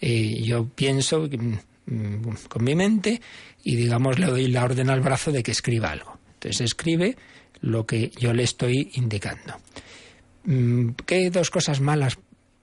Eh, 0.00 0.42
yo 0.42 0.66
pienso 0.66 1.28
mm, 1.86 2.28
con 2.48 2.64
mi 2.64 2.74
mente 2.74 3.20
y 3.62 3.76
digamos 3.76 4.18
le 4.18 4.26
doy 4.26 4.48
la 4.48 4.64
orden 4.64 4.90
al 4.90 5.00
brazo 5.00 5.30
de 5.30 5.42
que 5.42 5.52
escriba 5.52 5.90
algo. 5.90 6.18
Entonces 6.34 6.62
escribe 6.62 7.16
lo 7.60 7.86
que 7.86 8.10
yo 8.18 8.32
le 8.32 8.42
estoy 8.42 8.90
indicando. 8.94 9.54
Mm, 10.44 10.90
¿Qué 11.06 11.30
dos 11.30 11.50
cosas 11.50 11.80
malas 11.80 12.18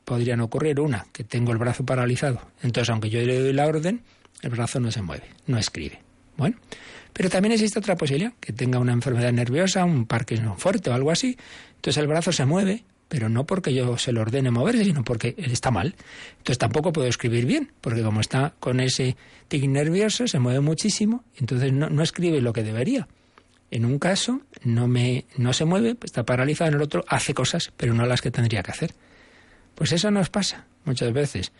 podrían 0.05 0.41
ocurrir? 0.41 0.79
Una, 0.79 1.05
que 1.13 1.23
tengo 1.23 1.51
el 1.51 1.57
brazo 1.57 1.85
paralizado. 1.85 2.41
Entonces, 2.61 2.89
aunque 2.89 3.09
yo 3.09 3.21
le 3.21 3.39
doy 3.39 3.53
la 3.53 3.67
orden, 3.67 4.01
el 4.41 4.49
brazo 4.49 4.79
no 4.79 4.91
se 4.91 5.01
mueve, 5.01 5.27
no 5.47 5.57
escribe. 5.57 5.99
Bueno, 6.37 6.57
pero 7.13 7.29
también 7.29 7.53
existe 7.53 7.79
otra 7.79 7.95
posibilidad, 7.95 8.33
que 8.39 8.53
tenga 8.53 8.79
una 8.79 8.93
enfermedad 8.93 9.31
nerviosa, 9.31 9.85
un 9.85 10.05
Parkinson 10.05 10.57
fuerte 10.57 10.89
o 10.89 10.93
algo 10.93 11.11
así. 11.11 11.37
Entonces 11.75 11.97
el 12.01 12.07
brazo 12.07 12.31
se 12.31 12.45
mueve, 12.45 12.83
pero 13.07 13.27
no 13.27 13.45
porque 13.45 13.73
yo 13.73 13.97
se 13.97 14.11
lo 14.11 14.21
ordene 14.21 14.51
moverse, 14.51 14.85
sino 14.85 15.03
porque 15.03 15.35
él 15.37 15.51
está 15.51 15.71
mal. 15.71 15.95
Entonces 16.37 16.57
tampoco 16.57 16.93
puedo 16.93 17.07
escribir 17.07 17.45
bien, 17.45 17.71
porque 17.81 18.01
como 18.03 18.21
está 18.21 18.53
con 18.59 18.79
ese 18.79 19.17
tic 19.47 19.67
nervioso, 19.67 20.27
se 20.27 20.39
mueve 20.39 20.61
muchísimo, 20.61 21.23
entonces 21.35 21.73
no, 21.73 21.89
no 21.89 22.03
escribe 22.03 22.39
lo 22.39 22.53
que 22.53 22.63
debería. 22.63 23.07
En 23.69 23.85
un 23.85 23.99
caso 23.99 24.41
no, 24.63 24.87
me, 24.87 25.25
no 25.37 25.53
se 25.53 25.65
mueve, 25.65 25.97
está 26.03 26.23
paralizado, 26.23 26.69
en 26.69 26.75
el 26.75 26.81
otro 26.81 27.03
hace 27.07 27.33
cosas, 27.33 27.71
pero 27.75 27.93
no 27.93 28.05
las 28.05 28.21
que 28.21 28.31
tendría 28.31 28.63
que 28.63 28.71
hacer. 28.71 28.93
Pues 29.75 29.91
eso 29.91 30.11
nos 30.11 30.29
pasa 30.29 30.65
muchas 30.85 31.11
veces 31.13 31.51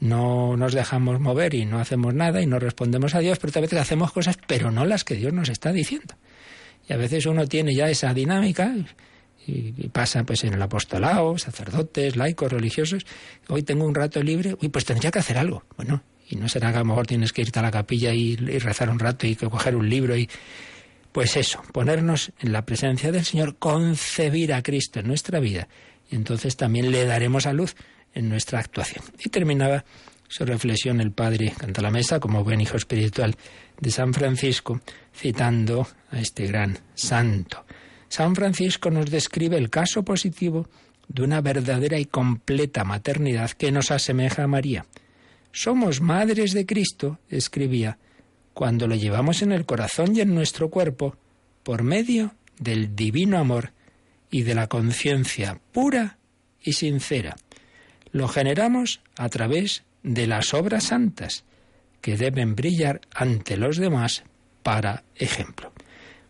no 0.00 0.56
nos 0.56 0.74
dejamos 0.74 1.20
mover 1.20 1.54
y 1.54 1.64
no 1.64 1.78
hacemos 1.78 2.14
nada 2.14 2.42
y 2.42 2.46
no 2.46 2.58
respondemos 2.58 3.14
a 3.14 3.20
Dios, 3.20 3.38
pero 3.38 3.52
a 3.56 3.60
veces 3.62 3.80
hacemos 3.80 4.12
cosas, 4.12 4.38
pero 4.46 4.70
no 4.70 4.84
las 4.84 5.04
que 5.04 5.14
Dios 5.14 5.32
nos 5.32 5.48
está 5.48 5.72
diciendo. 5.72 6.14
Y 6.88 6.92
a 6.92 6.96
veces 6.96 7.26
uno 7.26 7.46
tiene 7.46 7.74
ya 7.74 7.88
esa 7.88 8.12
dinámica 8.14 8.74
y, 9.46 9.88
pasa 9.88 10.24
pues 10.24 10.44
en 10.44 10.54
el 10.54 10.62
apostolado, 10.62 11.38
sacerdotes, 11.38 12.16
laicos, 12.16 12.52
religiosos. 12.52 13.06
Hoy 13.48 13.62
tengo 13.62 13.84
un 13.84 13.94
rato 13.94 14.22
libre, 14.22 14.56
uy, 14.60 14.68
pues 14.68 14.84
tendría 14.84 15.10
que 15.10 15.20
hacer 15.20 15.38
algo. 15.38 15.64
Bueno, 15.76 16.02
y 16.28 16.36
no 16.36 16.48
será 16.48 16.70
que 16.70 16.76
a 16.76 16.80
lo 16.80 16.86
mejor 16.86 17.06
tienes 17.06 17.32
que 17.32 17.42
irte 17.42 17.58
a 17.58 17.62
la 17.62 17.70
capilla 17.70 18.12
y, 18.12 18.32
y 18.32 18.58
rezar 18.58 18.90
un 18.90 18.98
rato 18.98 19.26
y 19.26 19.36
coger 19.36 19.76
un 19.76 19.88
libro 19.88 20.16
y 20.16 20.28
pues 21.12 21.36
eso, 21.38 21.62
ponernos 21.72 22.32
en 22.40 22.52
la 22.52 22.66
presencia 22.66 23.10
del 23.10 23.24
Señor, 23.24 23.56
concebir 23.56 24.52
a 24.52 24.62
Cristo 24.62 25.00
en 25.00 25.06
nuestra 25.06 25.40
vida. 25.40 25.66
Y 26.10 26.16
entonces 26.16 26.56
también 26.56 26.90
le 26.90 27.06
daremos 27.06 27.46
a 27.46 27.54
luz 27.54 27.74
en 28.16 28.28
nuestra 28.28 28.58
actuación. 28.58 29.04
Y 29.22 29.28
terminaba 29.28 29.84
su 30.26 30.44
reflexión 30.44 31.00
el 31.00 31.12
padre 31.12 31.52
Canta 31.56 31.82
la 31.82 31.90
Mesa, 31.90 32.18
como 32.18 32.42
buen 32.42 32.60
hijo 32.60 32.76
espiritual 32.76 33.36
de 33.80 33.90
San 33.90 34.12
Francisco, 34.12 34.80
citando 35.14 35.86
a 36.10 36.18
este 36.18 36.46
gran 36.46 36.78
santo. 36.94 37.64
San 38.08 38.34
Francisco 38.34 38.90
nos 38.90 39.10
describe 39.10 39.56
el 39.56 39.70
caso 39.70 40.04
positivo 40.04 40.68
de 41.08 41.22
una 41.22 41.40
verdadera 41.40 41.98
y 41.98 42.06
completa 42.06 42.84
maternidad 42.84 43.50
que 43.52 43.70
nos 43.70 43.90
asemeja 43.90 44.44
a 44.44 44.48
María. 44.48 44.86
Somos 45.52 46.00
madres 46.00 46.52
de 46.52 46.66
Cristo, 46.66 47.18
escribía, 47.28 47.98
cuando 48.54 48.88
lo 48.88 48.94
llevamos 48.94 49.42
en 49.42 49.52
el 49.52 49.66
corazón 49.66 50.16
y 50.16 50.20
en 50.20 50.34
nuestro 50.34 50.70
cuerpo, 50.70 51.16
por 51.62 51.82
medio 51.82 52.34
del 52.58 52.96
divino 52.96 53.38
amor 53.38 53.72
y 54.30 54.42
de 54.42 54.54
la 54.54 54.66
conciencia 54.66 55.60
pura 55.72 56.18
y 56.62 56.72
sincera 56.72 57.36
lo 58.16 58.28
generamos 58.28 59.00
a 59.16 59.28
través 59.28 59.82
de 60.02 60.26
las 60.26 60.54
obras 60.54 60.84
santas, 60.84 61.44
que 62.00 62.16
deben 62.16 62.56
brillar 62.56 63.00
ante 63.14 63.56
los 63.56 63.76
demás 63.76 64.24
para 64.62 65.04
ejemplo. 65.16 65.72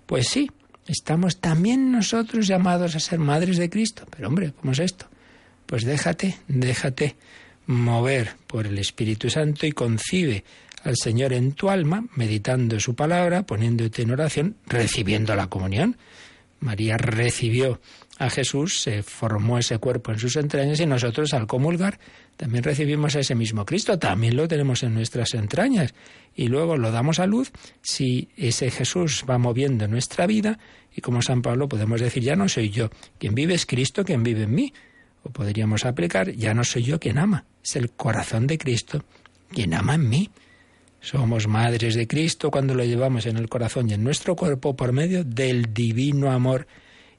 Pues 0.06 0.28
sí, 0.28 0.50
estamos 0.86 1.40
también 1.40 1.92
nosotros 1.92 2.46
llamados 2.48 2.96
a 2.96 3.00
ser 3.00 3.18
madres 3.18 3.56
de 3.58 3.70
Cristo. 3.70 4.04
Pero 4.10 4.28
hombre, 4.28 4.52
¿cómo 4.60 4.72
es 4.72 4.80
esto? 4.80 5.06
Pues 5.66 5.84
déjate, 5.84 6.38
déjate 6.48 7.16
mover 7.66 8.34
por 8.46 8.66
el 8.66 8.78
Espíritu 8.78 9.30
Santo 9.30 9.66
y 9.66 9.72
concibe 9.72 10.44
al 10.82 10.96
Señor 10.96 11.32
en 11.32 11.52
tu 11.52 11.70
alma, 11.70 12.06
meditando 12.14 12.80
su 12.80 12.94
palabra, 12.94 13.44
poniéndote 13.44 14.02
en 14.02 14.10
oración, 14.10 14.56
recibiendo 14.66 15.34
la 15.36 15.48
comunión. 15.48 15.96
María 16.60 16.96
recibió 16.96 17.80
a 18.18 18.30
Jesús, 18.30 18.80
se 18.80 19.02
formó 19.02 19.58
ese 19.58 19.78
cuerpo 19.78 20.12
en 20.12 20.18
sus 20.18 20.36
entrañas 20.36 20.80
y 20.80 20.86
nosotros 20.86 21.34
al 21.34 21.46
comulgar 21.46 21.98
también 22.36 22.64
recibimos 22.64 23.16
a 23.16 23.20
ese 23.20 23.34
mismo 23.34 23.64
Cristo, 23.64 23.98
también 23.98 24.36
lo 24.36 24.48
tenemos 24.48 24.82
en 24.82 24.94
nuestras 24.94 25.34
entrañas 25.34 25.94
y 26.34 26.48
luego 26.48 26.76
lo 26.76 26.90
damos 26.90 27.18
a 27.18 27.26
luz 27.26 27.50
si 27.82 28.28
ese 28.36 28.70
Jesús 28.70 29.24
va 29.28 29.38
moviendo 29.38 29.88
nuestra 29.88 30.26
vida 30.26 30.58
y 30.94 31.00
como 31.00 31.22
San 31.22 31.42
Pablo 31.42 31.68
podemos 31.68 32.00
decir 32.00 32.22
ya 32.22 32.36
no 32.36 32.48
soy 32.48 32.70
yo, 32.70 32.90
quien 33.18 33.34
vive 33.34 33.54
es 33.54 33.66
Cristo, 33.66 34.04
quien 34.04 34.22
vive 34.22 34.44
en 34.44 34.54
mí. 34.54 34.72
O 35.22 35.30
podríamos 35.30 35.84
aplicar 35.84 36.30
ya 36.32 36.54
no 36.54 36.62
soy 36.64 36.84
yo 36.84 37.00
quien 37.00 37.18
ama, 37.18 37.44
es 37.62 37.76
el 37.76 37.90
corazón 37.90 38.46
de 38.46 38.58
Cristo 38.58 39.04
quien 39.50 39.74
ama 39.74 39.94
en 39.94 40.08
mí. 40.08 40.30
Somos 41.00 41.46
madres 41.46 41.94
de 41.94 42.06
Cristo 42.06 42.50
cuando 42.50 42.74
lo 42.74 42.84
llevamos 42.84 43.26
en 43.26 43.36
el 43.36 43.48
corazón 43.48 43.88
y 43.88 43.94
en 43.94 44.02
nuestro 44.02 44.34
cuerpo 44.34 44.74
por 44.74 44.92
medio 44.92 45.24
del 45.24 45.72
divino 45.72 46.32
amor 46.32 46.66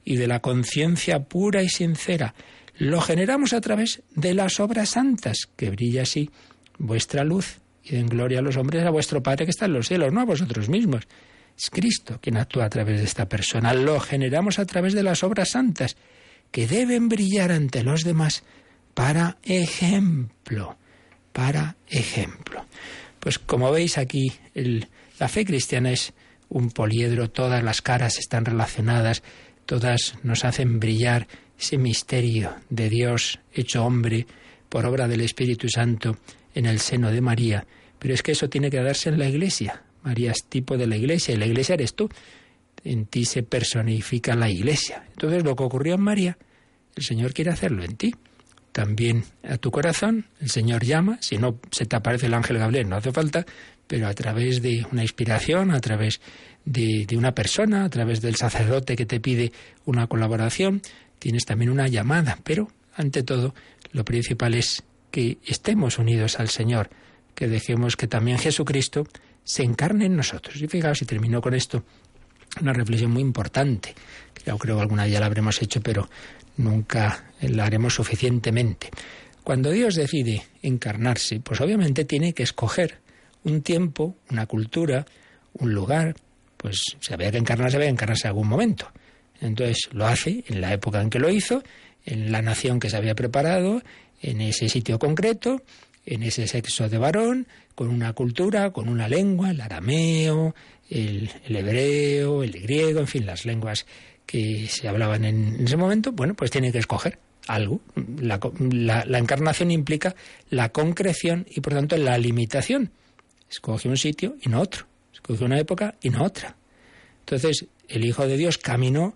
y 0.08 0.16
de 0.16 0.26
la 0.26 0.40
conciencia 0.40 1.26
pura 1.26 1.64
y 1.64 1.68
sincera. 1.68 2.34
Lo 2.78 3.02
generamos 3.02 3.52
a 3.52 3.60
través 3.60 4.04
de 4.16 4.34
las 4.34 4.62
obras 4.62 4.92
santas, 4.92 5.50
que 5.58 5.70
brilla 5.70 6.04
así 6.04 6.30
vuestra 6.78 7.26
luz 7.26 7.60
y 7.84 7.92
den 7.92 8.08
gloria 8.08 8.40
a 8.40 8.42
los 8.42 8.56
hombres 8.56 8.86
a 8.86 8.90
vuestro 8.90 9.22
Padre 9.22 9.44
que 9.44 9.52
está 9.52 9.66
en 9.66 9.74
los 9.74 9.90
cielos, 9.90 10.14
no 10.14 10.22
a 10.22 10.26
vosotros 10.26 10.70
mismos. 10.70 11.04
Es 11.58 11.70
Cristo 11.70 12.20
quien 12.22 12.38
actúa 12.38 12.64
a 12.64 12.70
través 12.70 13.00
de 13.00 13.04
esta 13.04 13.28
persona. 13.28 13.74
Lo 13.74 14.00
generamos 14.00 14.60
a 14.60 14.66
través 14.66 14.94
de 14.94 15.04
las 15.04 15.24
obras 15.24 15.50
santas, 15.50 15.98
que 16.52 16.68
deben 16.68 17.10
brillar 17.10 17.52
ante 17.52 17.84
los 17.84 18.06
demás 18.06 18.44
para 18.94 19.40
ejemplo, 19.44 20.78
para 21.34 21.76
ejemplo. 21.90 22.66
Pues 23.20 23.40
como 23.40 23.74
veis 23.74 23.98
aquí, 23.98 24.32
la 25.20 25.28
fe 25.28 25.44
cristiana 25.44 25.92
es 25.92 26.14
un 26.48 26.70
poliedro, 26.72 27.30
todas 27.30 27.62
las 27.62 27.82
caras 27.82 28.18
están 28.20 28.46
relacionadas, 28.46 29.22
todas 29.68 30.16
nos 30.24 30.46
hacen 30.46 30.80
brillar 30.80 31.28
ese 31.60 31.78
misterio 31.78 32.56
de 32.70 32.90
Dios 32.90 33.40
hecho 33.54 33.86
hombre 33.86 34.26
por 34.70 34.86
obra 34.86 35.08
del 35.08 35.22
Espíritu 35.22 35.70
Santo 35.70 36.18
en 36.56 36.66
el 36.66 36.80
seno 36.80 37.12
de 37.12 37.22
María. 37.22 37.68
Pero 38.00 38.14
es 38.14 38.24
que 38.24 38.32
eso 38.32 38.50
tiene 38.50 38.72
que 38.72 38.82
darse 38.82 39.10
en 39.10 39.20
la 39.20 39.28
Iglesia. 39.28 39.84
María 40.04 40.32
es 40.32 40.46
tipo 40.46 40.78
de 40.78 40.88
la 40.88 40.96
Iglesia 40.96 41.36
y 41.36 41.38
la 41.38 41.46
Iglesia 41.46 41.76
eres 41.76 41.94
tú. 41.94 42.10
En 42.84 43.06
ti 43.06 43.26
se 43.26 43.44
personifica 43.44 44.36
la 44.36 44.50
Iglesia. 44.50 45.04
Entonces 45.10 45.44
lo 45.44 45.56
que 45.56 45.64
ocurrió 45.64 45.96
en 45.96 46.02
María, 46.02 46.38
el 46.96 47.04
Señor 47.04 47.34
quiere 47.34 47.52
hacerlo 47.52 47.84
en 47.84 47.98
ti. 47.98 48.16
También 48.72 49.24
a 49.44 49.58
tu 49.58 49.72
corazón, 49.72 50.28
el 50.40 50.50
Señor 50.50 50.86
llama, 50.86 51.18
si 51.20 51.38
no 51.38 51.60
se 51.72 51.86
te 51.86 51.96
aparece 51.96 52.28
el 52.28 52.36
ángel 52.36 52.60
Gabriel, 52.60 52.88
no 52.88 52.96
hace 52.96 53.12
falta, 53.12 53.46
pero 53.88 54.08
a 54.08 54.14
través 54.14 54.62
de 54.62 54.86
una 54.92 55.02
inspiración, 55.02 55.72
a 55.72 55.80
través 55.80 56.22
de, 56.68 57.18
una 57.18 57.34
persona, 57.34 57.86
a 57.86 57.90
través 57.90 58.22
del 58.22 58.36
sacerdote 58.36 58.96
que 58.96 59.06
te 59.06 59.20
pide 59.20 59.54
una 59.86 60.08
colaboración, 60.08 60.82
tienes 61.20 61.46
también 61.46 61.72
una 61.72 61.88
llamada, 61.88 62.38
pero 62.44 62.70
ante 62.96 63.24
todo 63.24 63.56
lo 63.94 64.04
principal 64.04 64.54
es 64.54 64.84
que 65.10 65.38
estemos 65.46 65.98
unidos 65.98 66.40
al 66.40 66.50
Señor, 66.50 66.90
que 67.36 67.48
dejemos 67.48 67.96
que 67.96 68.08
también 68.08 68.38
Jesucristo 68.38 69.08
se 69.44 69.64
encarne 69.64 70.06
en 70.06 70.18
nosotros. 70.18 70.62
Y 70.62 70.68
fijaos, 70.68 71.02
y 71.02 71.06
termino 71.06 71.42
con 71.42 71.54
esto, 71.54 71.84
una 72.62 72.74
reflexión 72.74 73.12
muy 73.12 73.22
importante, 73.22 73.96
que 74.34 74.44
yo 74.46 74.58
creo 74.58 74.76
que 74.76 74.82
alguna 74.82 75.06
día 75.06 75.22
la 75.22 75.28
habremos 75.28 75.62
hecho, 75.62 75.80
pero 75.82 76.10
nunca 76.58 77.32
la 77.42 77.66
haremos 77.66 77.94
suficientemente. 77.94 78.90
Cuando 79.44 79.72
Dios 79.72 79.96
decide 79.96 80.44
encarnarse, 80.62 81.40
pues 81.40 81.62
obviamente 81.62 82.04
tiene 82.04 82.34
que 82.34 82.44
escoger 82.44 83.00
un 83.46 83.62
tiempo, 83.62 84.18
una 84.30 84.46
cultura, 84.48 85.06
un 85.54 85.74
lugar, 85.74 86.16
pues 86.58 86.82
se 87.00 87.14
había 87.14 87.32
que 87.32 87.38
encarnarse, 87.38 87.78
había 87.78 87.88
que 87.88 87.94
encarnarse 87.94 88.28
en 88.28 88.30
algún 88.30 88.48
momento. 88.48 88.92
Entonces 89.42 89.90
lo 89.92 90.08
hace 90.08 90.44
en 90.48 90.62
la 90.62 90.74
época 90.74 91.02
en 91.02 91.10
que 91.10 91.20
lo 91.20 91.30
hizo, 91.30 91.64
en 92.06 92.32
la 92.32 92.42
nación 92.42 92.80
que 92.80 92.90
se 92.90 92.98
había 92.98 93.16
preparado, 93.16 93.82
en 94.22 94.42
ese 94.42 94.70
sitio 94.70 94.98
concreto, 95.00 95.62
en 96.06 96.24
ese 96.24 96.48
sexo 96.48 96.90
de 96.90 96.98
varón, 96.98 97.48
con 97.76 97.90
una 97.90 98.14
cultura, 98.14 98.72
con 98.72 98.90
una 98.90 99.08
lengua, 99.08 99.52
el 99.52 99.62
arameo, 99.62 100.56
el, 100.90 101.30
hebreo, 101.48 102.44
el 102.44 102.54
griego, 102.54 103.00
en 103.00 103.08
fin, 103.08 103.26
las 103.26 103.46
lenguas 103.46 103.86
que 104.26 104.68
se 104.68 104.88
hablaban 104.88 105.26
en, 105.26 105.64
ese 105.66 105.78
momento, 105.78 106.12
bueno, 106.12 106.34
pues 106.34 106.50
tiene 106.50 106.72
que 106.72 106.80
escoger 106.80 107.20
algo. 107.48 107.82
La, 108.20 108.40
la, 109.06 109.18
encarnación 109.18 109.72
implica 109.72 110.16
la 110.50 110.70
concreción 110.70 111.46
y 111.50 111.62
por 111.62 111.74
tanto 111.74 111.98
la 111.98 112.18
limitación. 112.18 112.92
Escoge 113.50 113.88
un 113.88 113.98
sitio 113.98 114.36
y 114.42 114.50
no 114.50 114.62
otro. 114.62 114.86
Escoge 115.28 115.44
una 115.44 115.60
época 115.60 115.96
y 116.02 116.10
no 116.10 116.24
otra. 116.24 116.56
Entonces, 117.20 117.66
el 117.90 118.06
Hijo 118.06 118.26
de 118.26 118.38
Dios 118.38 118.58
caminó 118.58 119.14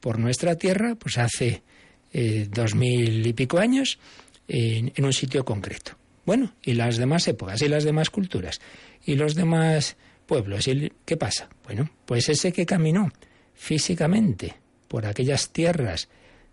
por 0.00 0.18
nuestra 0.18 0.56
tierra, 0.56 0.94
pues 0.94 1.18
hace 1.18 1.62
eh, 2.14 2.48
dos 2.50 2.74
mil 2.74 3.26
y 3.26 3.32
pico 3.34 3.58
años, 3.58 3.98
en, 4.48 5.04
un 5.04 5.12
sitio 5.12 5.44
concreto. 5.44 5.98
Bueno, 6.24 6.54
y 6.62 6.72
las 6.72 6.96
demás 6.96 7.28
épocas, 7.28 7.60
y 7.60 7.68
las 7.68 7.84
demás 7.84 8.08
culturas, 8.08 8.58
y 9.04 9.16
los 9.16 9.34
demás 9.34 9.98
pueblos, 10.24 10.66
¿y 10.66 10.90
¿qué 11.04 11.18
pasa? 11.18 11.50
Bueno, 11.64 11.90
pues 12.06 12.30
ese 12.30 12.52
que 12.52 12.64
caminó 12.64 13.12
físicamente 13.52 14.56
por 14.88 15.04
aquellas 15.04 15.50
tierras 15.50 16.08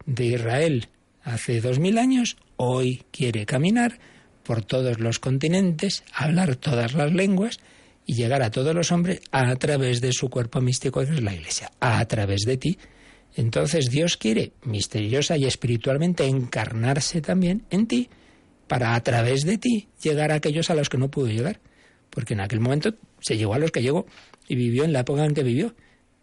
de 0.06 0.26
Israel 0.26 0.90
hace 1.24 1.62
dos 1.62 1.80
mil 1.80 1.98
años, 1.98 2.36
hoy 2.58 3.06
quiere 3.12 3.46
caminar 3.46 4.00
por 4.44 4.66
todos 4.66 5.00
los 5.00 5.20
continentes, 5.20 6.04
hablar 6.14 6.58
todas 6.58 6.94
las 6.94 7.14
lenguas 7.14 7.60
y 8.08 8.14
llegar 8.14 8.42
a 8.42 8.50
todos 8.50 8.74
los 8.74 8.92
hombres 8.94 9.20
a 9.32 9.54
través 9.58 10.00
de 10.00 10.14
su 10.14 10.30
cuerpo 10.30 10.62
místico 10.62 11.06
que 11.06 11.14
es 11.14 11.22
la 11.22 11.36
Iglesia, 11.36 11.72
a 11.82 12.04
través 12.06 12.42
de 12.46 12.56
ti. 12.56 12.80
Entonces 13.36 13.92
Dios 13.92 14.16
quiere 14.16 14.54
misteriosa 14.64 15.36
y 15.36 15.46
espiritualmente 15.46 16.26
encarnarse 16.26 17.22
también 17.22 17.66
en 17.70 17.86
ti 17.86 18.10
para 18.68 18.96
a 18.96 19.04
través 19.04 19.46
de 19.46 19.58
ti 19.58 19.90
llegar 20.02 20.32
a 20.32 20.36
aquellos 20.36 20.70
a 20.70 20.76
los 20.76 20.88
que 20.88 20.98
no 20.98 21.12
pudo 21.12 21.28
llegar. 21.28 21.60
Porque 22.10 22.34
en 22.34 22.40
aquel 22.40 22.62
momento 22.62 22.94
se 23.20 23.38
llegó 23.38 23.54
a 23.54 23.60
los 23.60 23.72
que 23.72 23.82
llegó 23.82 24.06
y 24.48 24.56
vivió 24.56 24.86
en 24.86 24.94
la 24.94 25.02
época 25.02 25.26
en 25.26 25.34
que 25.34 25.44
vivió. 25.44 25.76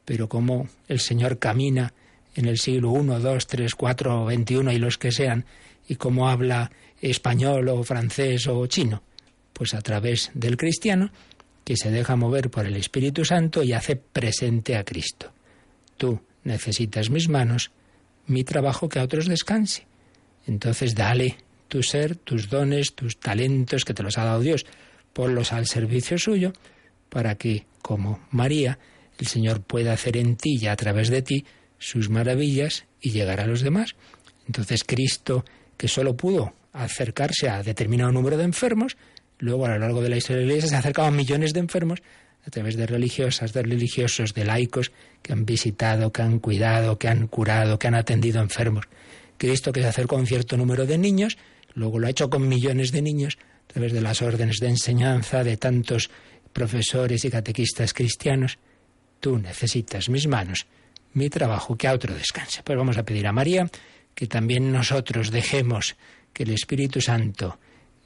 Pero 0.07 0.27
como 0.29 0.69
el 0.89 1.01
Señor 1.01 1.39
camina 1.39 1.93
en 2.35 2.47
el 2.47 2.59
siglo 2.59 2.93
I, 2.95 3.07
II, 3.07 3.39
III, 3.53 3.67
IV, 3.79 4.43
XXI 4.43 4.75
y 4.75 4.79
los 4.79 4.97
que 4.97 5.13
sean, 5.13 5.45
y 5.87 5.97
cómo 5.97 6.31
habla 6.31 6.73
español 7.03 7.69
o 7.69 7.83
francés 7.85 8.47
o 8.49 8.67
chino, 8.67 9.03
pues 9.53 9.75
a 9.75 9.83
través 9.83 10.31
del 10.33 10.57
cristiano 10.57 11.11
que 11.65 11.77
se 11.77 11.91
deja 11.91 12.17
mover 12.17 12.51
por 12.51 12.67
el 12.67 12.77
Espíritu 12.77 13.25
Santo 13.25 13.63
y 13.63 13.73
hace 13.73 13.97
presente 13.97 14.77
a 14.77 14.85
Cristo. 14.85 15.33
Tú 15.97 16.21
necesitas 16.45 17.11
mis 17.11 17.29
manos, 17.29 17.71
mi 18.27 18.45
trabajo 18.45 18.89
que 18.89 18.99
a 18.99 19.05
otros 19.05 19.27
descanse. 19.27 19.87
Entonces 20.47 20.95
dale 20.95 21.39
tu 21.69 21.83
ser, 21.83 22.17
tus 22.17 22.51
dones, 22.51 22.95
tus 22.95 23.19
talentos 23.19 23.85
que 23.85 23.95
te 23.95 24.03
los 24.03 24.19
ha 24.19 24.25
dado 24.25 24.41
Dios, 24.41 24.67
ponlos 25.13 25.53
al 25.53 25.67
servicio 25.67 26.19
suyo 26.19 26.53
para 27.09 27.37
que, 27.37 27.67
como 27.81 28.21
María, 28.31 28.79
el 29.19 29.27
Señor 29.27 29.63
pueda 29.63 29.93
hacer 29.93 30.17
en 30.17 30.37
ti 30.37 30.59
y 30.61 30.67
a 30.67 30.77
través 30.77 31.09
de 31.09 31.23
ti 31.23 31.47
sus 31.79 32.11
maravillas 32.11 32.85
y 33.01 33.11
llegar 33.11 33.41
a 33.41 33.47
los 33.47 33.63
demás. 33.63 33.95
Entonces 34.47 34.85
Cristo, 34.85 35.45
que 35.77 35.89
solo 35.89 36.17
pudo 36.17 36.53
acercarse 36.73 37.49
a 37.49 37.63
determinado 37.63 38.13
número 38.13 38.37
de 38.37 38.45
enfermos, 38.45 38.97
luego 39.45 39.67
a 39.67 39.71
lo 39.71 39.79
largo 39.79 40.01
de 40.01 40.09
la 40.09 40.17
historia 40.17 40.41
de 40.41 40.47
la 40.47 40.53
Iglesia 40.53 40.71
se 40.71 40.77
acercaban 40.77 41.15
millones 41.15 41.53
de 41.53 41.61
enfermos 41.61 42.03
a 42.47 42.51
través 42.51 42.77
de 42.77 42.87
religiosas, 42.87 43.53
de 43.53 43.63
religiosos, 43.63 44.35
de 44.35 44.45
laicos 44.45 44.93
que 45.23 45.33
han 45.33 45.45
visitado, 45.45 46.13
que 46.13 46.23
han 46.23 46.39
cuidado, 46.39 46.99
que 46.99 47.09
han 47.09 47.27
curado, 47.27 47.79
que 47.79 47.87
han 47.87 47.95
atendido 47.95 48.41
enfermos. 48.41 48.87
Cristo 49.39 49.73
que 49.73 49.81
se 49.81 49.89
acercó 49.89 50.17
a 50.17 50.19
un 50.21 50.27
cierto 50.27 50.57
número 50.57 50.87
de 50.87 50.99
niños, 50.99 51.37
luego 51.75 51.99
lo 51.99 52.07
ha 52.07 52.11
hecho 52.11 52.31
con 52.31 52.49
millones 52.49 52.93
de 52.93 53.03
niños 53.03 53.39
a 53.69 53.73
través 53.73 53.93
de 53.93 54.01
las 54.01 54.23
órdenes 54.23 54.59
de 54.61 54.69
enseñanza 54.69 55.45
de 55.45 55.57
tantos 55.57 56.11
profesores 56.53 57.25
y 57.25 57.31
catequistas 57.31 57.93
cristianos. 57.93 58.59
Tú 59.21 59.39
necesitas 59.39 60.09
mis 60.09 60.27
manos, 60.27 60.67
mi 61.13 61.29
trabajo, 61.31 61.77
que 61.77 61.89
a 61.89 61.95
otro 61.95 62.15
descanse. 62.15 62.63
Pues 62.63 62.79
vamos 62.79 62.99
a 62.99 63.05
pedir 63.05 63.27
a 63.27 63.33
María 63.33 63.71
que 64.15 64.27
también 64.27 64.71
nosotros 64.73 65.31
dejemos 65.31 65.97
que 66.33 66.45
el 66.45 66.51
Espíritu 66.51 67.01
Santo 67.01 67.59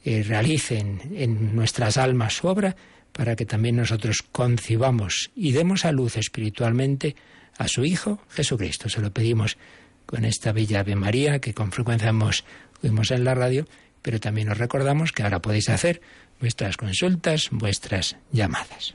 eh, 0.08 0.22
realice 0.22 0.78
en 0.78 1.54
nuestras 1.54 1.98
almas 1.98 2.36
su 2.36 2.46
obra 2.46 2.76
para 3.12 3.36
que 3.36 3.44
también 3.44 3.76
nosotros 3.76 4.22
concibamos 4.22 5.30
y 5.36 5.52
demos 5.52 5.84
a 5.84 5.92
luz 5.92 6.16
espiritualmente 6.16 7.14
a 7.58 7.68
su 7.68 7.84
Hijo 7.84 8.18
Jesucristo. 8.30 8.88
Se 8.88 9.02
lo 9.02 9.12
pedimos 9.12 9.58
con 10.06 10.24
esta 10.24 10.52
bella 10.52 10.80
Ave 10.80 10.96
María 10.96 11.40
que 11.40 11.52
con 11.52 11.72
frecuencia 11.72 12.08
hemos, 12.08 12.44
oímos 12.82 13.10
en 13.10 13.24
la 13.24 13.34
radio, 13.34 13.66
pero 14.00 14.18
también 14.18 14.48
os 14.48 14.56
recordamos 14.56 15.12
que 15.12 15.24
ahora 15.24 15.42
podéis 15.42 15.68
hacer 15.68 16.00
vuestras 16.40 16.78
consultas, 16.78 17.48
vuestras 17.50 18.16
llamadas. 18.32 18.94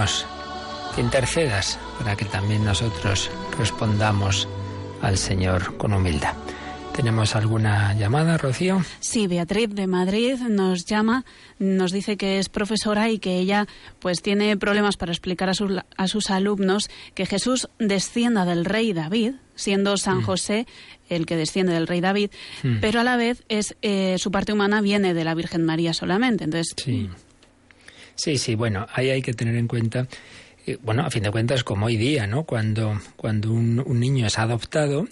Pedimos 0.00 0.26
que 0.94 1.00
intercedas 1.02 1.78
para 1.98 2.16
que 2.16 2.24
también 2.24 2.64
nosotros 2.64 3.30
respondamos 3.58 4.48
al 5.02 5.18
Señor 5.18 5.76
con 5.76 5.92
humildad. 5.92 6.34
¿Tenemos 6.94 7.36
alguna 7.36 7.94
llamada, 7.94 8.36
Rocío? 8.36 8.82
Sí, 8.98 9.26
Beatriz 9.26 9.70
de 9.70 9.86
Madrid 9.86 10.36
nos 10.48 10.86
llama, 10.86 11.24
nos 11.58 11.92
dice 11.92 12.16
que 12.16 12.38
es 12.38 12.48
profesora 12.48 13.10
y 13.10 13.18
que 13.18 13.38
ella 13.38 13.66
pues 14.00 14.22
tiene 14.22 14.56
problemas 14.56 14.96
para 14.96 15.12
explicar 15.12 15.48
a, 15.50 15.54
sus, 15.54 15.70
a 15.96 16.08
sus 16.08 16.30
alumnos 16.30 16.88
que 17.14 17.26
Jesús 17.26 17.68
descienda 17.78 18.44
del 18.44 18.64
rey 18.64 18.92
David, 18.92 19.34
siendo 19.54 19.96
San 19.96 20.18
mm. 20.18 20.22
José 20.22 20.66
el 21.08 21.26
que 21.26 21.36
desciende 21.36 21.72
del 21.72 21.86
rey 21.86 22.00
David, 22.00 22.30
mm. 22.62 22.80
pero 22.80 23.00
a 23.00 23.04
la 23.04 23.16
vez 23.16 23.44
es 23.48 23.76
eh, 23.82 24.16
su 24.18 24.30
parte 24.30 24.52
humana 24.52 24.80
viene 24.80 25.14
de 25.14 25.24
la 25.24 25.34
Virgen 25.34 25.64
María 25.64 25.94
solamente. 25.94 26.44
Entonces, 26.44 26.74
sí, 26.76 27.08
sí, 28.22 28.38
sí 28.38 28.54
bueno, 28.54 28.86
ahí 28.92 29.10
hay 29.10 29.22
que 29.22 29.32
tener 29.32 29.56
en 29.56 29.66
cuenta 29.66 30.06
eh, 30.66 30.78
bueno, 30.82 31.02
a 31.02 31.10
fin 31.10 31.22
de 31.22 31.30
cuentas, 31.30 31.64
como 31.64 31.86
hoy 31.86 31.96
día, 31.96 32.26
¿no? 32.26 32.44
Cuando, 32.44 33.00
cuando 33.16 33.52
un, 33.52 33.82
niño 33.98 34.26
es 34.26 34.38
adoptado, 34.38 35.08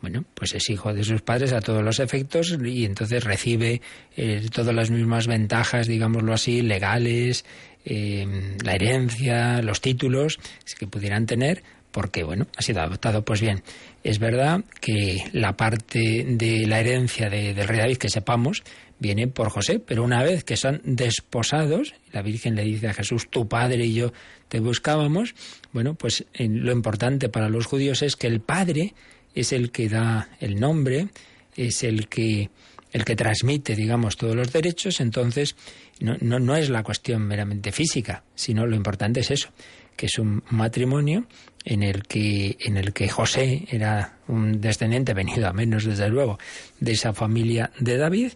bueno, 0.00 0.24
pues 0.34 0.54
es 0.54 0.70
hijo 0.70 0.94
de 0.94 1.04
sus 1.04 1.22
padres 1.22 1.52
a 1.52 1.60
todos 1.60 1.82
los 1.82 1.98
efectos 2.00 2.56
y 2.64 2.84
entonces 2.84 3.24
recibe 3.24 3.80
eh, 4.16 4.46
todas 4.52 4.74
las 4.74 4.90
mismas 4.90 5.26
ventajas, 5.26 5.86
digámoslo 5.86 6.32
así, 6.32 6.62
legales, 6.62 7.44
eh, 7.84 8.56
la 8.64 8.74
herencia, 8.74 9.60
los 9.60 9.80
títulos 9.80 10.38
que 10.78 10.86
pudieran 10.86 11.26
tener, 11.26 11.62
porque, 11.90 12.22
bueno, 12.22 12.46
ha 12.56 12.62
sido 12.62 12.80
adoptado. 12.80 13.24
Pues 13.24 13.40
bien, 13.40 13.62
es 14.02 14.18
verdad 14.18 14.64
que 14.80 15.24
la 15.32 15.56
parte 15.56 16.24
de 16.26 16.66
la 16.66 16.80
herencia 16.80 17.28
de, 17.28 17.54
del 17.54 17.68
rey 17.68 17.80
David, 17.80 17.98
que 17.98 18.08
sepamos, 18.08 18.62
viene 19.02 19.26
por 19.26 19.50
José, 19.50 19.80
pero 19.80 20.04
una 20.04 20.22
vez 20.22 20.44
que 20.44 20.56
son 20.56 20.80
desposados, 20.84 21.94
la 22.12 22.22
Virgen 22.22 22.54
le 22.54 22.62
dice 22.62 22.88
a 22.88 22.94
Jesús, 22.94 23.28
tu 23.28 23.48
padre 23.48 23.84
y 23.84 23.94
yo 23.94 24.12
te 24.48 24.60
buscábamos, 24.60 25.34
bueno, 25.72 25.94
pues 25.94 26.24
lo 26.38 26.72
importante 26.72 27.28
para 27.28 27.48
los 27.48 27.66
judíos 27.66 28.02
es 28.02 28.16
que 28.16 28.28
el 28.28 28.40
padre 28.40 28.94
es 29.34 29.52
el 29.52 29.72
que 29.72 29.88
da 29.88 30.30
el 30.40 30.60
nombre, 30.60 31.08
es 31.56 31.82
el 31.82 32.08
que 32.08 32.48
el 32.92 33.06
que 33.06 33.16
transmite, 33.16 33.74
digamos, 33.74 34.18
todos 34.18 34.36
los 34.36 34.52
derechos, 34.52 35.00
entonces 35.00 35.56
no, 35.98 36.14
no, 36.20 36.38
no 36.38 36.56
es 36.56 36.68
la 36.68 36.82
cuestión 36.82 37.22
meramente 37.22 37.72
física, 37.72 38.22
sino 38.34 38.66
lo 38.66 38.76
importante 38.76 39.20
es 39.20 39.30
eso, 39.30 39.48
que 39.96 40.06
es 40.06 40.18
un 40.18 40.44
matrimonio 40.50 41.26
en 41.64 41.82
el 41.82 42.02
que 42.02 42.56
en 42.60 42.76
el 42.76 42.92
que 42.92 43.08
José 43.08 43.66
era 43.70 44.18
un 44.28 44.60
descendiente 44.60 45.14
venido 45.14 45.48
a 45.48 45.54
menos 45.54 45.84
desde 45.84 46.08
luego 46.08 46.38
de 46.80 46.92
esa 46.92 47.14
familia 47.14 47.70
de 47.80 47.96
David 47.96 48.32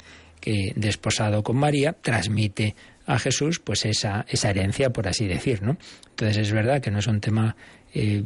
que 0.47 0.72
desposado 0.76 1.42
con 1.42 1.57
María 1.57 1.92
transmite 1.92 2.76
a 3.05 3.18
Jesús 3.18 3.59
pues 3.59 3.84
esa 3.84 4.24
esa 4.28 4.51
herencia 4.51 4.90
por 4.90 5.09
así 5.09 5.26
decir, 5.26 5.61
¿no? 5.61 5.76
Entonces 6.11 6.36
es 6.36 6.53
verdad 6.53 6.80
que 6.80 6.92
no 6.92 7.01
es 7.01 7.09
un 7.09 7.20
tema 7.20 7.57
eh, 7.92 8.22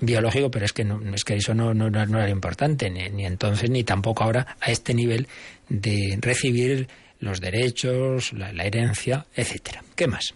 biológico, 0.00 0.50
pero 0.50 0.64
es 0.64 0.72
que, 0.72 0.84
no, 0.84 0.98
es 1.14 1.24
que 1.24 1.34
eso 1.34 1.52
no, 1.52 1.74
no, 1.74 1.90
no 1.90 2.18
era 2.18 2.30
importante, 2.30 2.88
ni, 2.88 3.26
entonces 3.26 3.68
ni 3.68 3.84
tampoco 3.84 4.24
ahora 4.24 4.56
a 4.60 4.70
este 4.70 4.94
nivel 4.94 5.28
de 5.68 6.16
recibir 6.22 6.88
los 7.20 7.40
derechos, 7.40 8.32
la, 8.32 8.50
la 8.52 8.64
herencia, 8.64 9.26
etcétera. 9.34 9.82
¿Qué 9.94 10.06
más? 10.06 10.34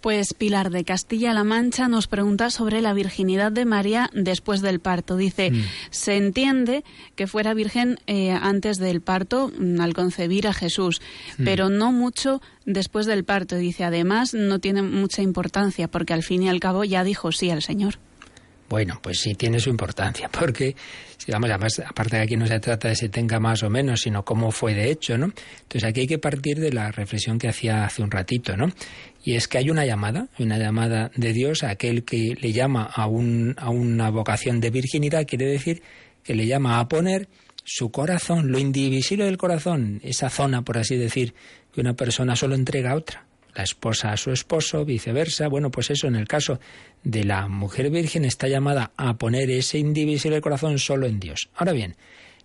Pues 0.00 0.34
Pilar 0.34 0.70
de 0.70 0.84
Castilla-La 0.84 1.42
Mancha 1.42 1.88
nos 1.88 2.06
pregunta 2.06 2.50
sobre 2.50 2.80
la 2.80 2.92
virginidad 2.92 3.50
de 3.50 3.64
María 3.64 4.10
después 4.12 4.60
del 4.60 4.78
parto. 4.78 5.16
Dice, 5.16 5.50
mm. 5.50 5.64
se 5.90 6.16
entiende 6.16 6.84
que 7.16 7.26
fuera 7.26 7.54
virgen 7.54 7.98
eh, 8.06 8.30
antes 8.30 8.78
del 8.78 9.00
parto 9.00 9.50
mm, 9.58 9.80
al 9.80 9.94
concebir 9.94 10.46
a 10.46 10.52
Jesús, 10.52 11.00
mm. 11.38 11.44
pero 11.44 11.70
no 11.70 11.92
mucho 11.92 12.40
después 12.64 13.06
del 13.06 13.24
parto. 13.24 13.56
Dice, 13.56 13.84
además, 13.84 14.34
no 14.34 14.58
tiene 14.60 14.82
mucha 14.82 15.22
importancia 15.22 15.88
porque 15.88 16.14
al 16.14 16.22
fin 16.22 16.42
y 16.42 16.48
al 16.48 16.60
cabo 16.60 16.84
ya 16.84 17.02
dijo 17.02 17.32
sí 17.32 17.50
al 17.50 17.62
Señor. 17.62 17.98
Bueno, 18.68 18.98
pues 19.00 19.20
sí 19.20 19.34
tiene 19.34 19.60
su 19.60 19.70
importancia, 19.70 20.28
porque, 20.28 20.74
digamos, 21.26 21.50
además, 21.50 21.82
aparte 21.84 22.16
de 22.16 22.22
aquí 22.22 22.36
no 22.36 22.46
se 22.46 22.60
trata 22.60 22.88
de 22.88 22.96
si 22.96 23.08
tenga 23.08 23.40
más 23.40 23.62
o 23.62 23.70
menos, 23.70 24.00
sino 24.00 24.24
cómo 24.24 24.52
fue 24.52 24.74
de 24.74 24.90
hecho, 24.90 25.18
¿no? 25.18 25.32
Entonces 25.62 25.84
aquí 25.84 26.00
hay 26.00 26.06
que 26.06 26.18
partir 26.18 26.60
de 26.60 26.72
la 26.72 26.92
reflexión 26.92 27.38
que 27.38 27.48
hacía 27.48 27.84
hace 27.84 28.02
un 28.02 28.10
ratito, 28.10 28.56
¿no? 28.56 28.70
Y 29.24 29.34
es 29.34 29.48
que 29.48 29.58
hay 29.58 29.70
una 29.70 29.84
llamada, 29.84 30.28
una 30.38 30.56
llamada 30.56 31.10
de 31.16 31.32
Dios 31.32 31.64
a 31.64 31.70
aquel 31.70 32.04
que 32.04 32.36
le 32.40 32.52
llama 32.52 32.84
a, 32.84 33.06
un, 33.06 33.54
a 33.58 33.70
una 33.70 34.10
vocación 34.10 34.60
de 34.60 34.70
virginidad, 34.70 35.26
quiere 35.26 35.46
decir 35.46 35.82
que 36.22 36.34
le 36.34 36.46
llama 36.46 36.78
a 36.78 36.88
poner 36.88 37.28
su 37.64 37.90
corazón, 37.90 38.52
lo 38.52 38.60
indivisible 38.60 39.24
del 39.24 39.36
corazón, 39.36 40.00
esa 40.04 40.30
zona, 40.30 40.62
por 40.62 40.78
así 40.78 40.96
decir, 40.96 41.34
que 41.74 41.80
una 41.80 41.94
persona 41.94 42.36
solo 42.36 42.54
entrega 42.54 42.92
a 42.92 42.94
otra 42.94 43.25
la 43.56 43.64
esposa 43.64 44.12
a 44.12 44.16
su 44.16 44.30
esposo, 44.30 44.84
viceversa. 44.84 45.48
Bueno, 45.48 45.70
pues 45.70 45.90
eso 45.90 46.06
en 46.06 46.16
el 46.16 46.28
caso 46.28 46.60
de 47.02 47.24
la 47.24 47.48
mujer 47.48 47.90
virgen 47.90 48.24
está 48.24 48.48
llamada 48.48 48.92
a 48.96 49.14
poner 49.14 49.50
ese 49.50 49.78
indivisible 49.78 50.40
corazón 50.40 50.78
solo 50.78 51.06
en 51.06 51.18
Dios. 51.18 51.48
Ahora 51.54 51.72
bien, 51.72 51.96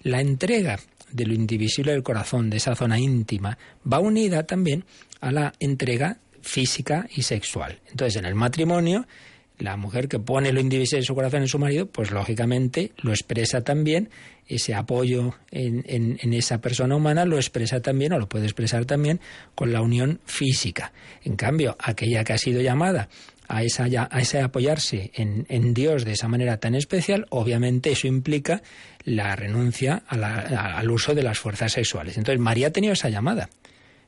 la 0.04 0.22
entrega 0.22 0.80
de 1.12 1.26
lo 1.26 1.34
indivisible 1.34 1.92
del 1.92 2.04
corazón, 2.04 2.50
de 2.50 2.58
esa 2.58 2.76
zona 2.76 2.98
íntima, 2.98 3.58
va 3.92 4.00
unida 4.00 4.48
también 4.48 4.86
a 5.20 5.32
la 5.32 5.54
entrega 5.60 6.18
física 6.42 7.08
y 7.14 7.24
sexual. 7.24 7.80
Entonces, 7.90 8.16
en 8.16 8.26
el 8.26 8.36
matrimonio, 8.36 9.06
la 9.62 9.78
mujer 9.78 10.08
que 10.08 10.20
pone 10.20 10.52
lo 10.52 10.60
indivisible 10.60 11.02
de 11.02 11.06
su 11.06 11.16
corazón 11.16 11.42
en 11.42 11.48
su 11.48 11.60
marido, 11.60 11.86
pues 11.86 12.12
lógicamente 12.12 12.92
lo 12.98 13.12
expresa 13.12 13.62
también, 13.62 14.10
ese 14.48 14.74
apoyo 14.74 15.36
en, 15.52 15.84
en, 15.88 16.34
esa 16.34 16.60
persona 16.60 16.96
humana 16.96 17.26
lo 17.26 17.38
expresa 17.38 17.80
también 17.80 18.12
o 18.14 18.20
lo 18.20 18.28
puede 18.28 18.46
expresar 18.46 18.86
también 18.86 19.22
con 19.56 19.72
la 19.72 19.82
unión 19.82 20.20
física. 20.26 20.92
En 21.24 21.36
cambio, 21.36 21.78
aquella 21.80 22.24
que 22.24 22.34
ha 22.34 22.38
sido 22.38 22.60
llamada 22.60 23.08
a, 23.48 23.64
esa, 23.64 23.86
a 24.10 24.20
ese 24.20 24.42
apoyarse 24.42 25.12
en, 25.14 25.46
en, 25.48 25.74
Dios 25.74 26.04
de 26.04 26.14
esa 26.14 26.28
manera 26.28 26.58
tan 26.58 26.76
especial, 26.76 27.28
obviamente 27.30 27.92
eso 27.92 28.08
implica 28.08 28.62
la 29.06 29.36
renuncia 29.36 30.04
al 30.08 30.92
uso 30.92 31.14
de 31.14 31.24
las 31.24 31.40
fuerzas 31.40 31.72
sexuales. 31.72 32.18
Entonces 32.18 32.42
María 32.42 32.68
ha 32.68 32.72
tenido 32.72 32.94
esa 32.94 33.10
llamada, 33.10 33.50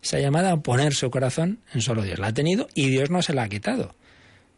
esa 0.02 0.20
llamada 0.20 0.52
a 0.52 0.58
poner 0.58 0.94
su 0.94 1.10
corazón 1.10 1.60
en 1.74 1.82
solo 1.82 2.02
Dios. 2.02 2.20
La 2.20 2.28
ha 2.28 2.34
tenido 2.34 2.68
y 2.74 2.90
Dios 2.90 3.10
no 3.12 3.22
se 3.22 3.34
la 3.34 3.44
ha 3.44 3.50
quitado 3.50 3.96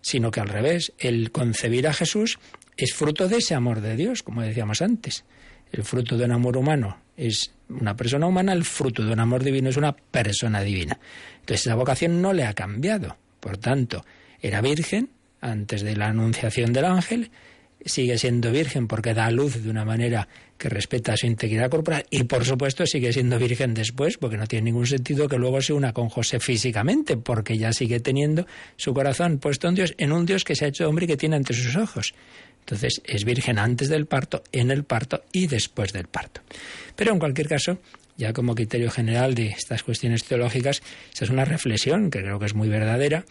sino 0.06 0.30
que 0.30 0.39
al 0.39 0.49
revés, 0.49 0.93
el 0.99 1.32
concebir 1.32 1.88
a 1.88 1.93
Jesús 1.93 2.38
es 2.78 2.93
fruto 2.93 3.28
de 3.28 3.38
ese 3.38 3.56
amor 3.56 3.82
de 3.82 3.95
Dios, 3.95 4.22
como 4.22 4.43
decíamos 4.43 4.84
antes. 4.84 5.26
El 5.72 5.84
fruto 5.84 6.16
de 6.16 6.26
un 6.26 6.32
amor 6.32 6.58
humano 6.58 6.99
es 7.18 7.51
una 7.70 7.95
persona 7.95 8.28
humana, 8.28 8.53
el 8.53 8.66
fruto 8.66 9.03
de 9.03 9.12
un 9.12 9.20
amor 9.20 9.43
divino 9.43 9.72
es 9.72 9.78
una 9.78 9.93
persona 9.93 10.62
divina. 10.62 10.99
Entonces 11.39 11.66
esa 11.66 11.74
vocación 11.74 12.22
no 12.22 12.34
le 12.34 12.45
ha 12.45 12.53
cambiado. 12.53 13.18
Por 13.39 13.58
tanto, 13.58 14.06
era 14.39 14.62
virgen 14.62 15.10
antes 15.41 15.82
de 15.82 15.95
la 15.95 16.10
anunciación 16.10 16.72
del 16.72 16.86
ángel, 16.86 17.32
sigue 17.86 18.18
siendo 18.18 18.52
virgen 18.52 18.88
porque 18.88 19.14
da 19.14 19.30
luz 19.30 19.62
de 19.62 19.70
una 19.70 19.86
manera 19.86 20.28
que 20.58 20.70
respeta 20.70 21.16
su 21.16 21.28
integridad 21.28 21.70
corporal 21.70 22.06
y 22.10 22.24
por 22.24 22.44
supuesto 22.44 22.86
sigue 22.86 23.14
siendo 23.14 23.38
virgen 23.38 23.74
después 23.74 24.18
porque 24.18 24.38
no 24.38 24.48
tiene 24.48 24.66
ningún 24.66 24.88
sentido 24.88 25.28
que 25.28 25.38
luego 25.38 25.62
se 25.62 25.74
una 25.74 25.94
con 25.94 26.10
José 26.10 26.40
físicamente 26.40 27.18
porque 27.18 27.58
ya 27.58 27.72
sigue 27.74 28.00
teniendo 28.00 28.48
su 28.76 28.94
corazón 28.94 29.38
puesto 29.38 29.68
en 29.68 29.76
Dios, 29.76 29.94
en 29.98 30.12
un 30.12 30.26
Dios 30.26 30.44
que 30.44 30.56
se 30.56 30.66
ha 30.66 30.68
hecho 30.70 30.90
hombre 30.90 31.06
y 31.06 31.08
que 31.10 31.18
tiene 31.18 31.36
ante 31.36 31.54
sus 31.54 31.76
ojos. 31.76 32.14
Entonces 32.62 33.02
es 33.06 33.24
virgen 33.26 33.60
antes 33.60 33.90
del 33.90 34.08
parto, 34.08 34.44
en 34.52 34.72
el 34.72 34.84
parto 34.84 35.24
y 35.32 35.46
después 35.46 35.94
del 35.94 36.08
parto. 36.08 36.42
Pero 36.96 37.14
en 37.14 37.20
cualquier 37.20 37.48
caso, 37.48 37.78
ya 38.18 38.34
como 38.34 38.56
criterio 38.56 38.90
general 38.90 39.36
de 39.36 39.50
estas 39.50 39.84
cuestiones 39.84 40.24
teológicas, 40.24 40.82
esa 41.14 41.26
es 41.26 41.30
una 41.30 41.46
reflexión 41.46 42.10
que 42.10 42.22
creo 42.22 42.40
que 42.40 42.48
es 42.48 42.56
muy 42.56 42.68
verdadera, 42.68 43.24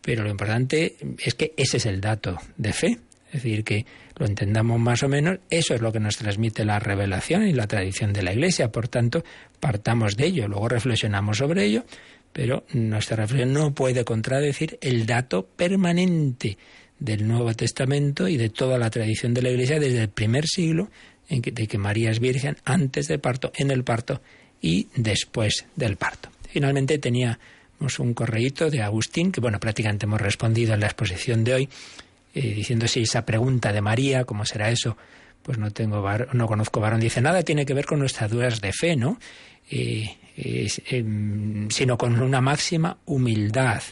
pero 0.00 0.22
lo 0.22 0.30
importante 0.30 0.96
es 1.18 1.34
que 1.34 1.52
ese 1.58 1.76
es 1.76 1.84
el 1.84 2.00
dato 2.00 2.38
de 2.56 2.72
fe. 2.72 2.98
Es 3.28 3.42
decir, 3.42 3.62
que 3.62 3.84
lo 4.16 4.26
entendamos 4.26 4.80
más 4.80 5.02
o 5.02 5.08
menos, 5.08 5.38
eso 5.50 5.74
es 5.74 5.80
lo 5.80 5.92
que 5.92 6.00
nos 6.00 6.16
transmite 6.16 6.64
la 6.64 6.78
revelación 6.78 7.46
y 7.46 7.52
la 7.52 7.66
tradición 7.66 8.12
de 8.12 8.22
la 8.22 8.32
Iglesia. 8.32 8.72
Por 8.72 8.88
tanto, 8.88 9.22
partamos 9.60 10.16
de 10.16 10.26
ello, 10.26 10.48
luego 10.48 10.68
reflexionamos 10.68 11.38
sobre 11.38 11.64
ello, 11.64 11.84
pero 12.32 12.64
nuestra 12.72 13.16
reflexión 13.16 13.52
no 13.52 13.74
puede 13.74 14.04
contradecir 14.04 14.78
el 14.80 15.06
dato 15.06 15.46
permanente 15.46 16.56
del 16.98 17.26
Nuevo 17.28 17.52
Testamento 17.54 18.28
y 18.28 18.36
de 18.36 18.48
toda 18.48 18.78
la 18.78 18.90
tradición 18.90 19.34
de 19.34 19.42
la 19.42 19.50
Iglesia 19.50 19.78
desde 19.78 20.02
el 20.02 20.08
primer 20.08 20.46
siglo, 20.46 20.90
en 21.28 21.42
de 21.42 21.66
que 21.66 21.78
María 21.78 22.10
es 22.10 22.20
virgen 22.20 22.56
antes 22.64 23.08
del 23.08 23.20
parto, 23.20 23.52
en 23.54 23.70
el 23.70 23.84
parto 23.84 24.22
y 24.60 24.88
después 24.96 25.66
del 25.76 25.96
parto. 25.96 26.30
Finalmente 26.48 26.98
teníamos 26.98 27.98
un 27.98 28.14
correíto 28.14 28.70
de 28.70 28.82
Agustín, 28.82 29.30
que 29.30 29.40
bueno, 29.40 29.60
prácticamente 29.60 30.06
hemos 30.06 30.20
respondido 30.20 30.74
en 30.74 30.80
la 30.80 30.86
exposición 30.86 31.44
de 31.44 31.54
hoy, 31.54 31.68
eh, 32.38 32.54
diciendo 32.54 32.86
si 32.86 33.02
esa 33.02 33.26
pregunta 33.26 33.72
de 33.72 33.80
María, 33.80 34.24
¿cómo 34.24 34.44
será 34.44 34.70
eso? 34.70 34.96
Pues 35.42 35.58
no 35.58 35.72
tengo 35.72 36.04
no 36.34 36.46
conozco 36.46 36.78
varón. 36.78 37.00
Dice, 37.00 37.20
nada 37.20 37.42
tiene 37.42 37.66
que 37.66 37.74
ver 37.74 37.84
con 37.84 37.98
nuestras 37.98 38.30
dudas 38.30 38.60
de 38.60 38.72
fe, 38.72 38.94
¿no? 38.94 39.18
Eh, 39.68 40.16
em, 40.36 41.68
sino 41.68 41.98
con 41.98 42.20
una 42.22 42.40
máxima 42.40 42.98
humildad. 43.06 43.82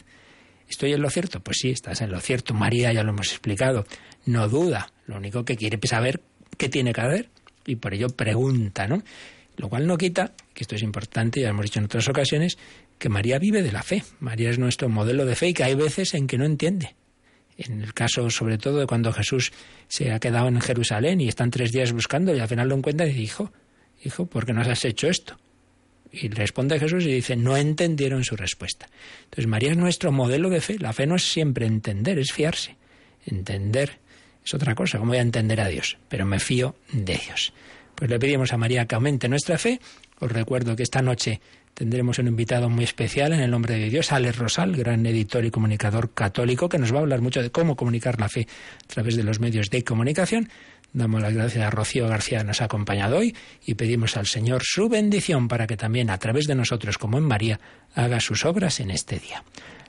¿Estoy 0.69 0.93
en 0.93 1.01
lo 1.01 1.09
cierto? 1.09 1.41
Pues 1.41 1.57
sí, 1.59 1.71
estás 1.71 1.99
en 1.99 2.09
lo 2.09 2.21
cierto. 2.21 2.53
María 2.53 2.93
ya 2.93 3.03
lo 3.03 3.09
hemos 3.09 3.31
explicado, 3.31 3.85
no 4.25 4.47
duda. 4.47 4.93
Lo 5.07 5.17
único 5.17 5.43
que 5.43 5.57
quiere 5.57 5.77
es 5.81 5.89
saber 5.89 6.21
qué 6.57 6.69
tiene 6.69 6.93
que 6.93 7.01
haber 7.01 7.29
y 7.65 7.75
por 7.75 7.93
ello 7.93 8.07
pregunta, 8.07 8.87
¿no? 8.87 9.03
Lo 9.57 9.67
cual 9.67 9.87
no 9.87 9.97
quita, 9.97 10.31
que 10.53 10.63
esto 10.63 10.75
es 10.75 10.83
importante, 10.83 11.41
ya 11.41 11.49
hemos 11.49 11.65
dicho 11.65 11.79
en 11.79 11.85
otras 11.85 12.07
ocasiones, 12.07 12.57
que 12.97 13.09
María 13.09 13.39
vive 13.39 13.61
de 13.61 13.73
la 13.73 13.83
fe. 13.83 14.03
María 14.21 14.51
es 14.51 14.57
nuestro 14.57 14.87
modelo 14.87 15.25
de 15.25 15.35
fe 15.35 15.49
y 15.49 15.53
que 15.53 15.65
hay 15.65 15.75
veces 15.75 16.13
en 16.13 16.27
que 16.27 16.37
no 16.37 16.45
entiende. 16.45 16.95
En 17.57 17.81
el 17.81 17.93
caso, 17.93 18.29
sobre 18.29 18.57
todo, 18.57 18.79
de 18.79 18.87
cuando 18.87 19.11
Jesús 19.11 19.51
se 19.87 20.11
ha 20.11 20.19
quedado 20.19 20.47
en 20.47 20.61
Jerusalén 20.61 21.21
y 21.21 21.27
están 21.27 21.49
tres 21.49 21.71
días 21.71 21.91
buscando 21.91 22.35
y 22.35 22.39
al 22.39 22.47
final 22.47 22.69
lo 22.69 22.75
encuentra 22.75 23.07
y 23.07 23.13
dice, 23.13 23.49
hijo, 24.03 24.25
¿por 24.27 24.45
qué 24.45 24.53
no 24.53 24.61
has 24.61 24.85
hecho 24.85 25.07
esto? 25.07 25.37
Y 26.11 26.29
responde 26.29 26.79
Jesús 26.79 27.03
y 27.03 27.11
dice, 27.11 27.35
no 27.35 27.57
entendieron 27.57 28.23
su 28.23 28.35
respuesta. 28.35 28.87
Entonces 29.25 29.47
María 29.47 29.71
es 29.71 29.77
nuestro 29.77 30.11
modelo 30.11 30.49
de 30.49 30.61
fe. 30.61 30.77
La 30.79 30.93
fe 30.93 31.05
no 31.05 31.15
es 31.15 31.23
siempre 31.23 31.65
entender, 31.65 32.19
es 32.19 32.31
fiarse. 32.31 32.77
Entender 33.25 33.99
es 34.47 34.53
otra 34.53 34.75
cosa, 34.75 34.97
¿cómo 34.97 35.09
voy 35.09 35.17
a 35.17 35.21
entender 35.21 35.59
a 35.59 35.67
Dios? 35.67 35.97
Pero 36.07 36.25
me 36.25 36.39
fío 36.39 36.75
de 36.93 37.17
Dios. 37.17 37.53
Pues 37.95 38.09
le 38.09 38.19
pedimos 38.19 38.53
a 38.53 38.57
María 38.57 38.85
que 38.85 38.95
aumente 38.95 39.27
nuestra 39.27 39.57
fe. 39.57 39.81
Os 40.19 40.31
recuerdo 40.31 40.75
que 40.75 40.83
esta 40.83 41.01
noche 41.01 41.41
tendremos 41.77 42.17
un 42.17 42.27
invitado 42.27 42.69
muy 42.69 42.83
especial 42.83 43.33
en 43.33 43.39
el 43.39 43.51
nombre 43.51 43.77
de 43.77 43.91
Dios, 43.91 44.11
Alex 44.11 44.39
Rosal, 44.39 44.75
gran 44.75 45.05
editor 45.05 45.45
y 45.45 45.51
comunicador 45.51 46.11
católico, 46.11 46.69
que 46.69 46.79
nos 46.79 46.91
va 46.91 46.97
a 46.97 47.01
hablar 47.01 47.21
mucho 47.21 47.43
de 47.43 47.51
cómo 47.51 47.75
comunicar 47.75 48.19
la 48.19 48.29
fe 48.29 48.47
a 48.83 48.87
través 48.87 49.15
de 49.15 49.23
los 49.23 49.39
medios 49.39 49.69
de 49.69 49.83
comunicación. 49.83 50.49
Damos 50.91 51.21
las 51.21 51.35
gracias 51.35 51.63
a 51.63 51.69
Rocío 51.69 52.07
García 52.07 52.39
que 52.39 52.45
nos 52.45 52.61
ha 52.61 52.65
acompañado 52.65 53.17
hoy 53.17 53.35
y 53.63 53.75
pedimos 53.75 54.17
al 54.17 54.25
Señor 54.25 54.63
su 54.63 54.89
bendición 54.89 55.47
para 55.47 55.67
que 55.67 55.77
también 55.77 56.09
a 56.09 56.17
través 56.17 56.47
de 56.47 56.55
nosotros, 56.55 56.97
como 56.97 57.19
en 57.19 57.25
María, 57.25 57.59
haga 57.93 58.19
sus 58.21 58.43
obras 58.45 58.79
en 58.79 58.89
este 58.89 59.19
día. 59.19 59.43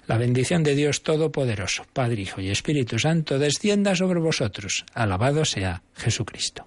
La 0.07 0.19
bendición 0.19 0.63
de 0.63 0.75
Dios 0.75 1.03
Todopoderoso, 1.03 1.87
Padre, 1.95 2.21
Hijo 2.21 2.43
y 2.43 2.51
Espíritu 2.51 2.99
Santo, 2.99 3.39
descienda 3.39 3.97
sobre 3.97 4.21
vosotros. 4.21 4.85
Alabado 4.93 5.47
sea 5.47 5.83
Jesucristo. 5.95 6.67